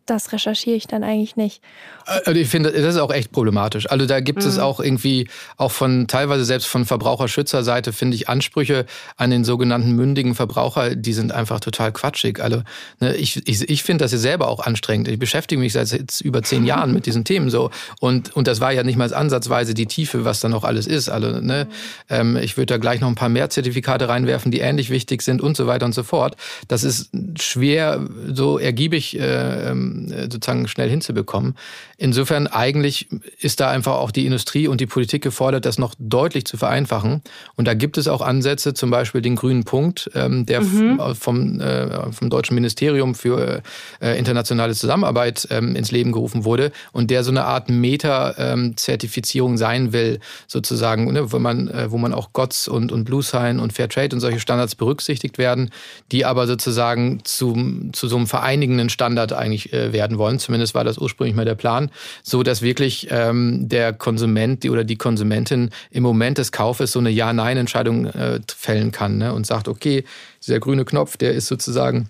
das 0.09 0.31
recherchiere 0.31 0.75
ich 0.75 0.87
dann 0.87 1.03
eigentlich 1.03 1.35
nicht. 1.35 1.61
Also 2.05 2.39
ich 2.39 2.47
finde, 2.47 2.71
das 2.71 2.95
ist 2.95 3.01
auch 3.01 3.11
echt 3.11 3.31
problematisch. 3.31 3.89
Also 3.91 4.05
da 4.05 4.21
gibt 4.21 4.41
mhm. 4.41 4.49
es 4.49 4.59
auch 4.59 4.79
irgendwie, 4.79 5.27
auch 5.57 5.71
von 5.71 6.07
teilweise 6.07 6.45
selbst 6.45 6.67
von 6.67 6.85
Verbraucherschützerseite, 6.85 7.91
finde 7.91 8.15
ich, 8.15 8.29
Ansprüche 8.29 8.85
an 9.17 9.29
den 9.29 9.43
sogenannten 9.43 9.91
mündigen 9.91 10.33
Verbraucher, 10.33 10.95
die 10.95 11.13
sind 11.13 11.31
einfach 11.31 11.59
total 11.59 11.91
quatschig. 11.91 12.41
Also 12.41 12.63
ne, 12.99 13.15
ich, 13.15 13.45
ich, 13.47 13.69
ich 13.69 13.83
finde 13.83 14.05
das 14.05 14.13
ja 14.13 14.17
selber 14.17 14.47
auch 14.47 14.65
anstrengend. 14.65 15.09
Ich 15.09 15.19
beschäftige 15.19 15.59
mich 15.59 15.73
seit 15.73 15.91
jetzt 15.91 16.21
über 16.21 16.41
zehn 16.43 16.65
Jahren 16.65 16.93
mit 16.93 17.05
diesen 17.05 17.25
Themen 17.25 17.49
so. 17.49 17.69
Und, 17.99 18.35
und 18.35 18.47
das 18.47 18.61
war 18.61 18.71
ja 18.71 18.83
nicht 18.83 18.97
mal 18.97 19.13
ansatzweise 19.13 19.73
die 19.73 19.85
Tiefe, 19.85 20.23
was 20.23 20.39
da 20.39 20.47
noch 20.47 20.63
alles 20.63 20.87
ist. 20.87 21.09
Also, 21.09 21.41
ne, 21.41 21.67
mhm. 22.09 22.15
ähm, 22.15 22.37
ich 22.37 22.55
würde 22.55 22.67
da 22.67 22.77
gleich 22.77 23.01
noch 23.01 23.09
ein 23.09 23.15
paar 23.15 23.29
mehr 23.29 23.49
Zertifikate 23.49 24.07
reinwerfen, 24.07 24.51
die 24.51 24.59
ähnlich 24.59 24.89
wichtig 24.89 25.21
sind 25.21 25.41
und 25.41 25.57
so 25.57 25.67
weiter 25.67 25.85
und 25.85 25.93
so 25.93 26.03
fort. 26.03 26.37
Das 26.69 26.83
ist 26.83 27.09
schwer 27.37 28.07
so 28.31 28.57
ergiebig 28.59 29.19
äh, 29.19 29.71
äh 29.71 29.96
sozusagen 30.29 30.67
schnell 30.67 30.89
hinzubekommen. 30.89 31.55
Insofern 31.97 32.47
eigentlich 32.47 33.07
ist 33.39 33.59
da 33.59 33.69
einfach 33.69 33.95
auch 33.95 34.11
die 34.11 34.25
Industrie 34.25 34.67
und 34.67 34.81
die 34.81 34.85
Politik 34.85 35.23
gefordert, 35.23 35.65
das 35.65 35.77
noch 35.77 35.95
deutlich 35.99 36.45
zu 36.45 36.57
vereinfachen. 36.57 37.21
Und 37.55 37.67
da 37.67 37.73
gibt 37.73 37.97
es 37.97 38.07
auch 38.07 38.21
Ansätze, 38.21 38.73
zum 38.73 38.91
Beispiel 38.91 39.21
den 39.21 39.35
grünen 39.35 39.63
Punkt, 39.63 40.09
ähm, 40.13 40.45
der 40.45 40.61
mhm. 40.61 41.15
vom, 41.15 41.59
äh, 41.59 42.11
vom 42.11 42.29
Deutschen 42.29 42.55
Ministerium 42.55 43.15
für 43.15 43.61
äh, 44.01 44.17
internationale 44.17 44.73
Zusammenarbeit 44.73 45.47
ähm, 45.51 45.75
ins 45.75 45.91
Leben 45.91 46.11
gerufen 46.11 46.45
wurde 46.45 46.71
und 46.91 47.09
der 47.09 47.23
so 47.23 47.31
eine 47.31 47.45
Art 47.45 47.69
Meta-Zertifizierung 47.69 49.51
ähm, 49.51 49.57
sein 49.57 49.93
will, 49.93 50.19
sozusagen, 50.47 51.11
ne, 51.11 51.31
wo 51.31 51.39
man, 51.39 51.67
äh, 51.67 51.91
wo 51.91 51.97
man 51.97 52.13
auch 52.13 52.33
GOTS 52.33 52.67
und, 52.67 52.91
und 52.91 53.05
Blue 53.05 53.23
Sign 53.23 53.59
und 53.59 53.73
Fair 53.73 53.89
Trade 53.89 54.15
und 54.15 54.19
solche 54.19 54.39
Standards 54.39 54.75
berücksichtigt 54.75 55.37
werden, 55.37 55.71
die 56.11 56.25
aber 56.25 56.47
sozusagen 56.47 57.19
zu, 57.23 57.55
zu 57.91 58.07
so 58.07 58.17
einem 58.17 58.27
vereinigenden 58.27 58.89
Standard 58.89 59.33
eigentlich 59.33 59.73
werden 59.93 60.17
wollen. 60.17 60.39
Zumindest 60.39 60.75
war 60.75 60.83
das 60.83 60.97
ursprünglich 60.97 61.35
mal 61.35 61.45
der 61.45 61.55
Plan 61.55 61.91
so 62.23 62.43
dass 62.43 62.61
wirklich 62.61 63.07
ähm, 63.09 63.69
der 63.69 63.93
Konsument 63.93 64.65
oder 64.65 64.83
die 64.83 64.95
Konsumentin 64.95 65.71
im 65.91 66.03
Moment 66.03 66.37
des 66.37 66.51
Kaufes 66.51 66.91
so 66.91 66.99
eine 66.99 67.09
Ja-Nein-Entscheidung 67.09 68.05
äh, 68.05 68.39
fällen 68.47 68.91
kann 68.91 69.17
ne? 69.17 69.33
und 69.33 69.45
sagt, 69.45 69.67
okay, 69.67 70.03
dieser 70.45 70.59
grüne 70.59 70.85
Knopf, 70.85 71.17
der 71.17 71.33
ist 71.33 71.47
sozusagen 71.47 72.09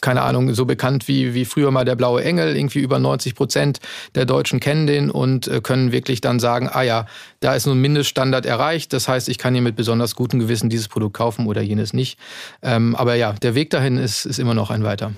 keine 0.00 0.22
Ahnung, 0.22 0.54
so 0.54 0.64
bekannt 0.64 1.08
wie, 1.08 1.34
wie 1.34 1.44
früher 1.44 1.72
mal 1.72 1.84
der 1.84 1.96
blaue 1.96 2.22
Engel. 2.22 2.56
Irgendwie 2.56 2.78
über 2.78 3.00
90 3.00 3.34
Prozent 3.34 3.80
der 4.14 4.26
Deutschen 4.26 4.60
kennen 4.60 4.86
den 4.86 5.10
und 5.10 5.48
äh, 5.48 5.60
können 5.60 5.90
wirklich 5.90 6.20
dann 6.20 6.38
sagen, 6.38 6.68
ah 6.70 6.82
ja, 6.82 7.06
da 7.40 7.56
ist 7.56 7.66
nun 7.66 7.80
Mindeststandard 7.80 8.46
erreicht. 8.46 8.92
Das 8.92 9.08
heißt, 9.08 9.28
ich 9.28 9.38
kann 9.38 9.54
hier 9.54 9.62
mit 9.62 9.74
besonders 9.74 10.14
gutem 10.14 10.38
Gewissen 10.38 10.70
dieses 10.70 10.86
Produkt 10.86 11.16
kaufen 11.16 11.48
oder 11.48 11.62
jenes 11.62 11.94
nicht. 11.94 12.16
Ähm, 12.62 12.94
aber 12.94 13.16
ja, 13.16 13.32
der 13.32 13.56
Weg 13.56 13.70
dahin 13.70 13.96
ist, 13.96 14.24
ist 14.24 14.38
immer 14.38 14.54
noch 14.54 14.70
ein 14.70 14.84
weiter. 14.84 15.10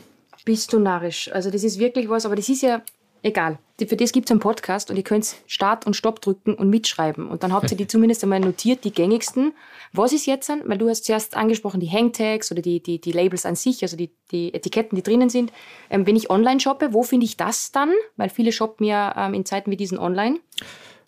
Bist 0.45 0.73
du 0.73 0.79
narrisch? 0.79 1.31
Also 1.33 1.51
das 1.51 1.65
ist 1.65 1.79
wirklich 1.79 2.09
was, 2.09 2.27
aber 2.27 2.37
das 2.37 2.49
ist 2.49 2.63
ja 2.63 2.83
Egal. 3.25 3.59
Für 3.79 3.97
das 3.97 4.13
gibt 4.13 4.27
es 4.27 4.31
einen 4.33 4.41
Podcast 4.41 4.91
und 4.91 4.99
ihr 4.99 5.03
könnt 5.03 5.37
Start 5.47 5.87
und 5.87 5.97
Stopp 5.97 6.21
drücken 6.21 6.53
und 6.55 6.69
mitschreiben. 6.69 7.27
Und 7.27 7.43
dann 7.43 7.55
habt 7.55 7.71
ihr 7.71 7.77
die 7.77 7.87
zumindest 7.89 8.23
einmal 8.23 8.39
notiert, 8.39 8.85
die 8.85 8.93
gängigsten. 8.93 9.55
Was 9.95 10.13
ist 10.13 10.27
jetzt 10.27 10.51
an? 10.51 10.61
Weil 10.67 10.77
du 10.77 10.91
hast 10.91 11.07
zuerst 11.07 11.35
angesprochen, 11.35 11.81
die 11.81 11.91
Hangtags 11.91 12.53
oder 12.53 12.61
die, 12.61 12.83
die, 12.83 13.01
die 13.01 13.13
Labels 13.13 13.47
an 13.47 13.57
sich, 13.57 13.81
also 13.81 13.97
die, 13.97 14.11
die 14.31 14.53
Etiketten, 14.53 14.95
die 14.95 15.03
drinnen 15.03 15.31
sind. 15.31 15.53
Ähm, 15.89 16.07
wenn 16.07 16.17
ich 16.17 16.29
online 16.29 16.61
shoppe, 16.61 16.93
wo 16.93 17.03
finde 17.03 17.25
ich 17.25 17.39
das 17.39 17.73
dann? 17.73 17.93
Weil 18.19 18.29
viele 18.29 18.53
shoppen 18.53 18.87
ja 18.87 19.27
ähm, 19.27 19.33
in 19.33 19.47
Zeiten 19.47 19.71
wie 19.71 19.79
diesen 19.79 19.99
online. 19.99 20.39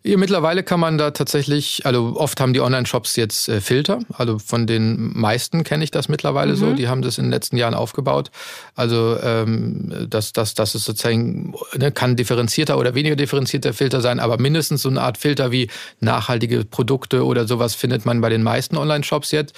Ja, 0.06 0.16
mittlerweile 0.18 0.62
kann 0.62 0.78
man 0.78 0.98
da 0.98 1.10
tatsächlich, 1.10 1.84
also 1.84 2.14
oft 2.16 2.38
haben 2.38 2.52
die 2.52 2.60
Online-Shops 2.60 3.16
jetzt 3.16 3.48
äh, 3.48 3.60
Filter. 3.60 3.98
Also 4.12 4.38
von 4.38 4.68
den 4.68 5.18
meisten 5.18 5.64
kenne 5.64 5.82
ich 5.82 5.90
das 5.90 6.08
mittlerweile 6.08 6.52
mhm. 6.52 6.56
so. 6.56 6.72
Die 6.74 6.86
haben 6.86 7.02
das 7.02 7.18
in 7.18 7.24
den 7.24 7.32
letzten 7.32 7.56
Jahren 7.56 7.74
aufgebaut. 7.74 8.30
Also 8.76 9.18
ähm, 9.20 10.06
das, 10.08 10.32
das, 10.32 10.54
das 10.54 10.76
ist 10.76 10.84
sozusagen, 10.84 11.56
ne, 11.76 11.90
kann 11.90 12.14
differenzierter 12.14 12.78
oder 12.78 12.94
weniger 12.94 13.16
differenzierter 13.16 13.72
Filter 13.72 14.00
sein, 14.00 14.20
aber 14.20 14.38
mindestens 14.38 14.82
so 14.82 14.88
eine 14.88 15.00
Art 15.00 15.18
Filter 15.18 15.50
wie 15.50 15.68
nachhaltige 15.98 16.64
Produkte 16.64 17.24
oder 17.24 17.48
sowas 17.48 17.74
findet 17.74 18.06
man 18.06 18.20
bei 18.20 18.28
den 18.28 18.44
meisten 18.44 18.76
Online-Shops 18.76 19.32
jetzt. 19.32 19.56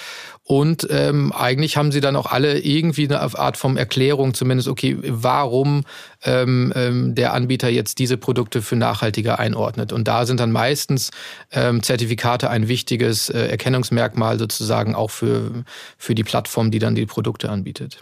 Und 0.48 0.86
ähm, 0.88 1.30
eigentlich 1.30 1.76
haben 1.76 1.92
sie 1.92 2.00
dann 2.00 2.16
auch 2.16 2.24
alle 2.24 2.58
irgendwie 2.58 3.04
eine 3.04 3.20
Art 3.20 3.58
von 3.58 3.76
Erklärung, 3.76 4.32
zumindest, 4.32 4.66
okay, 4.66 4.96
warum 5.02 5.84
ähm, 6.24 6.72
ähm, 6.74 7.14
der 7.14 7.34
Anbieter 7.34 7.68
jetzt 7.68 7.98
diese 7.98 8.16
Produkte 8.16 8.62
für 8.62 8.74
nachhaltiger 8.74 9.38
einordnet. 9.38 9.92
Und 9.92 10.08
da 10.08 10.24
sind 10.24 10.40
dann 10.40 10.50
meistens 10.50 11.10
ähm, 11.52 11.82
Zertifikate 11.82 12.48
ein 12.48 12.66
wichtiges 12.66 13.28
äh, 13.28 13.48
Erkennungsmerkmal 13.48 14.38
sozusagen 14.38 14.94
auch 14.94 15.10
für, 15.10 15.64
für 15.98 16.14
die 16.14 16.24
Plattform, 16.24 16.70
die 16.70 16.78
dann 16.78 16.94
die 16.94 17.04
Produkte 17.04 17.50
anbietet. 17.50 17.98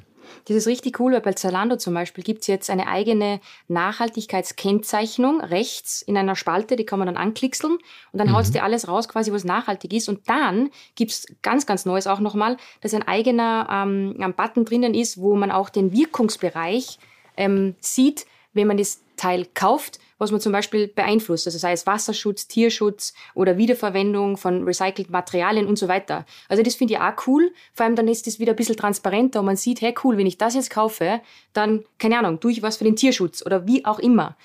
Das 0.46 0.56
ist 0.56 0.68
richtig 0.68 1.00
cool, 1.00 1.12
weil 1.12 1.20
bei 1.22 1.32
Zalando 1.32 1.76
zum 1.76 1.92
Beispiel 1.92 2.22
gibt 2.22 2.42
es 2.42 2.46
jetzt 2.46 2.70
eine 2.70 2.86
eigene 2.86 3.40
Nachhaltigkeitskennzeichnung 3.66 5.40
rechts 5.40 6.02
in 6.02 6.16
einer 6.16 6.36
Spalte, 6.36 6.76
die 6.76 6.86
kann 6.86 7.00
man 7.00 7.06
dann 7.06 7.16
anklickseln 7.16 7.74
und 8.12 8.18
dann 8.18 8.28
mhm. 8.28 8.36
haut 8.36 8.54
dir 8.54 8.62
alles 8.62 8.86
raus, 8.86 9.08
quasi 9.08 9.32
was 9.32 9.42
nachhaltig 9.42 9.92
ist. 9.92 10.08
Und 10.08 10.28
dann 10.28 10.70
gibt 10.94 11.10
es 11.10 11.26
ganz, 11.42 11.66
ganz 11.66 11.84
Neues 11.84 12.06
auch 12.06 12.20
nochmal, 12.20 12.58
dass 12.80 12.94
ein 12.94 13.02
eigener 13.02 13.66
ähm, 13.70 14.34
Button 14.36 14.64
drinnen 14.64 14.94
ist, 14.94 15.20
wo 15.20 15.34
man 15.34 15.50
auch 15.50 15.68
den 15.68 15.92
Wirkungsbereich 15.92 16.98
ähm, 17.36 17.74
sieht, 17.80 18.24
wenn 18.52 18.68
man 18.68 18.76
das 18.76 19.02
Teil 19.16 19.46
kauft, 19.52 19.98
was 20.18 20.30
man 20.30 20.40
zum 20.40 20.52
Beispiel 20.52 20.88
beeinflusst, 20.88 21.46
also 21.46 21.58
sei 21.58 21.72
es 21.72 21.86
Wasserschutz, 21.86 22.48
Tierschutz 22.48 23.12
oder 23.34 23.56
Wiederverwendung 23.58 24.36
von 24.36 24.64
recycelten 24.64 25.12
Materialien 25.12 25.66
und 25.66 25.78
so 25.78 25.88
weiter. 25.88 26.24
Also 26.48 26.62
das 26.62 26.74
finde 26.74 26.94
ich 26.94 27.00
auch 27.00 27.26
cool, 27.26 27.52
vor 27.74 27.86
allem 27.86 27.96
dann 27.96 28.08
ist 28.08 28.26
das 28.26 28.38
wieder 28.38 28.52
ein 28.52 28.56
bisschen 28.56 28.76
transparenter 28.76 29.40
und 29.40 29.46
man 29.46 29.56
sieht, 29.56 29.80
hey 29.80 29.94
cool, 30.04 30.16
wenn 30.16 30.26
ich 30.26 30.38
das 30.38 30.54
jetzt 30.54 30.70
kaufe, 30.70 31.20
dann, 31.52 31.84
keine 31.98 32.18
Ahnung, 32.18 32.40
tue 32.40 32.52
ich 32.52 32.62
was 32.62 32.76
für 32.76 32.84
den 32.84 32.96
Tierschutz 32.96 33.44
oder 33.44 33.66
wie 33.66 33.84
auch 33.84 33.98
immer. 33.98 34.36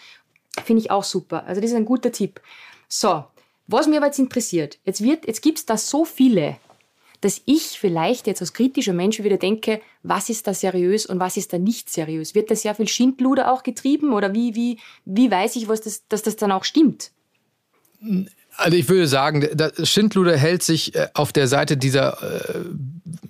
Finde 0.66 0.82
ich 0.82 0.92
auch 0.92 1.04
super. 1.04 1.46
Also 1.46 1.62
das 1.62 1.72
ist 1.72 1.78
ein 1.78 1.86
guter 1.86 2.12
Tipp. 2.12 2.42
So, 2.90 3.24
was 3.68 3.88
mir 3.88 3.98
aber 3.98 4.08
jetzt 4.08 4.20
interessiert, 4.20 4.80
jetzt, 4.84 5.02
wird, 5.02 5.26
jetzt 5.28 5.42
gibt 5.42 5.60
es 5.60 5.66
da 5.66 5.78
so 5.78 6.04
viele 6.04 6.58
dass 7.22 7.42
ich 7.46 7.80
vielleicht 7.80 8.28
jetzt 8.28 8.42
als 8.42 8.54
kritischer 8.54 8.94
Mensch 8.94 9.24
wieder 9.24 9.38
denke, 9.38 9.80
was 10.04 10.30
ist 10.30 10.48
da 10.48 10.54
seriös 10.54 11.06
und 11.06 11.20
was 11.20 11.38
ist 11.38 11.54
da 11.54 11.60
nicht 11.60 11.90
seriös? 11.90 12.36
Wird 12.36 12.52
da 12.52 12.56
sehr 12.56 12.76
viel 12.76 12.88
Schindluder 12.88 13.52
auch 13.52 13.64
getrieben 13.64 14.14
oder 14.14 14.34
wie, 14.34 14.56
wie, 14.56 14.80
wie 15.06 15.30
weiß 15.30 15.56
ich, 15.56 15.68
was 15.68 15.82
das, 15.82 16.08
dass 16.10 16.24
das 16.24 16.36
dann 16.36 16.52
auch 16.52 16.64
stimmt? 16.64 17.12
Also 18.58 18.78
ich 18.78 18.90
würde 18.90 19.08
sagen, 19.08 19.48
Schindluder 19.84 20.36
hält 20.36 20.64
sich 20.64 20.96
äh, 20.96 21.08
auf 21.14 21.32
der 21.32 21.48
Seite 21.48 21.78
dieser 21.78 22.22
äh, 22.22 22.60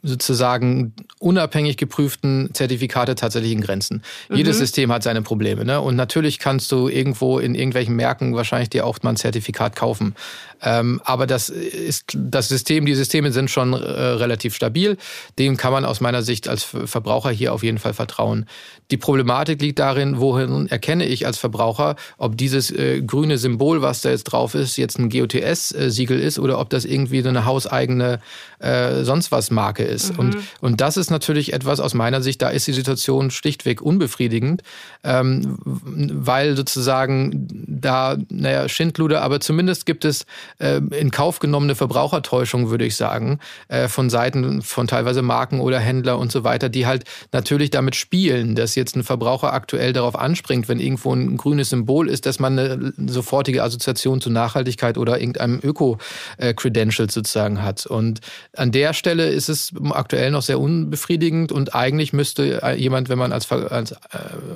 sozusagen 0.02 0.94
unabhängig 1.20 1.78
geprüften 1.78 2.50
Zertifikate 2.54 3.16
tatsächlich 3.16 3.52
in 3.52 3.62
Grenzen. 3.62 4.02
Mhm. 4.30 4.38
Jedes 4.38 4.58
System 4.58 4.92
hat 4.92 5.04
seine 5.04 5.22
Probleme. 5.22 5.64
Ne? 5.64 5.80
Und 5.80 5.96
natürlich 5.96 6.40
kannst 6.40 6.72
du 6.72 6.88
irgendwo 6.88 7.40
in 7.40 7.54
irgendwelchen 7.54 7.96
Märkten 7.96 8.34
wahrscheinlich 8.34 8.70
dir 8.70 8.86
auch 8.86 8.98
mal 9.04 9.12
ein 9.12 9.18
Zertifikat 9.18 9.76
kaufen. 9.76 10.16
Ähm, 10.62 11.02
aber 11.04 11.28
das 11.28 11.50
ist 11.50 12.06
das 12.14 12.48
System, 12.50 12.86
die 12.86 12.96
Systeme 12.96 13.32
sind 13.32 13.50
schon 13.50 13.74
äh, 13.74 13.78
relativ 13.78 14.56
stabil. 14.56 14.98
Dem 15.40 15.58
kann 15.58 15.72
man 15.72 15.86
aus 15.86 16.02
meiner 16.02 16.22
Sicht 16.22 16.48
als 16.48 16.64
Verbraucher 16.64 17.32
hier 17.32 17.54
auf 17.54 17.64
jeden 17.64 17.80
Fall 17.80 17.94
vertrauen. 17.94 18.46
Die 18.92 18.98
Problematik 18.98 19.62
liegt 19.62 19.80
darin, 19.80 20.20
wohin 20.20 20.68
erkenne 20.68 21.06
ich 21.06 21.26
als 21.26 21.38
Verbraucher, 21.38 21.96
ob 22.18 22.38
dieses 22.38 22.72
äh, 22.72 23.02
grüne 23.02 23.38
Symbol, 23.38 23.82
was 23.82 24.02
da 24.02 24.10
jetzt 24.10 24.26
drauf 24.26 24.54
ist, 24.54 24.78
jetzt 24.78 25.00
ein 25.00 25.10
GOTS-Siegel 25.10 26.20
ist 26.20 26.40
oder 26.40 26.60
ob 26.60 26.70
das 26.70 26.86
irgendwie 26.86 27.26
eine 27.26 27.46
hauseigene 27.46 28.20
äh, 28.60 29.04
sonst 29.04 29.32
was 29.32 29.50
Marke 29.50 29.84
ist. 29.84 30.14
Mhm. 30.14 30.20
Und, 30.20 30.38
und 30.60 30.82
das 30.82 30.98
ist 30.98 31.10
natürlich 31.10 31.54
etwas 31.54 31.80
aus 31.80 31.94
meiner 31.94 32.22
Sicht, 32.22 32.42
da 32.42 32.50
ist 32.50 32.68
die 32.68 32.74
Situation 32.74 33.32
schlichtweg 33.32 33.82
unbefriedigend, 33.82 34.62
ähm, 35.04 35.58
weil 35.66 36.56
sozusagen 36.56 37.48
da, 37.68 38.18
naja, 38.30 38.70
Schindluder, 38.70 39.22
aber 39.22 39.40
zumindest 39.40 39.86
gibt 39.86 40.06
es 40.06 40.26
äh, 40.60 40.82
in 40.92 41.12
Kauf 41.12 41.40
genommene 41.40 41.76
Verbrauchertäuschung, 41.76 42.70
würde 42.70 42.86
ich 42.86 42.96
sagen, 42.96 43.40
äh, 43.68 43.88
von 43.88 44.10
Seiten 44.10 44.62
von 44.62 44.88
teilweise 44.88 45.22
Marken 45.22 45.60
oder 45.60 45.80
Händler 45.80 46.18
und 46.18 46.32
so 46.32 46.44
weiter, 46.44 46.70
die 46.70 46.86
halt 46.86 47.04
natürlich 47.32 47.70
damit 47.70 47.96
spielen, 47.96 48.56
dass 48.56 48.76
jetzt 48.76 48.96
ein 48.96 49.04
Verbraucher 49.04 49.54
aktuell 49.54 49.94
darauf 49.94 50.18
anspringt, 50.18 50.68
wenn 50.70 50.80
irgendwo 50.80 51.14
ein 51.14 51.38
grünes 51.38 51.70
Symbol 51.70 52.10
ist, 52.10 52.26
dass 52.26 52.40
man 52.40 52.58
eine 52.58 52.94
sofortige 53.08 53.64
Assoziation 53.64 54.22
zu 54.22 54.30
Nachhaltigkeit 54.30 54.98
oder 54.98 55.20
irgendeinem 55.20 55.60
Öko-Credential 55.62 57.10
sozusagen 57.10 57.64
hat. 57.64 57.86
Und 57.86 58.20
an 58.56 58.72
der 58.72 58.94
Stelle 58.94 59.30
ist 59.30 59.50
es 59.50 59.74
aktuell 59.92 60.32
noch 60.32 60.42
sehr 60.42 60.60
unbefriedigend 60.60 61.52
und 61.52 61.76
eigentlich 61.76 62.14
müsste 62.14 62.62
jemand, 62.78 63.10
wenn 63.10 63.18
man 63.18 63.32
als, 63.32 63.52
als 63.52 63.92
äh, 63.92 63.98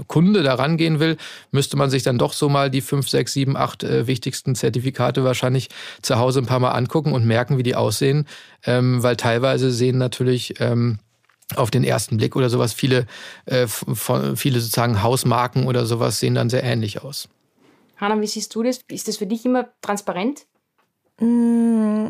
Kunde 0.08 0.44
da 0.44 0.56
rangehen 0.56 1.00
will, 1.00 1.18
müsste 1.52 1.78
man 1.78 1.90
sich 1.90 2.04
dann 2.04 2.18
doch 2.18 2.34
so 2.34 2.50
mal 2.50 2.70
die 2.70 2.82
fünf, 2.82 3.10
sechs, 3.10 3.34
sieben, 3.34 3.58
acht 3.58 3.84
äh, 3.84 4.08
wichtigsten 4.08 4.56
Zertifikate 4.56 5.24
wahrscheinlich 5.24 5.70
zu 6.02 6.18
Hause 6.18 6.40
ein 6.40 6.46
paar 6.46 6.60
Mal 6.60 6.72
angucken 6.72 7.14
und 7.14 7.26
merken, 7.26 7.58
wie 7.58 7.64
die 7.64 7.76
aussehen, 7.76 8.28
ähm, 8.66 9.04
weil 9.04 9.16
teilweise 9.16 9.72
sehen 9.72 9.98
natürlich 9.98 10.60
ähm, 10.60 11.00
auf 11.56 11.72
den 11.72 11.84
ersten 11.84 12.18
Blick 12.18 12.36
oder 12.36 12.50
sowas 12.50 12.74
viele, 12.74 13.06
äh, 13.46 13.68
von, 13.68 14.36
viele 14.36 14.60
sozusagen 14.60 15.04
Hausmarken 15.04 15.68
oder 15.68 15.86
sowas 15.86 16.20
sehen 16.20 16.36
dann 16.36 16.50
sehr 16.50 16.64
ähnlich 16.64 17.04
aus. 17.04 17.30
Hanna, 17.98 18.20
wie 18.20 18.28
siehst 18.28 18.54
du 18.56 18.64
das? 18.64 18.80
Ist 18.90 19.08
das 19.08 19.18
für 19.18 19.28
dich 19.28 19.46
immer 19.46 19.70
transparent? 19.82 20.46
Mm, 21.20 22.08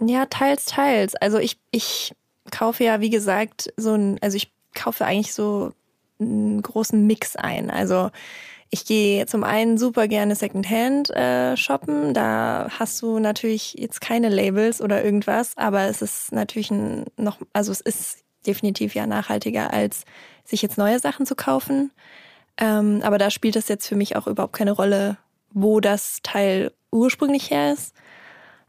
ja, 0.00 0.26
teils, 0.26 0.66
teils. 0.66 1.14
Also 1.14 1.38
ich, 1.38 1.58
ich 1.70 2.12
kaufe 2.50 2.84
ja, 2.84 3.00
wie 3.00 3.10
gesagt, 3.10 3.72
so 3.76 3.94
ein, 3.94 4.18
also 4.20 4.36
ich 4.36 4.52
kaufe 4.74 5.04
eigentlich 5.04 5.32
so 5.32 5.72
einen 6.20 6.60
großen 6.62 7.06
Mix 7.06 7.36
ein. 7.36 7.70
Also 7.70 8.10
ich 8.74 8.84
gehe 8.84 9.24
zum 9.26 9.44
einen 9.44 9.78
super 9.78 10.08
gerne 10.08 10.34
Secondhand 10.34 11.08
äh, 11.10 11.56
shoppen. 11.56 12.12
Da 12.12 12.66
hast 12.76 13.00
du 13.02 13.20
natürlich 13.20 13.74
jetzt 13.74 14.00
keine 14.00 14.28
Labels 14.28 14.82
oder 14.82 15.04
irgendwas, 15.04 15.56
aber 15.56 15.82
es 15.82 16.02
ist 16.02 16.32
natürlich 16.32 16.72
ein, 16.72 17.04
noch, 17.16 17.38
also 17.52 17.70
es 17.70 17.80
ist 17.80 18.24
definitiv 18.44 18.96
ja 18.96 19.06
nachhaltiger, 19.06 19.72
als 19.72 20.04
sich 20.44 20.60
jetzt 20.60 20.76
neue 20.76 20.98
Sachen 20.98 21.24
zu 21.24 21.36
kaufen. 21.36 21.92
Ähm, 22.56 23.00
aber 23.04 23.16
da 23.16 23.30
spielt 23.30 23.54
es 23.54 23.68
jetzt 23.68 23.86
für 23.86 23.94
mich 23.94 24.16
auch 24.16 24.26
überhaupt 24.26 24.54
keine 24.54 24.72
Rolle, 24.72 25.18
wo 25.52 25.78
das 25.78 26.18
Teil 26.24 26.72
ursprünglich 26.90 27.50
her 27.50 27.72
ist. 27.74 27.94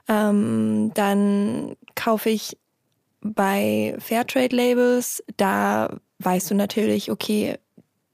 Ähm, 0.07 0.91
dann 0.93 1.75
kaufe 1.95 2.29
ich 2.29 2.59
bei 3.21 3.95
Fairtrade-Labels, 3.97 5.23
da 5.35 5.97
weißt 6.19 6.51
du 6.51 6.55
natürlich, 6.55 7.09
okay, 7.09 7.57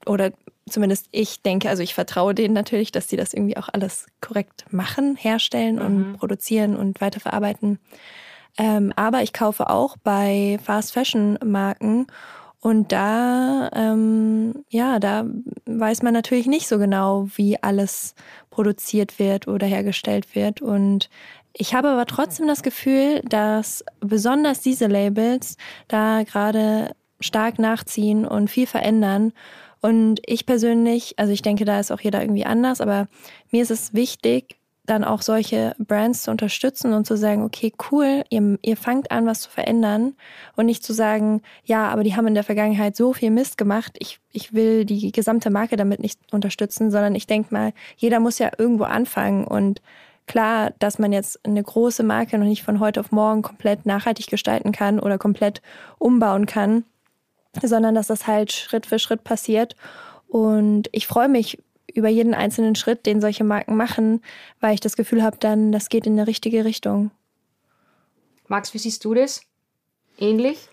oder 0.06 0.32
zumindest 0.72 1.08
ich 1.12 1.42
denke, 1.42 1.68
also 1.68 1.82
ich 1.82 1.94
vertraue 1.94 2.34
denen 2.34 2.54
natürlich, 2.54 2.92
dass 2.92 3.08
sie 3.08 3.16
das 3.16 3.32
irgendwie 3.34 3.56
auch 3.56 3.68
alles 3.72 4.06
korrekt 4.20 4.64
machen, 4.70 5.16
herstellen 5.16 5.76
mhm. 5.76 5.82
und 5.84 6.12
produzieren 6.18 6.76
und 6.76 7.00
weiterverarbeiten. 7.00 7.78
Ähm, 8.58 8.92
aber 8.96 9.22
ich 9.22 9.32
kaufe 9.32 9.70
auch 9.70 9.96
bei 9.96 10.58
Fast 10.62 10.92
Fashion 10.92 11.38
Marken 11.44 12.06
und 12.62 12.92
da, 12.92 13.70
ähm, 13.74 14.64
ja, 14.68 15.00
da 15.00 15.26
weiß 15.66 16.02
man 16.02 16.14
natürlich 16.14 16.46
nicht 16.46 16.68
so 16.68 16.78
genau, 16.78 17.26
wie 17.34 17.60
alles 17.60 18.14
produziert 18.50 19.18
wird 19.18 19.48
oder 19.48 19.66
hergestellt 19.66 20.36
wird. 20.36 20.62
Und 20.62 21.10
ich 21.52 21.74
habe 21.74 21.88
aber 21.88 22.06
trotzdem 22.06 22.46
das 22.46 22.62
Gefühl, 22.62 23.20
dass 23.28 23.84
besonders 23.98 24.60
diese 24.60 24.86
Labels 24.86 25.56
da 25.88 26.22
gerade 26.22 26.94
stark 27.18 27.58
nachziehen 27.58 28.24
und 28.24 28.48
viel 28.48 28.68
verändern. 28.68 29.32
Und 29.82 30.20
ich 30.24 30.46
persönlich, 30.46 31.14
also 31.18 31.32
ich 31.32 31.42
denke, 31.42 31.64
da 31.64 31.78
ist 31.78 31.90
auch 31.90 32.00
jeder 32.00 32.22
irgendwie 32.22 32.46
anders, 32.46 32.80
aber 32.80 33.08
mir 33.50 33.62
ist 33.62 33.70
es 33.72 33.92
wichtig, 33.92 34.56
dann 34.86 35.04
auch 35.04 35.22
solche 35.22 35.74
Brands 35.78 36.22
zu 36.22 36.30
unterstützen 36.30 36.92
und 36.92 37.06
zu 37.06 37.16
sagen, 37.16 37.42
okay, 37.44 37.72
cool, 37.90 38.24
ihr, 38.30 38.58
ihr 38.62 38.76
fangt 38.76 39.10
an, 39.10 39.26
was 39.26 39.42
zu 39.42 39.50
verändern. 39.50 40.14
Und 40.56 40.66
nicht 40.66 40.84
zu 40.84 40.92
sagen, 40.92 41.42
ja, 41.64 41.88
aber 41.88 42.02
die 42.02 42.16
haben 42.16 42.26
in 42.26 42.34
der 42.34 42.44
Vergangenheit 42.44 42.96
so 42.96 43.12
viel 43.12 43.30
Mist 43.30 43.58
gemacht, 43.58 43.96
ich, 43.98 44.20
ich 44.32 44.52
will 44.52 44.84
die 44.84 45.12
gesamte 45.12 45.50
Marke 45.50 45.76
damit 45.76 46.00
nicht 46.00 46.20
unterstützen, 46.32 46.90
sondern 46.90 47.14
ich 47.14 47.26
denke 47.26 47.54
mal, 47.54 47.72
jeder 47.96 48.18
muss 48.18 48.38
ja 48.38 48.50
irgendwo 48.58 48.84
anfangen. 48.84 49.44
Und 49.44 49.82
klar, 50.26 50.72
dass 50.80 50.98
man 50.98 51.12
jetzt 51.12 51.44
eine 51.44 51.62
große 51.62 52.02
Marke 52.02 52.38
noch 52.38 52.46
nicht 52.46 52.64
von 52.64 52.80
heute 52.80 53.00
auf 53.00 53.12
morgen 53.12 53.42
komplett 53.42 53.86
nachhaltig 53.86 54.28
gestalten 54.28 54.72
kann 54.72 54.98
oder 54.98 55.16
komplett 55.16 55.62
umbauen 55.98 56.46
kann, 56.46 56.84
sondern 57.60 57.94
dass 57.94 58.06
das 58.06 58.26
halt 58.26 58.52
Schritt 58.52 58.86
für 58.86 58.98
Schritt 58.98 59.24
passiert 59.24 59.76
und 60.28 60.88
ich 60.92 61.06
freue 61.06 61.28
mich 61.28 61.62
über 61.94 62.08
jeden 62.08 62.34
einzelnen 62.34 62.74
Schritt, 62.74 63.04
den 63.04 63.20
solche 63.20 63.44
Marken 63.44 63.76
machen, 63.76 64.22
weil 64.60 64.74
ich 64.74 64.80
das 64.80 64.96
Gefühl 64.96 65.22
habe, 65.22 65.36
dann, 65.38 65.72
das 65.72 65.88
geht 65.88 66.06
in 66.06 66.14
eine 66.14 66.26
richtige 66.26 66.64
Richtung. 66.64 67.10
Max, 68.48 68.72
wie 68.72 68.78
siehst 68.78 69.04
du 69.04 69.14
das? 69.14 69.42
Ähnlich? 70.18 70.68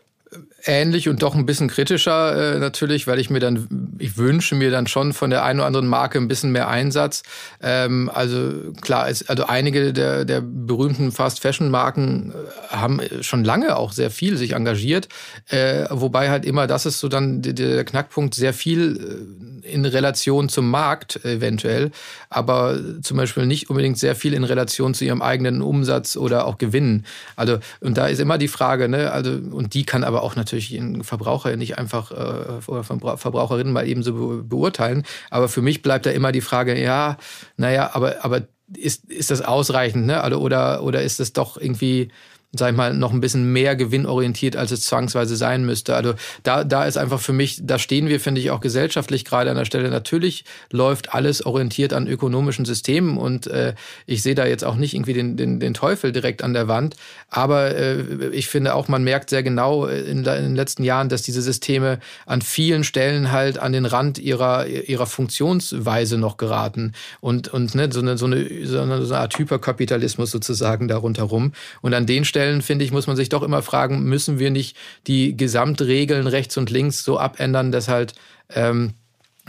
Ähnlich 0.65 1.09
und 1.09 1.23
doch 1.23 1.35
ein 1.35 1.45
bisschen 1.45 1.67
kritischer 1.67 2.55
äh, 2.55 2.59
natürlich, 2.59 3.07
weil 3.07 3.19
ich 3.19 3.29
mir 3.29 3.39
dann 3.39 3.67
ich 3.99 4.17
wünsche 4.17 4.55
mir 4.55 4.71
dann 4.71 4.87
schon 4.87 5.13
von 5.13 5.29
der 5.29 5.43
einen 5.43 5.59
oder 5.59 5.67
anderen 5.67 5.87
Marke 5.87 6.17
ein 6.17 6.27
bisschen 6.27 6.51
mehr 6.51 6.67
Einsatz. 6.67 7.23
Ähm, 7.61 8.09
also 8.13 8.73
klar, 8.81 9.09
es, 9.09 9.27
also 9.29 9.45
einige 9.45 9.93
der, 9.93 10.25
der 10.25 10.41
berühmten 10.41 11.11
Fast-Fashion-Marken 11.11 12.31
äh, 12.31 12.75
haben 12.75 13.01
schon 13.21 13.43
lange 13.43 13.77
auch 13.77 13.91
sehr 13.91 14.11
viel 14.11 14.37
sich 14.37 14.53
engagiert, 14.53 15.09
äh, 15.49 15.85
wobei 15.89 16.29
halt 16.29 16.45
immer 16.45 16.67
das 16.67 16.85
ist 16.85 16.99
so 16.99 17.07
dann 17.07 17.41
der, 17.41 17.53
der 17.53 17.83
Knackpunkt 17.83 18.35
sehr 18.35 18.53
viel 18.53 19.61
äh, 19.63 19.69
in 19.69 19.85
Relation 19.85 20.49
zum 20.49 20.69
Markt 20.69 21.23
eventuell, 21.25 21.91
aber 22.29 22.79
zum 23.01 23.17
Beispiel 23.17 23.45
nicht 23.45 23.69
unbedingt 23.69 23.99
sehr 23.99 24.15
viel 24.15 24.33
in 24.33 24.43
Relation 24.43 24.93
zu 24.93 25.05
ihrem 25.05 25.21
eigenen 25.21 25.61
Umsatz 25.61 26.17
oder 26.17 26.45
auch 26.45 26.57
Gewinnen. 26.57 27.05
Also 27.35 27.59
und 27.79 27.97
da 27.97 28.07
ist 28.07 28.19
immer 28.19 28.37
die 28.37 28.47
Frage, 28.47 28.89
ne, 28.89 29.11
also 29.11 29.31
und 29.31 29.73
die 29.73 29.83
kann 29.83 30.03
aber 30.03 30.18
auch 30.21 30.35
natürlich 30.35 30.71
ein 30.73 31.03
Verbraucher 31.03 31.55
nicht 31.55 31.77
einfach 31.77 32.11
äh, 32.11 32.61
oder 32.67 32.83
Verbraucherinnen 32.83 33.73
mal 33.73 33.87
eben 33.87 34.03
so 34.03 34.43
beurteilen. 34.43 35.03
Aber 35.29 35.47
für 35.47 35.61
mich 35.61 35.81
bleibt 35.81 36.05
da 36.05 36.11
immer 36.11 36.31
die 36.31 36.41
Frage, 36.41 36.81
ja, 36.81 37.17
naja, 37.57 37.91
aber, 37.93 38.23
aber 38.23 38.43
ist, 38.75 39.05
ist 39.11 39.31
das 39.31 39.41
ausreichend, 39.41 40.05
ne? 40.05 40.23
Oder, 40.37 40.83
oder 40.83 41.01
ist 41.01 41.19
es 41.19 41.33
doch 41.33 41.57
irgendwie 41.57 42.09
sag 42.51 42.71
ich 42.71 42.77
mal, 42.77 42.95
noch 42.95 43.13
ein 43.13 43.21
bisschen 43.21 43.53
mehr 43.53 43.75
gewinnorientiert, 43.75 44.55
als 44.55 44.71
es 44.71 44.81
zwangsweise 44.81 45.35
sein 45.35 45.65
müsste. 45.65 45.95
Also 45.95 46.15
da, 46.41 46.63
da 46.63 46.85
ist 46.85 46.97
einfach 46.97 47.19
für 47.19 47.31
mich, 47.31 47.59
da 47.61 47.77
stehen 47.77 48.07
wir, 48.07 48.19
finde 48.19 48.41
ich, 48.41 48.49
auch 48.49 48.59
gesellschaftlich 48.59 49.23
gerade 49.23 49.51
an 49.51 49.57
der 49.57 49.65
Stelle. 49.65 49.89
Natürlich 49.89 50.45
läuft 50.71 51.13
alles 51.13 51.45
orientiert 51.45 51.93
an 51.93 52.07
ökonomischen 52.07 52.65
Systemen 52.65 53.17
und 53.17 53.45
äh, 53.45 53.75
ich 54.07 54.23
sehe 54.23 54.33
da 54.33 54.47
jetzt 54.47 54.65
auch 54.65 54.77
nicht 54.77 54.95
irgendwie 54.95 55.13
den, 55.13 55.37
den, 55.37 55.59
den 55.59 55.75
Teufel 55.75 56.11
direkt 56.11 56.43
an 56.43 56.53
der 56.55 56.67
Wand. 56.67 56.95
Aber 57.29 57.75
äh, 57.75 58.29
ich 58.31 58.47
finde 58.47 58.73
auch, 58.73 58.87
man 58.87 59.03
merkt 59.03 59.29
sehr 59.29 59.43
genau 59.43 59.85
in, 59.85 60.17
in 60.17 60.23
den 60.23 60.55
letzten 60.55 60.83
Jahren, 60.83 61.07
dass 61.07 61.21
diese 61.21 61.43
Systeme 61.43 61.99
an 62.25 62.41
vielen 62.41 62.83
Stellen 62.83 63.31
halt 63.31 63.59
an 63.59 63.73
den 63.73 63.85
Rand 63.85 64.17
ihrer, 64.17 64.65
ihrer 64.65 65.05
Funktionsweise 65.05 66.17
noch 66.17 66.37
geraten 66.37 66.93
und, 67.21 67.47
und 67.49 67.75
ne, 67.75 67.91
so, 67.91 67.99
eine, 67.99 68.17
so, 68.17 68.25
eine, 68.25 68.65
so 68.65 68.81
eine 68.81 69.05
Art 69.15 69.37
Hyperkapitalismus 69.37 70.31
sozusagen 70.31 70.87
darunter 70.87 71.23
rum. 71.23 71.53
Und 71.81 71.93
an 71.93 72.07
den 72.07 72.25
Stellen 72.25 72.38
Stellen, 72.39 72.61
finde 72.61 72.85
ich, 72.85 72.93
muss 72.93 73.05
man 73.05 73.17
sich 73.17 73.27
doch 73.27 73.43
immer 73.43 73.61
fragen, 73.61 74.03
müssen 74.05 74.39
wir 74.39 74.49
nicht 74.49 74.77
die 75.07 75.35
Gesamtregeln 75.35 76.25
rechts 76.25 76.55
und 76.55 76.69
links 76.69 77.03
so 77.03 77.19
abändern, 77.19 77.73
dass 77.73 77.89
halt 77.89 78.13
ähm, 78.55 78.93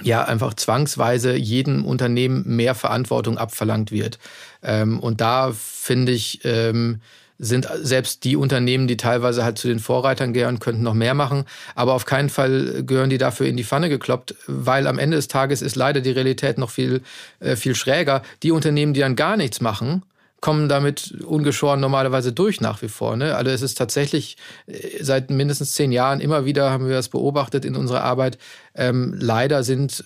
ja 0.03 0.24
einfach 0.24 0.55
zwangsweise 0.55 1.36
jedem 1.36 1.84
Unternehmen 1.84 2.43
mehr 2.57 2.74
Verantwortung 2.74 3.38
abverlangt 3.38 3.93
wird. 3.93 4.18
Ähm, 4.64 4.99
und 4.99 5.20
da 5.20 5.53
finde 5.55 6.11
ich, 6.11 6.41
ähm, 6.43 7.01
sind 7.38 7.68
selbst 7.80 8.24
die 8.24 8.34
Unternehmen, 8.34 8.88
die 8.88 8.97
teilweise 8.97 9.45
halt 9.45 9.57
zu 9.57 9.68
den 9.68 9.78
Vorreitern 9.78 10.32
gehören, 10.32 10.59
könnten 10.59 10.82
noch 10.82 10.95
mehr 10.95 11.14
machen. 11.14 11.45
Aber 11.76 11.95
auf 11.95 12.07
keinen 12.07 12.28
Fall 12.28 12.82
gehören 12.84 13.09
die 13.09 13.18
dafür 13.18 13.47
in 13.47 13.57
die 13.57 13.62
Pfanne 13.62 13.88
gekloppt, 13.88 14.34
weil 14.49 14.88
am 14.88 14.99
Ende 14.99 15.16
des 15.16 15.28
Tages 15.28 15.62
ist 15.62 15.76
leider 15.76 16.01
die 16.01 16.11
Realität 16.11 16.59
noch 16.59 16.70
viel, 16.70 17.03
äh, 17.38 17.55
viel 17.55 17.76
schräger. 17.76 18.22
Die 18.43 18.51
Unternehmen, 18.51 18.95
die 18.95 19.01
dann 19.01 19.14
gar 19.14 19.36
nichts 19.36 19.61
machen, 19.61 20.03
kommen 20.41 20.68
damit 20.68 21.12
ungeschoren 21.24 21.80
normalerweise 21.80 22.32
durch 22.32 22.61
nach 22.61 22.82
wie 22.82 22.88
vor. 22.88 23.16
Ne? 23.16 23.36
Also 23.36 23.51
es 23.51 23.62
ist 23.62 23.76
tatsächlich 23.76 24.36
äh, 24.66 25.03
seit 25.03 25.30
mindestens 25.30 25.74
zehn 25.74 25.93
Jahren 25.93 26.20
immer 26.20 26.45
wieder 26.45 26.70
haben 26.70 26.86
wir 26.86 26.95
das 26.95 27.09
beobachtet 27.09 27.64
in 27.64 27.76
unserer 27.76 28.03
Arbeit. 28.03 28.38
Ähm, 28.74 29.14
leider 29.18 29.62
sind 29.62 30.05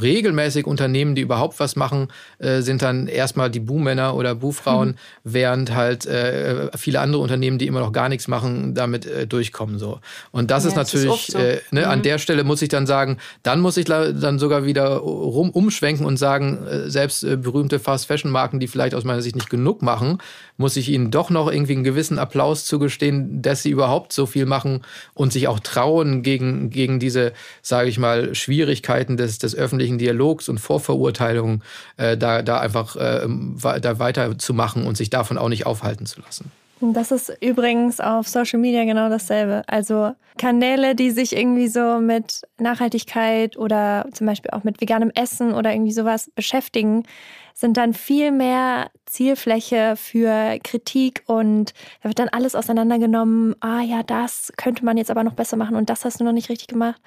regelmäßig 0.00 0.66
Unternehmen, 0.66 1.14
die 1.14 1.22
überhaupt 1.22 1.60
was 1.60 1.76
machen, 1.76 2.08
äh, 2.38 2.60
sind 2.60 2.82
dann 2.82 3.06
erstmal 3.06 3.50
die 3.50 3.60
Buhmänner 3.60 4.14
oder 4.14 4.34
Buhfrauen, 4.34 4.90
mhm. 4.90 4.94
während 5.24 5.74
halt 5.74 6.06
äh, 6.06 6.70
viele 6.76 7.00
andere 7.00 7.22
Unternehmen, 7.22 7.58
die 7.58 7.66
immer 7.66 7.80
noch 7.80 7.92
gar 7.92 8.08
nichts 8.08 8.28
machen, 8.28 8.74
damit 8.74 9.06
äh, 9.06 9.26
durchkommen 9.26 9.78
so. 9.78 10.00
Und 10.30 10.50
das 10.50 10.64
ja, 10.64 10.70
ist 10.70 10.76
natürlich, 10.76 11.28
ist 11.28 11.32
so. 11.32 11.38
ne, 11.38 11.60
mhm. 11.82 11.84
an 11.84 12.02
der 12.02 12.18
Stelle 12.18 12.44
muss 12.44 12.62
ich 12.62 12.68
dann 12.68 12.86
sagen, 12.86 13.18
dann 13.42 13.60
muss 13.60 13.76
ich 13.76 13.84
dann 13.86 14.38
sogar 14.38 14.64
wieder 14.64 14.96
rum 14.96 15.50
umschwenken 15.50 16.06
und 16.06 16.16
sagen, 16.16 16.58
selbst 16.86 17.26
berühmte 17.42 17.78
Fast-Fashion-Marken, 17.78 18.60
die 18.60 18.66
vielleicht 18.66 18.94
aus 18.94 19.04
meiner 19.04 19.22
Sicht 19.22 19.36
nicht 19.36 19.50
genug 19.50 19.82
machen, 19.82 20.18
muss 20.56 20.76
ich 20.76 20.88
ihnen 20.88 21.10
doch 21.10 21.30
noch 21.30 21.50
irgendwie 21.50 21.74
einen 21.74 21.84
gewissen 21.84 22.18
Applaus 22.18 22.64
zugestehen, 22.64 23.42
dass 23.42 23.62
sie 23.62 23.70
überhaupt 23.70 24.12
so 24.12 24.26
viel 24.26 24.46
machen 24.46 24.82
und 25.14 25.32
sich 25.32 25.48
auch 25.48 25.60
trauen 25.60 26.22
gegen, 26.22 26.70
gegen 26.70 26.98
diese, 26.98 27.32
sage 27.62 27.88
ich 27.88 27.98
mal, 27.98 28.34
Schwierigkeiten 28.34 29.16
des, 29.16 29.38
des 29.38 29.54
öffentlichen 29.56 29.98
Dialogs 29.98 30.48
und 30.48 30.58
Vorverurteilungen, 30.58 31.62
äh, 31.96 32.16
da, 32.16 32.42
da 32.42 32.60
einfach 32.60 32.96
äh, 32.96 33.26
da 33.80 33.98
weiterzumachen 33.98 34.86
und 34.86 34.96
sich 34.96 35.10
davon 35.10 35.38
auch 35.38 35.48
nicht 35.48 35.66
aufhalten 35.66 36.06
zu 36.06 36.20
lassen. 36.20 36.50
Das 36.80 37.10
ist 37.10 37.32
übrigens 37.40 38.00
auf 38.00 38.28
Social 38.28 38.60
Media 38.60 38.84
genau 38.84 39.08
dasselbe. 39.08 39.62
Also 39.66 40.12
Kanäle, 40.36 40.94
die 40.94 41.10
sich 41.10 41.34
irgendwie 41.34 41.68
so 41.68 42.00
mit 42.00 42.42
Nachhaltigkeit 42.58 43.56
oder 43.56 44.06
zum 44.12 44.26
Beispiel 44.26 44.50
auch 44.50 44.62
mit 44.62 44.80
veganem 44.80 45.10
Essen 45.14 45.54
oder 45.54 45.72
irgendwie 45.72 45.92
sowas 45.92 46.30
beschäftigen, 46.34 47.04
sind 47.54 47.78
dann 47.78 47.94
viel 47.94 48.30
mehr 48.30 48.90
Zielfläche 49.06 49.94
für 49.96 50.58
Kritik 50.62 51.22
und 51.26 51.72
da 52.02 52.10
wird 52.10 52.18
dann 52.18 52.28
alles 52.28 52.54
auseinandergenommen. 52.54 53.56
Ah 53.60 53.80
ja, 53.80 54.02
das 54.02 54.52
könnte 54.58 54.84
man 54.84 54.98
jetzt 54.98 55.10
aber 55.10 55.24
noch 55.24 55.32
besser 55.32 55.56
machen 55.56 55.76
und 55.76 55.88
das 55.88 56.04
hast 56.04 56.20
du 56.20 56.24
noch 56.24 56.32
nicht 56.32 56.50
richtig 56.50 56.68
gemacht. 56.68 57.00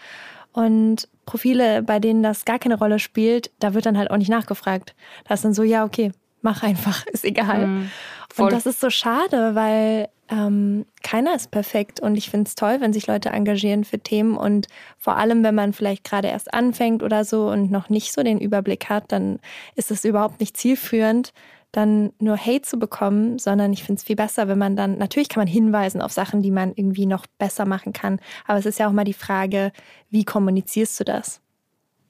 Und 0.51 1.07
Profile, 1.25 1.83
bei 1.83 1.99
denen 1.99 2.23
das 2.23 2.45
gar 2.45 2.59
keine 2.59 2.77
Rolle 2.77 2.99
spielt, 2.99 3.51
da 3.59 3.73
wird 3.73 3.85
dann 3.85 3.97
halt 3.97 4.09
auch 4.09 4.17
nicht 4.17 4.29
nachgefragt. 4.31 4.95
Da 5.25 5.35
ist 5.35 5.45
dann 5.45 5.53
so, 5.53 5.63
ja, 5.63 5.85
okay, 5.85 6.11
mach 6.41 6.63
einfach, 6.63 7.05
ist 7.11 7.25
egal. 7.25 7.67
Mhm, 7.67 7.91
und 8.37 8.51
das 8.51 8.65
ist 8.65 8.79
so 8.79 8.89
schade, 8.89 9.55
weil 9.55 10.09
ähm, 10.29 10.85
keiner 11.03 11.35
ist 11.35 11.51
perfekt. 11.51 11.99
Und 11.99 12.15
ich 12.15 12.29
finde 12.29 12.47
es 12.47 12.55
toll, 12.55 12.77
wenn 12.79 12.93
sich 12.93 13.07
Leute 13.07 13.29
engagieren 13.29 13.83
für 13.83 13.99
Themen. 13.99 14.37
Und 14.37 14.67
vor 14.97 15.17
allem, 15.17 15.43
wenn 15.43 15.55
man 15.55 15.73
vielleicht 15.73 16.03
gerade 16.03 16.27
erst 16.27 16.53
anfängt 16.53 17.03
oder 17.03 17.25
so 17.25 17.49
und 17.49 17.71
noch 17.71 17.89
nicht 17.89 18.13
so 18.13 18.23
den 18.23 18.39
Überblick 18.39 18.89
hat, 18.89 19.11
dann 19.11 19.39
ist 19.75 19.91
es 19.91 20.05
überhaupt 20.05 20.39
nicht 20.39 20.55
zielführend, 20.55 21.33
dann 21.71 22.11
nur 22.19 22.37
Hate 22.37 22.63
zu 22.63 22.79
bekommen, 22.79 23.37
sondern 23.37 23.73
ich 23.73 23.83
finde 23.83 23.99
es 23.99 24.03
viel 24.03 24.15
besser, 24.15 24.47
wenn 24.47 24.57
man 24.57 24.75
dann, 24.75 24.97
natürlich 24.97 25.29
kann 25.29 25.41
man 25.41 25.47
hinweisen 25.47 26.01
auf 26.01 26.11
Sachen, 26.11 26.41
die 26.41 26.51
man 26.51 26.73
irgendwie 26.75 27.05
noch 27.05 27.25
besser 27.37 27.65
machen 27.65 27.93
kann. 27.93 28.19
Aber 28.47 28.57
es 28.57 28.65
ist 28.65 28.79
ja 28.79 28.87
auch 28.87 28.91
mal 28.91 29.03
die 29.03 29.13
Frage, 29.13 29.71
wie 30.09 30.25
kommunizierst 30.25 30.99
du 30.99 31.03
das? 31.03 31.41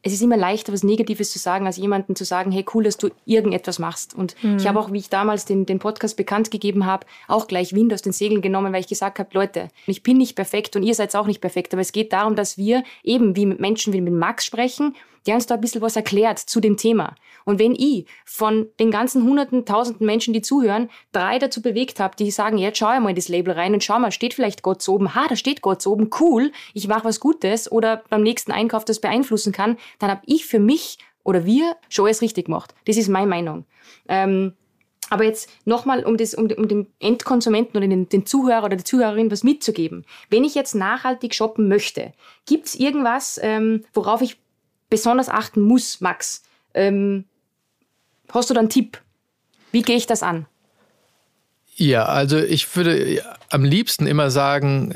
es 0.01 0.13
ist 0.13 0.21
immer 0.21 0.37
leichter, 0.37 0.71
was 0.71 0.83
Negatives 0.83 1.31
zu 1.31 1.39
sagen, 1.39 1.65
als 1.65 1.77
jemanden 1.77 2.15
zu 2.15 2.23
sagen, 2.23 2.51
hey, 2.51 2.65
cool, 2.73 2.83
dass 2.83 2.97
du 2.97 3.09
irgendetwas 3.25 3.79
machst. 3.79 4.13
Und 4.13 4.35
mhm. 4.41 4.57
ich 4.57 4.67
habe 4.67 4.79
auch, 4.79 4.91
wie 4.93 4.99
ich 4.99 5.09
damals 5.09 5.45
den, 5.45 5.65
den 5.65 5.79
Podcast 5.79 6.15
bekannt 6.15 6.51
gegeben 6.51 6.85
habe, 6.85 7.05
auch 7.27 7.47
gleich 7.47 7.73
Wind 7.73 7.93
aus 7.93 8.01
den 8.01 8.13
Segeln 8.13 8.41
genommen, 8.41 8.71
weil 8.71 8.79
ich 8.79 8.87
gesagt 8.87 9.19
habe, 9.19 9.29
Leute, 9.33 9.67
ich 9.87 10.01
bin 10.01 10.17
nicht 10.17 10.35
perfekt 10.35 10.75
und 10.75 10.83
ihr 10.83 10.95
seid 10.95 11.13
auch 11.15 11.27
nicht 11.27 11.41
perfekt, 11.41 11.73
aber 11.73 11.81
es 11.81 11.91
geht 11.91 12.13
darum, 12.13 12.35
dass 12.35 12.57
wir 12.57 12.83
eben 13.03 13.35
wie 13.35 13.45
mit 13.45 13.59
Menschen 13.59 13.91
wie 13.91 14.01
mit 14.01 14.13
Max 14.13 14.45
sprechen 14.45 14.95
der 15.25 15.35
uns 15.35 15.45
da 15.45 15.55
ein 15.55 15.61
bisschen 15.61 15.81
was 15.81 15.95
erklärt 15.95 16.39
zu 16.39 16.59
dem 16.59 16.77
Thema. 16.77 17.15
Und 17.45 17.59
wenn 17.59 17.73
ich 17.73 18.05
von 18.25 18.67
den 18.79 18.91
ganzen 18.91 19.23
hunderten, 19.23 19.65
tausenden 19.65 20.05
Menschen, 20.05 20.33
die 20.33 20.41
zuhören, 20.41 20.89
drei 21.11 21.39
dazu 21.39 21.61
bewegt 21.61 21.99
habe, 21.99 22.15
die 22.15 22.31
sagen, 22.31 22.57
jetzt 22.57 22.77
schau 22.77 22.87
einmal 22.87 23.11
in 23.11 23.15
das 23.15 23.27
Label 23.27 23.53
rein 23.53 23.73
und 23.73 23.83
schau 23.83 23.99
mal, 23.99 24.11
steht 24.11 24.33
vielleicht 24.33 24.61
Gott 24.61 24.87
oben, 24.87 25.15
ha, 25.15 25.27
da 25.27 25.35
steht 25.35 25.61
Gott 25.61 25.85
oben, 25.87 26.09
cool, 26.19 26.51
ich 26.73 26.87
mache 26.87 27.05
was 27.05 27.19
Gutes 27.19 27.71
oder 27.71 28.03
beim 28.09 28.23
nächsten 28.23 28.51
Einkauf 28.51 28.85
das 28.85 28.99
beeinflussen 28.99 29.51
kann, 29.51 29.77
dann 29.99 30.11
habe 30.11 30.21
ich 30.25 30.45
für 30.45 30.59
mich 30.59 30.97
oder 31.23 31.45
wir 31.45 31.75
schon 31.89 32.05
alles 32.05 32.21
richtig 32.21 32.45
gemacht. 32.45 32.73
Das 32.85 32.97
ist 32.97 33.09
meine 33.09 33.27
Meinung. 33.27 33.65
Ähm, 34.07 34.53
aber 35.09 35.23
jetzt 35.23 35.49
nochmal, 35.65 36.03
um, 36.05 36.17
um, 36.37 36.51
um 36.51 36.67
dem 36.67 36.87
Endkonsumenten 36.99 37.77
oder 37.77 37.87
den, 37.87 38.09
den 38.09 38.25
Zuhörer 38.25 38.65
oder 38.65 38.75
der 38.75 38.85
Zuhörerin 38.85 39.31
was 39.31 39.43
mitzugeben. 39.43 40.05
Wenn 40.29 40.43
ich 40.43 40.55
jetzt 40.55 40.75
nachhaltig 40.75 41.33
shoppen 41.33 41.67
möchte, 41.67 42.13
gibt 42.45 42.67
es 42.67 42.75
irgendwas, 42.75 43.39
ähm, 43.41 43.85
worauf 43.93 44.21
ich 44.21 44.37
besonders 44.89 45.29
achten 45.29 45.61
muss, 45.61 46.01
Max. 46.01 46.43
Ähm, 46.73 47.25
hast 48.31 48.49
du 48.49 48.53
da 48.53 48.59
einen 48.59 48.69
Tipp? 48.69 49.01
Wie 49.71 49.81
gehe 49.81 49.95
ich 49.97 50.07
das 50.07 50.23
an? 50.23 50.47
Ja, 51.79 52.03
also 52.07 52.37
ich 52.37 52.75
würde 52.75 53.23
am 53.49 53.63
liebsten 53.63 54.05
immer 54.05 54.29
sagen, 54.31 54.95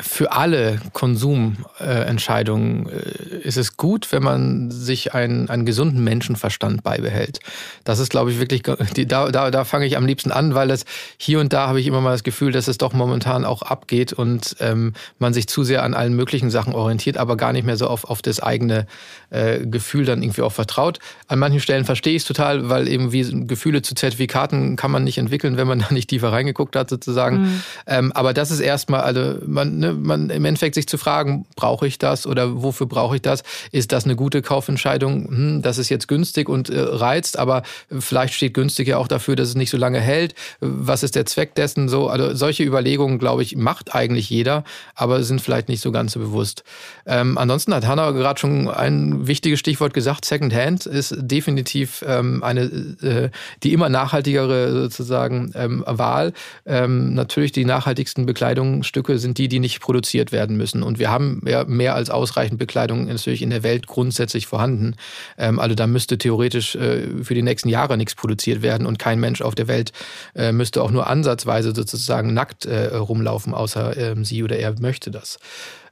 für 0.00 0.32
alle 0.32 0.80
Konsumentscheidungen 0.92 2.88
äh, 2.88 3.36
ist 3.46 3.58
es 3.58 3.76
gut, 3.76 4.10
wenn 4.10 4.22
man 4.22 4.70
sich 4.70 5.14
einen, 5.14 5.48
einen 5.48 5.66
gesunden 5.66 6.02
Menschenverstand 6.02 6.82
beibehält. 6.82 7.40
Das 7.84 7.98
ist, 7.98 8.10
glaube 8.10 8.32
ich, 8.32 8.40
wirklich, 8.40 8.62
da, 8.62 9.30
da, 9.30 9.50
da 9.50 9.64
fange 9.64 9.86
ich 9.86 9.98
am 9.98 10.06
liebsten 10.06 10.32
an, 10.32 10.54
weil 10.54 10.68
das 10.68 10.84
hier 11.18 11.40
und 11.40 11.52
da 11.52 11.68
habe 11.68 11.78
ich 11.78 11.86
immer 11.86 12.00
mal 12.00 12.12
das 12.12 12.24
Gefühl, 12.24 12.52
dass 12.52 12.68
es 12.68 12.78
doch 12.78 12.94
momentan 12.94 13.44
auch 13.44 13.62
abgeht 13.62 14.12
und 14.12 14.56
ähm, 14.60 14.94
man 15.18 15.34
sich 15.34 15.46
zu 15.46 15.62
sehr 15.62 15.82
an 15.82 15.94
allen 15.94 16.14
möglichen 16.14 16.50
Sachen 16.50 16.74
orientiert, 16.74 17.18
aber 17.18 17.36
gar 17.36 17.52
nicht 17.52 17.64
mehr 17.64 17.76
so 17.76 17.86
auf, 17.86 18.04
auf 18.04 18.22
das 18.22 18.40
eigene 18.40 18.86
äh, 19.30 19.64
Gefühl 19.66 20.04
dann 20.04 20.22
irgendwie 20.22 20.42
auch 20.42 20.52
vertraut. 20.52 20.98
An 21.28 21.38
manchen 21.38 21.60
Stellen 21.60 21.84
verstehe 21.84 22.16
ich 22.16 22.22
es 22.22 22.28
total, 22.28 22.68
weil 22.70 22.88
eben 22.88 23.12
wie 23.12 23.46
Gefühle 23.46 23.82
zu 23.82 23.94
Zertifikaten 23.94 24.76
kann 24.76 24.90
man 24.90 25.04
nicht 25.04 25.18
entwickeln, 25.18 25.56
wenn 25.56 25.68
man 25.68 25.80
da 25.80 25.92
nicht 25.92 26.10
tiefer 26.14 26.32
reingeguckt 26.32 26.76
hat 26.76 26.88
sozusagen. 26.88 27.42
Mhm. 27.42 27.62
Ähm, 27.86 28.12
aber 28.12 28.32
das 28.32 28.50
ist 28.50 28.60
erstmal, 28.60 29.00
also 29.00 29.36
man, 29.46 29.78
ne, 29.78 29.92
man 29.92 30.30
im 30.30 30.44
Endeffekt 30.44 30.76
sich 30.76 30.86
zu 30.86 30.96
fragen, 30.96 31.44
brauche 31.56 31.86
ich 31.86 31.98
das 31.98 32.26
oder 32.26 32.62
wofür 32.62 32.86
brauche 32.86 33.16
ich 33.16 33.22
das? 33.22 33.42
Ist 33.72 33.90
das 33.90 34.04
eine 34.04 34.14
gute 34.14 34.42
Kaufentscheidung? 34.42 35.28
Hm, 35.28 35.62
das 35.62 35.78
ist 35.78 35.88
jetzt 35.88 36.06
günstig 36.06 36.48
und 36.48 36.70
äh, 36.70 36.80
reizt, 36.80 37.38
aber 37.38 37.62
vielleicht 37.98 38.34
steht 38.34 38.54
günstig 38.54 38.88
ja 38.88 38.98
auch 38.98 39.08
dafür, 39.08 39.34
dass 39.34 39.48
es 39.48 39.54
nicht 39.56 39.70
so 39.70 39.76
lange 39.76 40.00
hält. 40.00 40.34
Was 40.60 41.02
ist 41.02 41.16
der 41.16 41.26
Zweck 41.26 41.54
dessen? 41.56 41.88
So, 41.88 42.08
also 42.08 42.34
solche 42.34 42.62
Überlegungen, 42.62 43.18
glaube 43.18 43.42
ich, 43.42 43.56
macht 43.56 43.94
eigentlich 43.94 44.30
jeder, 44.30 44.62
aber 44.94 45.22
sind 45.24 45.40
vielleicht 45.40 45.68
nicht 45.68 45.80
so 45.80 45.90
ganz 45.90 46.12
so 46.12 46.20
bewusst. 46.20 46.62
Ähm, 47.06 47.36
ansonsten 47.38 47.74
hat 47.74 47.86
Hannah 47.86 48.12
gerade 48.12 48.38
schon 48.38 48.68
ein 48.68 49.26
wichtiges 49.26 49.58
Stichwort 49.58 49.94
gesagt. 49.94 50.24
Secondhand 50.24 50.86
ist 50.86 51.14
definitiv 51.18 52.04
ähm, 52.06 52.42
eine 52.44 52.62
äh, 52.62 53.30
die 53.62 53.72
immer 53.72 53.88
nachhaltigere 53.88 54.72
sozusagen 54.72 55.52
ähm, 55.54 55.84
Wahl. 56.04 56.32
Ähm, 56.66 57.14
natürlich 57.14 57.52
die 57.52 57.64
nachhaltigsten 57.64 58.26
Bekleidungsstücke 58.26 59.18
sind 59.18 59.38
die, 59.38 59.48
die 59.48 59.58
nicht 59.58 59.80
produziert 59.80 60.32
werden 60.32 60.56
müssen. 60.56 60.82
Und 60.82 60.98
wir 60.98 61.10
haben 61.10 61.40
ja 61.46 61.64
mehr 61.64 61.94
als 61.94 62.10
ausreichend 62.10 62.58
Bekleidung 62.58 63.06
natürlich 63.06 63.40
in 63.40 63.50
der 63.50 63.62
Welt 63.62 63.86
grundsätzlich 63.86 64.46
vorhanden. 64.46 64.96
Ähm, 65.38 65.58
also 65.58 65.74
da 65.74 65.86
müsste 65.86 66.18
theoretisch 66.18 66.76
äh, 66.76 67.24
für 67.24 67.34
die 67.34 67.42
nächsten 67.42 67.70
Jahre 67.70 67.96
nichts 67.96 68.14
produziert 68.14 68.60
werden 68.62 68.86
und 68.86 68.98
kein 68.98 69.18
Mensch 69.18 69.40
auf 69.40 69.54
der 69.54 69.68
Welt 69.68 69.92
äh, 70.34 70.52
müsste 70.52 70.82
auch 70.82 70.90
nur 70.90 71.06
ansatzweise 71.06 71.74
sozusagen 71.74 72.34
nackt 72.34 72.66
äh, 72.66 72.94
rumlaufen, 72.94 73.54
außer 73.54 73.96
ähm, 73.96 74.24
sie 74.24 74.42
oder 74.42 74.58
er 74.58 74.78
möchte 74.80 75.10
das. 75.10 75.38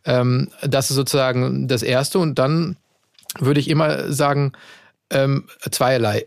Ähm, 0.05 0.51
das 0.63 0.91
ist 0.91 0.97
sozusagen 0.97 1.69
das 1.69 1.83
Erste. 1.83 2.19
Und 2.19 2.39
dann 2.39 2.77
würde 3.39 3.61
ich 3.61 3.69
immer 3.69 4.13
sagen, 4.13 4.53
ähm, 5.11 5.45
zweierlei 5.71 6.27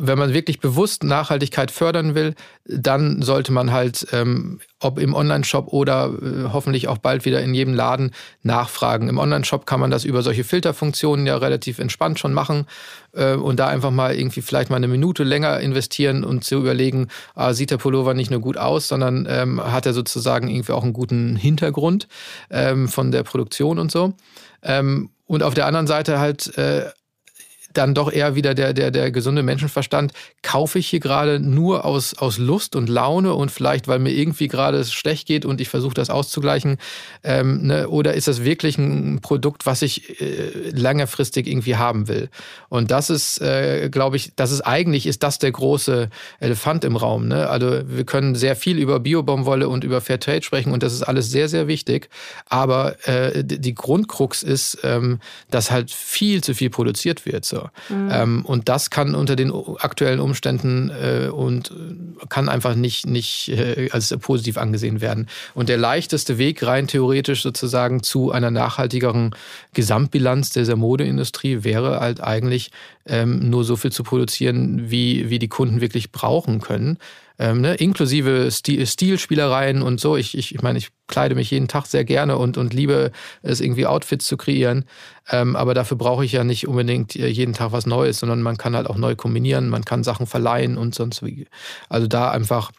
wenn 0.00 0.18
man 0.18 0.32
wirklich 0.32 0.60
bewusst 0.60 1.04
Nachhaltigkeit 1.04 1.70
fördern 1.70 2.14
will, 2.14 2.34
dann 2.64 3.22
sollte 3.22 3.52
man 3.52 3.70
halt, 3.70 4.06
ähm, 4.12 4.60
ob 4.80 4.98
im 4.98 5.14
Online-Shop 5.14 5.68
oder 5.68 6.10
äh, 6.22 6.48
hoffentlich 6.52 6.88
auch 6.88 6.98
bald 6.98 7.24
wieder 7.24 7.42
in 7.42 7.54
jedem 7.54 7.74
Laden, 7.74 8.12
nachfragen. 8.42 9.08
Im 9.08 9.18
Online-Shop 9.18 9.66
kann 9.66 9.80
man 9.80 9.90
das 9.90 10.04
über 10.04 10.22
solche 10.22 10.44
Filterfunktionen 10.44 11.26
ja 11.26 11.36
relativ 11.36 11.78
entspannt 11.78 12.18
schon 12.18 12.32
machen 12.32 12.66
äh, 13.12 13.34
und 13.34 13.60
da 13.60 13.68
einfach 13.68 13.90
mal 13.90 14.14
irgendwie 14.14 14.42
vielleicht 14.42 14.70
mal 14.70 14.76
eine 14.76 14.88
Minute 14.88 15.22
länger 15.22 15.60
investieren 15.60 16.24
und 16.24 16.44
zu 16.44 16.56
überlegen, 16.56 17.08
ah, 17.34 17.52
sieht 17.52 17.70
der 17.70 17.78
Pullover 17.78 18.14
nicht 18.14 18.30
nur 18.30 18.40
gut 18.40 18.56
aus, 18.56 18.88
sondern 18.88 19.26
ähm, 19.28 19.62
hat 19.62 19.86
er 19.86 19.92
sozusagen 19.92 20.48
irgendwie 20.48 20.72
auch 20.72 20.82
einen 20.82 20.94
guten 20.94 21.36
Hintergrund 21.36 22.08
ähm, 22.50 22.88
von 22.88 23.12
der 23.12 23.22
Produktion 23.22 23.78
und 23.78 23.92
so. 23.92 24.14
Ähm, 24.62 25.10
und 25.26 25.42
auf 25.42 25.54
der 25.54 25.66
anderen 25.66 25.86
Seite 25.86 26.18
halt 26.18 26.56
äh, 26.58 26.86
dann 27.72 27.94
doch 27.94 28.12
eher 28.12 28.34
wieder 28.34 28.54
der, 28.54 28.72
der, 28.72 28.90
der 28.90 29.10
gesunde 29.10 29.42
Menschenverstand. 29.42 30.12
Kaufe 30.42 30.78
ich 30.78 30.88
hier 30.88 31.00
gerade 31.00 31.40
nur 31.40 31.84
aus, 31.84 32.14
aus 32.14 32.38
Lust 32.38 32.76
und 32.76 32.88
Laune 32.88 33.34
und 33.34 33.50
vielleicht, 33.50 33.88
weil 33.88 33.98
mir 33.98 34.10
irgendwie 34.10 34.48
gerade 34.48 34.78
es 34.78 34.92
schlecht 34.92 35.26
geht 35.26 35.44
und 35.44 35.60
ich 35.60 35.68
versuche 35.68 35.94
das 35.94 36.10
auszugleichen? 36.10 36.78
Ähm, 37.22 37.66
ne? 37.66 37.88
Oder 37.88 38.14
ist 38.14 38.28
das 38.28 38.44
wirklich 38.44 38.78
ein 38.78 39.20
Produkt, 39.20 39.66
was 39.66 39.82
ich 39.82 40.20
äh, 40.20 40.70
längerfristig 40.70 41.46
irgendwie 41.46 41.76
haben 41.76 42.08
will? 42.08 42.28
Und 42.68 42.90
das 42.90 43.10
ist, 43.10 43.40
äh, 43.40 43.88
glaube 43.90 44.16
ich, 44.16 44.32
das 44.36 44.50
ist 44.50 44.62
eigentlich, 44.62 45.06
ist 45.06 45.22
das 45.22 45.38
der 45.38 45.52
große 45.52 46.08
Elefant 46.40 46.84
im 46.84 46.96
Raum. 46.96 47.28
Ne? 47.28 47.48
Also 47.48 47.82
wir 47.86 48.04
können 48.04 48.34
sehr 48.34 48.56
viel 48.56 48.78
über 48.78 49.00
Biobaumwolle 49.00 49.68
und 49.68 49.84
über 49.84 50.00
Fairtrade 50.00 50.42
sprechen 50.42 50.72
und 50.72 50.82
das 50.82 50.92
ist 50.92 51.02
alles 51.02 51.30
sehr, 51.30 51.48
sehr 51.48 51.68
wichtig. 51.68 52.08
Aber 52.46 52.96
äh, 53.06 53.44
die 53.44 53.74
Grundkrux 53.74 54.42
ist, 54.42 54.78
ähm, 54.82 55.20
dass 55.50 55.70
halt 55.70 55.90
viel 55.90 56.42
zu 56.42 56.54
viel 56.54 56.70
produziert 56.70 57.26
wird. 57.26 57.44
So. 57.44 57.59
Mhm. 57.88 58.10
Ähm, 58.12 58.44
und 58.44 58.68
das 58.68 58.90
kann 58.90 59.14
unter 59.14 59.36
den 59.36 59.52
aktuellen 59.78 60.20
Umständen 60.20 60.90
äh, 60.90 61.28
und 61.28 61.72
kann 62.28 62.48
einfach 62.48 62.74
nicht, 62.74 63.06
nicht 63.06 63.48
äh, 63.48 63.88
als 63.90 64.16
positiv 64.18 64.58
angesehen 64.58 65.00
werden. 65.00 65.28
Und 65.54 65.68
der 65.68 65.76
leichteste 65.76 66.38
Weg 66.38 66.64
rein 66.64 66.86
theoretisch 66.86 67.42
sozusagen 67.42 68.02
zu 68.02 68.30
einer 68.32 68.50
nachhaltigeren 68.50 69.34
Gesamtbilanz 69.74 70.50
dieser 70.50 70.76
Modeindustrie 70.76 71.64
wäre 71.64 72.00
halt 72.00 72.20
eigentlich 72.22 72.70
ähm, 73.06 73.50
nur 73.50 73.64
so 73.64 73.76
viel 73.76 73.92
zu 73.92 74.02
produzieren, 74.02 74.90
wie, 74.90 75.30
wie 75.30 75.38
die 75.38 75.48
Kunden 75.48 75.80
wirklich 75.80 76.12
brauchen 76.12 76.60
können 76.60 76.98
ähm, 77.40 77.62
ne, 77.62 77.74
inklusive 77.74 78.50
Stil, 78.50 78.86
Stilspielereien 78.86 79.80
und 79.80 79.98
so. 79.98 80.16
Ich, 80.16 80.36
ich, 80.36 80.54
ich 80.54 80.60
meine, 80.60 80.78
ich 80.78 80.90
kleide 81.08 81.34
mich 81.34 81.50
jeden 81.50 81.68
Tag 81.68 81.86
sehr 81.86 82.04
gerne 82.04 82.36
und, 82.36 82.58
und 82.58 82.74
liebe 82.74 83.12
es, 83.40 83.62
irgendwie 83.62 83.86
Outfits 83.86 84.26
zu 84.26 84.36
kreieren. 84.36 84.84
Ähm, 85.30 85.56
aber 85.56 85.72
dafür 85.72 85.96
brauche 85.96 86.22
ich 86.22 86.32
ja 86.32 86.44
nicht 86.44 86.68
unbedingt 86.68 87.16
äh, 87.16 87.28
jeden 87.28 87.54
Tag 87.54 87.72
was 87.72 87.86
Neues, 87.86 88.18
sondern 88.18 88.42
man 88.42 88.58
kann 88.58 88.76
halt 88.76 88.86
auch 88.88 88.98
neu 88.98 89.16
kombinieren, 89.16 89.70
man 89.70 89.86
kann 89.86 90.04
Sachen 90.04 90.26
verleihen 90.26 90.76
und 90.76 90.94
sonst 90.94 91.24
wie. 91.24 91.46
Also 91.88 92.06
da 92.06 92.30
einfach 92.30 92.72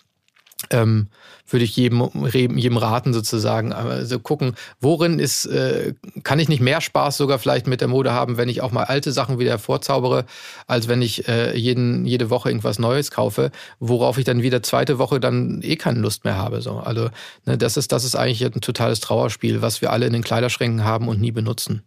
ähm, 0.71 1.07
würde 1.47 1.65
ich 1.65 1.75
jedem, 1.75 2.09
jedem 2.33 2.77
raten 2.77 3.13
sozusagen. 3.13 3.73
Also 3.73 4.19
gucken, 4.19 4.55
worin 4.79 5.19
ist, 5.19 5.45
äh, 5.45 5.93
kann 6.23 6.39
ich 6.39 6.49
nicht 6.49 6.61
mehr 6.61 6.81
Spaß 6.81 7.17
sogar 7.17 7.39
vielleicht 7.39 7.67
mit 7.67 7.81
der 7.81 7.87
Mode 7.87 8.13
haben, 8.13 8.37
wenn 8.37 8.49
ich 8.49 8.61
auch 8.61 8.71
mal 8.71 8.85
alte 8.85 9.11
Sachen 9.11 9.39
wieder 9.39 9.59
vorzaubere, 9.59 10.25
als 10.67 10.87
wenn 10.87 11.01
ich 11.01 11.27
äh, 11.27 11.55
jeden, 11.57 12.05
jede 12.05 12.29
Woche 12.29 12.49
irgendwas 12.49 12.79
Neues 12.79 13.11
kaufe, 13.11 13.51
worauf 13.79 14.17
ich 14.17 14.25
dann 14.25 14.41
wieder 14.41 14.63
zweite 14.63 14.97
Woche 14.97 15.19
dann 15.19 15.61
eh 15.63 15.75
keine 15.75 15.99
Lust 15.99 16.23
mehr 16.23 16.37
habe. 16.37 16.61
So. 16.61 16.77
Also 16.77 17.09
ne, 17.45 17.57
das, 17.57 17.77
ist, 17.77 17.91
das 17.91 18.03
ist 18.03 18.15
eigentlich 18.15 18.43
ein 18.43 18.61
totales 18.61 18.99
Trauerspiel, 18.99 19.61
was 19.61 19.81
wir 19.81 19.91
alle 19.91 20.05
in 20.05 20.13
den 20.13 20.23
Kleiderschränken 20.23 20.85
haben 20.85 21.07
und 21.07 21.19
nie 21.19 21.31
benutzen. 21.31 21.83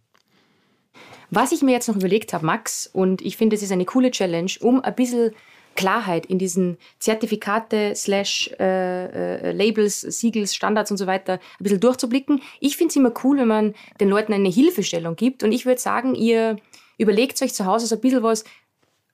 Was 1.31 1.51
ich 1.51 1.63
mir 1.63 1.71
jetzt 1.71 1.87
noch 1.87 1.95
überlegt 1.95 2.33
habe, 2.33 2.45
Max, 2.45 2.87
und 2.91 3.21
ich 3.21 3.35
finde, 3.35 3.55
es 3.55 3.63
ist 3.63 3.71
eine 3.71 3.85
coole 3.85 4.11
Challenge, 4.11 4.51
um 4.61 4.81
ein 4.83 4.95
bisschen 4.95 5.31
Klarheit 5.75 6.25
in 6.25 6.39
diesen 6.39 6.77
Zertifikate, 6.99 7.93
slash 7.95 8.49
äh, 8.59 9.49
äh, 9.49 9.51
Labels, 9.51 10.01
Siegels, 10.01 10.55
Standards 10.55 10.91
und 10.91 10.97
so 10.97 11.07
weiter 11.07 11.33
ein 11.33 11.63
bisschen 11.63 11.79
durchzublicken. 11.79 12.41
Ich 12.59 12.77
finde 12.77 12.89
es 12.91 12.95
immer 12.95 13.13
cool, 13.23 13.37
wenn 13.37 13.47
man 13.47 13.75
den 13.99 14.09
Leuten 14.09 14.33
eine 14.33 14.49
Hilfestellung 14.49 15.15
gibt. 15.15 15.43
Und 15.43 15.51
ich 15.51 15.65
würde 15.65 15.79
sagen, 15.79 16.15
ihr 16.15 16.57
überlegt 16.97 17.41
euch 17.41 17.53
zu 17.53 17.65
Hause 17.65 17.87
so 17.87 17.95
ein 17.95 18.01
bisschen 18.01 18.23
was, 18.23 18.43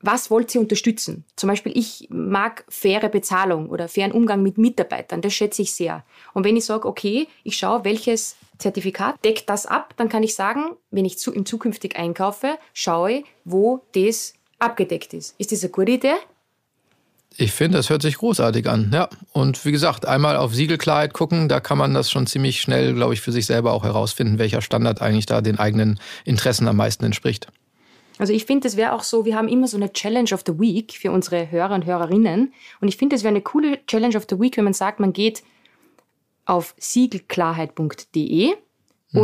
was 0.02 0.32
wollt 0.32 0.54
ihr 0.56 0.62
unterstützen? 0.62 1.26
Zum 1.36 1.48
Beispiel, 1.48 1.78
ich 1.78 2.08
mag 2.10 2.66
faire 2.70 3.10
Bezahlung 3.10 3.70
oder 3.70 3.88
fairen 3.88 4.12
Umgang 4.12 4.42
mit 4.42 4.58
Mitarbeitern. 4.58 5.22
Das 5.22 5.34
schätze 5.34 5.62
ich 5.62 5.74
sehr. 5.74 6.04
Und 6.34 6.44
wenn 6.44 6.58
ich 6.58 6.66
sage, 6.66 6.88
okay, 6.88 7.28
ich 7.44 7.58
schaue, 7.58 7.84
welches 7.86 8.36
Zertifikat 8.58 9.24
deckt 9.24 9.50
das 9.50 9.66
ab, 9.66 9.94
dann 9.98 10.10
kann 10.10 10.24
ich 10.24 10.36
sagen, 10.36 10.76
wenn 10.90 11.06
ich 11.06 11.18
zu, 11.18 11.32
im 11.34 11.46
zukünftig 11.46 11.98
einkaufe, 11.98 12.58
schaue, 12.74 13.24
wo 13.46 13.82
das 13.94 14.34
abgedeckt 14.60 15.14
ist. 15.14 15.36
Ist 15.38 15.52
das 15.52 15.64
eine 15.64 15.72
gute 15.72 15.92
Idee? 15.92 16.16
Ich 17.38 17.54
finde, 17.54 17.78
das 17.78 17.90
hört 17.90 18.02
sich 18.02 18.18
großartig 18.18 18.70
an. 18.70 18.92
Ja. 18.94 19.10
Und 19.32 19.64
wie 19.66 19.72
gesagt, 19.72 20.06
einmal 20.06 20.36
auf 20.36 20.54
Siegelklarheit 20.54 21.14
gucken, 21.14 21.48
da 21.48 21.60
kann 21.60 21.78
man 21.78 21.94
das 21.94 22.12
schon 22.12 22.28
ziemlich 22.28 22.62
schnell, 22.62 22.94
glaube 22.94 23.14
ich, 23.14 23.22
für 23.22 23.32
sich 23.32 23.46
selber 23.46 23.72
auch 23.74 23.84
herausfinden, 23.84 24.38
welcher 24.38 24.62
Standard 24.62 25.02
eigentlich 25.02 25.26
da 25.26 25.42
den 25.42 25.58
eigenen 25.58 26.00
Interessen 26.26 26.68
am 26.68 26.76
meisten 26.76 27.06
entspricht. 27.06 27.48
Also 28.18 28.34
ich 28.34 28.46
finde, 28.46 28.68
es 28.68 28.78
wäre 28.78 28.94
auch 28.94 29.04
so, 29.04 29.26
wir 29.26 29.36
haben 29.36 29.48
immer 29.48 29.68
so 29.68 29.78
eine 29.78 29.94
Challenge 29.94 30.30
of 30.34 30.44
the 30.46 30.60
Week 30.60 30.94
für 30.94 31.12
unsere 31.12 31.50
Hörer 31.50 31.74
und 31.74 31.86
Hörerinnen. 31.86 32.54
Und 32.80 32.88
ich 32.88 32.98
finde, 32.98 33.16
es 33.16 33.24
wäre 33.24 33.34
eine 33.34 33.42
coole 33.42 33.84
Challenge 33.88 34.16
of 34.18 34.28
the 34.30 34.40
Week, 34.40 34.58
wenn 34.58 34.66
man 34.66 34.74
sagt, 34.74 35.00
man 35.00 35.14
geht 35.14 35.42
auf 36.46 36.76
siegelklarheit.de 36.78 38.54
mhm. 39.12 39.20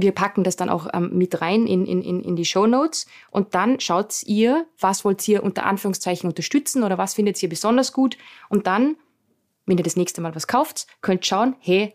Wir 0.00 0.12
packen 0.12 0.44
das 0.44 0.54
dann 0.54 0.70
auch 0.70 0.86
ähm, 0.94 1.10
mit 1.12 1.40
rein 1.40 1.66
in, 1.66 1.84
in, 1.84 2.02
in 2.02 2.36
die 2.36 2.44
Show 2.44 2.66
Notes 2.66 3.06
und 3.30 3.54
dann 3.54 3.80
schaut 3.80 4.22
ihr, 4.24 4.66
was 4.78 5.04
wollt 5.04 5.26
ihr 5.26 5.42
unter 5.42 5.66
Anführungszeichen 5.66 6.28
unterstützen 6.28 6.84
oder 6.84 6.98
was 6.98 7.14
findet 7.14 7.42
ihr 7.42 7.48
besonders 7.48 7.92
gut 7.92 8.16
und 8.48 8.68
dann, 8.68 8.96
wenn 9.66 9.76
ihr 9.76 9.84
das 9.84 9.96
nächste 9.96 10.20
Mal 10.20 10.36
was 10.36 10.46
kauft, 10.46 10.86
könnt 11.00 11.26
schauen, 11.26 11.56
hey, 11.58 11.94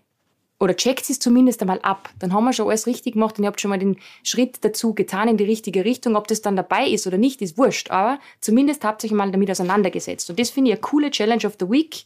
oder 0.60 0.76
checkt 0.76 1.10
es 1.10 1.20
zumindest 1.20 1.62
einmal 1.62 1.80
ab. 1.82 2.10
Dann 2.20 2.34
haben 2.34 2.44
wir 2.44 2.54
schon 2.54 2.68
alles 2.68 2.88
richtig 2.88 3.14
gemacht 3.14 3.38
und 3.38 3.44
ihr 3.44 3.48
habt 3.48 3.60
schon 3.60 3.70
mal 3.70 3.80
den 3.80 3.98
Schritt 4.24 4.64
dazu 4.64 4.94
getan 4.94 5.28
in 5.28 5.38
die 5.38 5.44
richtige 5.44 5.84
Richtung. 5.84 6.16
Ob 6.16 6.28
das 6.28 6.42
dann 6.42 6.56
dabei 6.56 6.88
ist 6.88 7.06
oder 7.06 7.18
nicht, 7.18 7.42
ist 7.42 7.58
wurscht. 7.58 7.92
Aber 7.92 8.20
zumindest 8.40 8.86
habt 8.86 9.04
ihr 9.04 9.10
euch 9.10 9.14
mal 9.14 9.30
damit 9.30 9.52
auseinandergesetzt. 9.52 10.30
Und 10.30 10.40
das 10.40 10.52
finde 10.52 10.70
ich 10.70 10.76
eine 10.76 10.82
coole 10.82 11.12
Challenge 11.12 11.46
of 11.46 11.58
the 11.60 11.70
Week. 11.70 12.06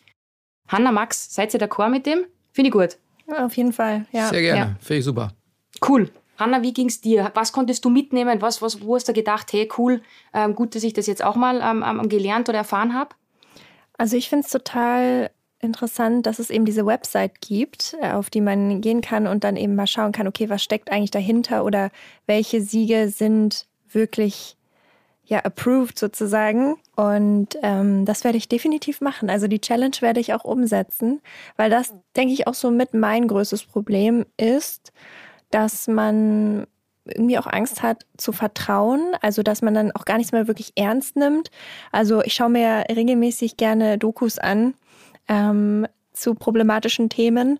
Hanna, 0.70 0.92
Max, 0.92 1.32
seid 1.32 1.54
ihr 1.54 1.60
d'accord 1.60 1.90
mit 1.90 2.08
dem? 2.08 2.26
Finde 2.52 2.70
ich 2.70 2.74
gut. 2.74 2.98
Ja, 3.28 3.46
auf 3.46 3.56
jeden 3.56 3.74
Fall, 3.74 4.08
ja. 4.12 4.30
Sehr 4.30 4.42
gerne. 4.42 4.60
Ja. 4.60 4.76
Finde 4.80 5.00
ich 5.00 5.06
super. 5.06 5.34
Cool. 5.86 6.10
Hanna, 6.38 6.62
wie 6.62 6.74
ging 6.74 6.88
es 6.88 7.02
dir? 7.02 7.32
Was 7.34 7.52
konntest 7.52 7.84
du 7.84 7.90
mitnehmen? 7.90 8.42
Was, 8.42 8.62
was, 8.62 8.82
wo 8.82 8.96
hast 8.96 9.08
du 9.08 9.14
gedacht, 9.14 9.52
hey, 9.54 9.68
cool, 9.78 10.02
ähm, 10.34 10.56
gut, 10.56 10.76
dass 10.76 10.84
ich 10.84 10.94
das 10.94 11.08
jetzt 11.08 11.24
auch 11.24 11.36
mal 11.36 11.62
ähm, 11.62 11.84
ähm 11.86 12.10
gelernt 12.10 12.48
oder 12.48 12.60
erfahren 12.60 12.94
habe? 12.94 13.16
Also 13.98 14.16
ich 14.16 14.30
finde 14.30 14.46
es 14.46 14.52
total 14.52 15.32
interessant, 15.60 16.28
dass 16.28 16.38
es 16.38 16.52
eben 16.52 16.66
diese 16.66 16.86
Website 16.86 17.42
gibt, 17.42 17.96
äh, 18.02 18.12
auf 18.12 18.30
die 18.30 18.42
man 18.42 18.82
gehen 18.82 19.02
kann 19.02 19.26
und 19.26 19.44
dann 19.44 19.58
eben 19.58 19.74
mal 19.74 19.88
schauen 19.88 20.12
kann, 20.12 20.28
okay, 20.28 20.50
was 20.50 20.64
steckt 20.64 20.92
eigentlich 20.92 21.12
dahinter 21.12 21.66
oder 21.66 21.90
welche 22.28 22.62
Siege 22.62 23.10
sind 23.10 23.66
wirklich 23.90 24.56
ja 25.26 25.40
approved 25.40 25.98
sozusagen. 25.98 26.78
Und 26.96 27.58
ähm, 27.64 28.06
das 28.06 28.24
werde 28.24 28.38
ich 28.38 28.48
definitiv 28.48 29.02
machen. 29.02 29.30
Also 29.30 29.48
die 29.48 29.60
Challenge 29.60 29.96
werde 30.00 30.20
ich 30.20 30.34
auch 30.34 30.44
umsetzen, 30.44 31.22
weil 31.58 31.70
das, 31.70 31.94
denke 32.16 32.34
ich, 32.34 32.48
auch 32.48 32.54
so 32.54 32.72
mit 32.72 32.94
mein 32.94 33.28
größtes 33.28 33.64
Problem 33.64 34.26
ist 34.38 34.94
dass 35.52 35.88
man 35.88 36.68
irgendwie 37.06 37.38
auch 37.38 37.48
Angst 37.48 37.82
hat 37.82 38.06
zu 38.18 38.32
vertrauen, 38.32 39.14
also 39.22 39.44
dass 39.44 39.62
man 39.62 39.74
dann 39.74 39.92
auch 39.92 40.06
gar 40.06 40.18
nichts 40.18 40.34
mehr 40.34 40.48
wirklich 40.48 40.74
ernst 40.76 41.16
nimmt. 41.16 41.50
Also 41.92 42.22
ich 42.22 42.34
schaue 42.34 42.50
mir 42.50 42.84
regelmäßig 42.90 43.58
gerne 43.58 43.98
Dokus 43.98 44.40
an 44.40 44.74
ähm, 45.28 45.88
zu 46.20 46.36
problematischen 46.36 47.10
Themen. 47.10 47.60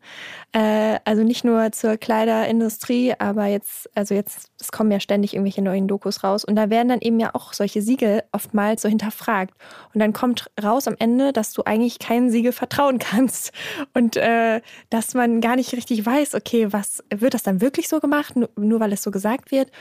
Äh, 0.52 1.00
also 1.06 1.24
nicht 1.24 1.44
nur 1.44 1.72
zur 1.72 1.98
Kleiderindustrie, 1.98 3.14
aber 3.18 3.46
jetzt, 3.46 3.90
also 3.96 4.14
jetzt, 4.14 4.50
es 4.60 4.72
kommen 4.72 4.92
ja 4.92 5.00
ständig 5.00 5.34
irgendwelche 5.34 5.62
neuen 5.62 5.88
Dokus 5.88 6.24
raus 6.24 6.44
und 6.44 6.56
da 6.56 6.70
werden 6.70 6.90
dann 6.90 7.02
eben 7.02 7.20
ja 7.20 7.34
auch 7.34 7.54
solche 7.54 7.82
Siegel 7.82 8.24
oftmals 8.32 8.82
so 8.82 8.90
hinterfragt. 8.90 9.54
Und 9.94 10.00
dann 10.00 10.14
kommt 10.14 10.50
raus 10.62 10.88
am 10.88 10.96
Ende, 11.00 11.34
dass 11.34 11.54
du 11.54 11.64
eigentlich 11.64 12.00
keinem 12.00 12.30
Siegel 12.30 12.52
vertrauen 12.52 13.00
kannst 13.00 13.52
und 13.94 14.18
äh, 14.18 14.62
dass 14.90 15.14
man 15.14 15.42
gar 15.42 15.56
nicht 15.56 15.74
richtig 15.74 16.06
weiß, 16.06 16.36
okay, 16.36 16.72
was 16.72 17.04
wird 17.14 17.34
das 17.34 17.44
dann 17.44 17.62
wirklich 17.62 17.88
so 17.88 18.00
gemacht, 18.00 18.36
nur, 18.36 18.50
nur 18.56 18.80
weil 18.80 18.94
es 18.94 19.04
so 19.04 19.12
gesagt 19.12 19.52
wird. 19.52 19.72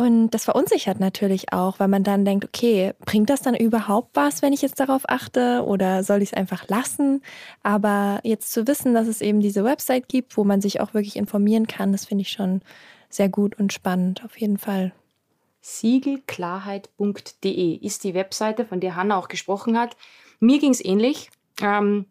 Und 0.00 0.30
das 0.30 0.44
verunsichert 0.44 1.00
natürlich 1.00 1.52
auch, 1.52 1.80
weil 1.80 1.88
man 1.88 2.04
dann 2.04 2.24
denkt, 2.24 2.44
okay, 2.44 2.92
bringt 3.04 3.30
das 3.30 3.42
dann 3.42 3.56
überhaupt 3.56 4.10
was, 4.14 4.42
wenn 4.42 4.52
ich 4.52 4.62
jetzt 4.62 4.78
darauf 4.78 5.02
achte 5.08 5.64
oder 5.66 6.04
soll 6.04 6.22
ich 6.22 6.30
es 6.30 6.34
einfach 6.34 6.68
lassen? 6.68 7.20
Aber 7.64 8.20
jetzt 8.22 8.52
zu 8.52 8.68
wissen, 8.68 8.94
dass 8.94 9.08
es 9.08 9.20
eben 9.20 9.40
diese 9.40 9.64
Website 9.64 10.08
gibt, 10.08 10.36
wo 10.36 10.44
man 10.44 10.60
sich 10.60 10.80
auch 10.80 10.94
wirklich 10.94 11.16
informieren 11.16 11.66
kann, 11.66 11.90
das 11.90 12.04
finde 12.04 12.22
ich 12.22 12.30
schon 12.30 12.62
sehr 13.10 13.28
gut 13.28 13.58
und 13.58 13.72
spannend, 13.72 14.24
auf 14.24 14.38
jeden 14.38 14.58
Fall. 14.58 14.92
Siegelklarheit.de 15.62 17.74
ist 17.74 18.04
die 18.04 18.14
Webseite, 18.14 18.66
von 18.66 18.78
der 18.78 18.94
Hanna 18.94 19.18
auch 19.18 19.26
gesprochen 19.26 19.76
hat. 19.76 19.96
Mir 20.38 20.60
ging 20.60 20.70
es 20.70 20.84
ähnlich. 20.84 21.28
Ähm, 21.60 22.06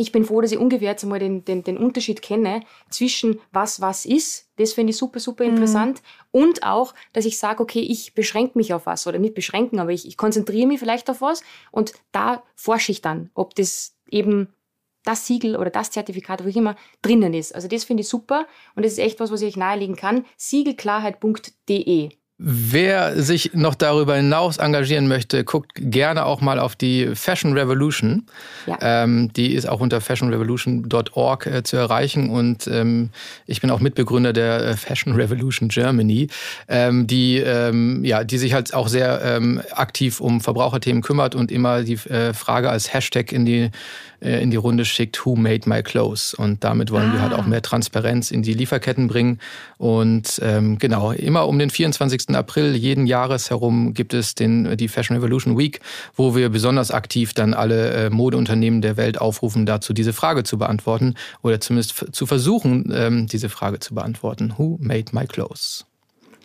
ich 0.00 0.12
bin 0.12 0.24
froh, 0.24 0.40
dass 0.40 0.52
ich 0.52 0.58
ungefähr 0.58 0.90
jetzt 0.90 1.02
einmal 1.04 1.18
den, 1.18 1.44
den, 1.44 1.62
den 1.62 1.76
Unterschied 1.76 2.22
kenne 2.22 2.62
zwischen 2.88 3.40
was 3.52 3.80
was 3.80 4.04
ist. 4.04 4.48
Das 4.56 4.72
finde 4.72 4.90
ich 4.90 4.96
super, 4.96 5.20
super 5.20 5.44
mhm. 5.44 5.50
interessant. 5.50 6.02
Mhm. 6.32 6.40
Und 6.42 6.62
auch, 6.62 6.94
dass 7.12 7.24
ich 7.24 7.38
sage, 7.38 7.62
okay, 7.62 7.80
ich 7.80 8.14
beschränke 8.14 8.58
mich 8.58 8.74
auf 8.74 8.86
was 8.86 9.06
oder 9.06 9.18
nicht 9.18 9.34
beschränken, 9.34 9.78
aber 9.78 9.92
ich, 9.92 10.06
ich 10.06 10.16
konzentriere 10.16 10.66
mich 10.66 10.78
vielleicht 10.80 11.10
auf 11.10 11.20
was 11.20 11.42
und 11.70 11.92
da 12.12 12.42
forsche 12.54 12.92
ich 12.92 13.02
dann, 13.02 13.30
ob 13.34 13.54
das 13.54 13.96
eben 14.08 14.48
das 15.04 15.26
Siegel 15.26 15.56
oder 15.56 15.70
das 15.70 15.90
Zertifikat, 15.90 16.44
wo 16.44 16.48
ich 16.48 16.56
immer 16.56 16.76
drinnen 17.02 17.32
ist. 17.32 17.54
Also 17.54 17.68
das 17.68 17.84
finde 17.84 18.02
ich 18.02 18.08
super 18.08 18.46
und 18.74 18.84
das 18.84 18.92
ist 18.92 18.98
echt 18.98 19.20
was, 19.20 19.30
was 19.30 19.40
ich 19.40 19.48
euch 19.48 19.56
nahelegen 19.56 19.96
kann. 19.96 20.26
Siegelklarheit.de 20.36 22.10
Wer 22.42 23.22
sich 23.22 23.50
noch 23.52 23.74
darüber 23.74 24.16
hinaus 24.16 24.56
engagieren 24.56 25.08
möchte, 25.08 25.44
guckt 25.44 25.72
gerne 25.74 26.24
auch 26.24 26.40
mal 26.40 26.58
auf 26.58 26.74
die 26.74 27.14
Fashion 27.14 27.52
Revolution. 27.52 28.24
Ja. 28.66 28.78
Ähm, 28.80 29.30
die 29.34 29.52
ist 29.52 29.68
auch 29.68 29.80
unter 29.80 30.00
fashionrevolution.org 30.00 31.46
äh, 31.46 31.62
zu 31.64 31.76
erreichen 31.76 32.30
und 32.30 32.66
ähm, 32.66 33.10
ich 33.46 33.60
bin 33.60 33.70
auch 33.70 33.80
Mitbegründer 33.80 34.32
der 34.32 34.64
äh, 34.64 34.76
Fashion 34.78 35.14
Revolution 35.14 35.68
Germany, 35.68 36.28
ähm, 36.66 37.06
die, 37.06 37.36
ähm, 37.36 38.06
ja, 38.06 38.24
die 38.24 38.38
sich 38.38 38.54
halt 38.54 38.72
auch 38.72 38.88
sehr 38.88 39.20
ähm, 39.22 39.60
aktiv 39.72 40.18
um 40.18 40.40
Verbraucherthemen 40.40 41.02
kümmert 41.02 41.34
und 41.34 41.52
immer 41.52 41.82
die 41.82 41.98
äh, 42.08 42.32
Frage 42.32 42.70
als 42.70 42.94
Hashtag 42.94 43.32
in 43.32 43.44
die 43.44 43.70
äh, 44.20 44.42
in 44.42 44.50
die 44.50 44.56
Runde 44.56 44.84
schickt, 44.84 45.24
Who 45.24 45.36
Made 45.36 45.68
My 45.68 45.82
Clothes? 45.82 46.34
Und 46.34 46.64
damit 46.64 46.90
wollen 46.90 47.10
ah. 47.10 47.12
wir 47.14 47.22
halt 47.22 47.32
auch 47.32 47.44
ah. 47.44 47.48
mehr 47.48 47.62
Transparenz 47.62 48.30
in 48.30 48.42
die 48.42 48.54
Lieferketten 48.54 49.08
bringen. 49.08 49.38
Und 49.78 50.40
ähm, 50.42 50.78
genau, 50.78 51.12
immer 51.12 51.48
um 51.48 51.58
den 51.58 51.70
24. 51.70 52.30
April 52.30 52.74
jeden 52.74 53.06
Jahres 53.06 53.50
herum 53.50 53.94
gibt 53.94 54.14
es 54.14 54.34
den, 54.34 54.76
die 54.76 54.88
Fashion 54.88 55.16
Revolution 55.16 55.58
Week, 55.58 55.80
wo 56.14 56.34
wir 56.34 56.48
besonders 56.48 56.90
aktiv 56.90 57.34
dann 57.34 57.54
alle 57.54 57.92
äh, 57.92 58.10
Modeunternehmen 58.10 58.82
der 58.82 58.96
Welt 58.96 59.20
aufrufen, 59.20 59.66
dazu 59.66 59.92
diese 59.92 60.12
Frage 60.12 60.44
zu 60.44 60.58
beantworten 60.58 61.14
oder 61.42 61.60
zumindest 61.60 62.14
zu 62.14 62.26
versuchen, 62.26 62.92
ähm, 62.94 63.26
diese 63.26 63.48
Frage 63.48 63.80
zu 63.80 63.94
beantworten. 63.94 64.54
Who 64.56 64.78
made 64.80 65.06
my 65.12 65.26
clothes? 65.26 65.86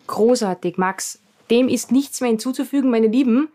Großartig, 0.08 0.78
Max. 0.78 1.20
Dem 1.50 1.68
ist 1.68 1.92
nichts 1.92 2.22
mehr 2.22 2.30
hinzuzufügen, 2.30 2.90
meine 2.90 3.08
Lieben. 3.08 3.50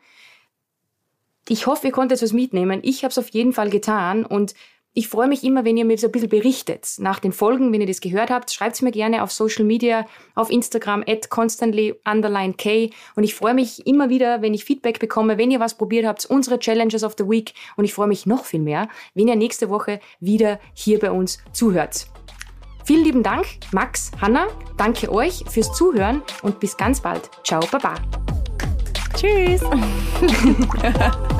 Ich 1.51 1.67
hoffe, 1.67 1.89
ihr 1.89 1.93
konntet 1.93 2.23
was 2.23 2.33
mitnehmen. 2.33 2.79
Ich 2.85 3.03
habe 3.03 3.11
es 3.11 3.19
auf 3.19 3.29
jeden 3.31 3.53
Fall 3.53 3.71
getan 3.71 4.25
und 4.25 4.55
ich 4.93 5.09
freue 5.09 5.27
mich 5.27 5.43
immer, 5.43 5.65
wenn 5.65 5.77
ihr 5.77 5.85
mir 5.85 5.99
so 5.99 6.07
ein 6.07 6.13
bisschen 6.13 6.29
berichtet 6.29 6.87
nach 6.99 7.19
den 7.19 7.33
Folgen, 7.33 7.73
wenn 7.73 7.81
ihr 7.81 7.89
das 7.89 8.01
gehört 8.01 8.31
habt. 8.31 8.53
Schreibt 8.53 8.77
es 8.77 8.83
mir 8.83 8.93
gerne 8.93 9.25
auf 9.25 9.33
Social 9.33 9.65
Media, 9.65 10.07
auf 10.37 10.49
Instagram 10.49 11.03
at 11.09 11.29
constantly 11.29 11.97
underline 12.05 12.55
K. 12.55 12.91
Und 13.17 13.25
ich 13.25 13.35
freue 13.35 13.55
mich 13.55 13.85
immer 13.85 14.11
wieder, 14.11 14.43
wenn 14.43 14.55
ich 14.55 14.65
Feedback 14.65 15.01
bekomme, 15.01 15.39
wenn 15.39 15.51
ihr 15.51 15.59
was 15.59 15.77
probiert 15.77 16.07
habt, 16.07 16.25
unsere 16.25 16.61
Challenges 16.61 17.03
of 17.03 17.17
the 17.19 17.29
Week. 17.29 17.53
Und 17.77 17.85
ich 17.85 17.95
freue 17.95 18.07
mich 18.07 18.27
noch 18.27 18.45
viel 18.45 18.61
mehr, 18.61 18.89
wenn 19.15 19.27
ihr 19.27 19.35
nächste 19.35 19.71
Woche 19.71 19.99
wieder 20.21 20.61
hier 20.73 21.01
bei 21.01 21.11
uns 21.11 21.41
zuhört. 21.53 22.07
Vielen 22.85 23.03
lieben 23.03 23.25
Dank, 23.25 23.47
Max, 23.73 24.13
Hanna. 24.21 24.47
Danke 24.77 25.13
euch 25.13 25.43
fürs 25.51 25.73
Zuhören 25.73 26.23
und 26.43 26.61
bis 26.61 26.77
ganz 26.77 27.01
bald. 27.01 27.29
Ciao, 27.43 27.61
baba. 27.73 27.97
Tschüss. 29.17 29.63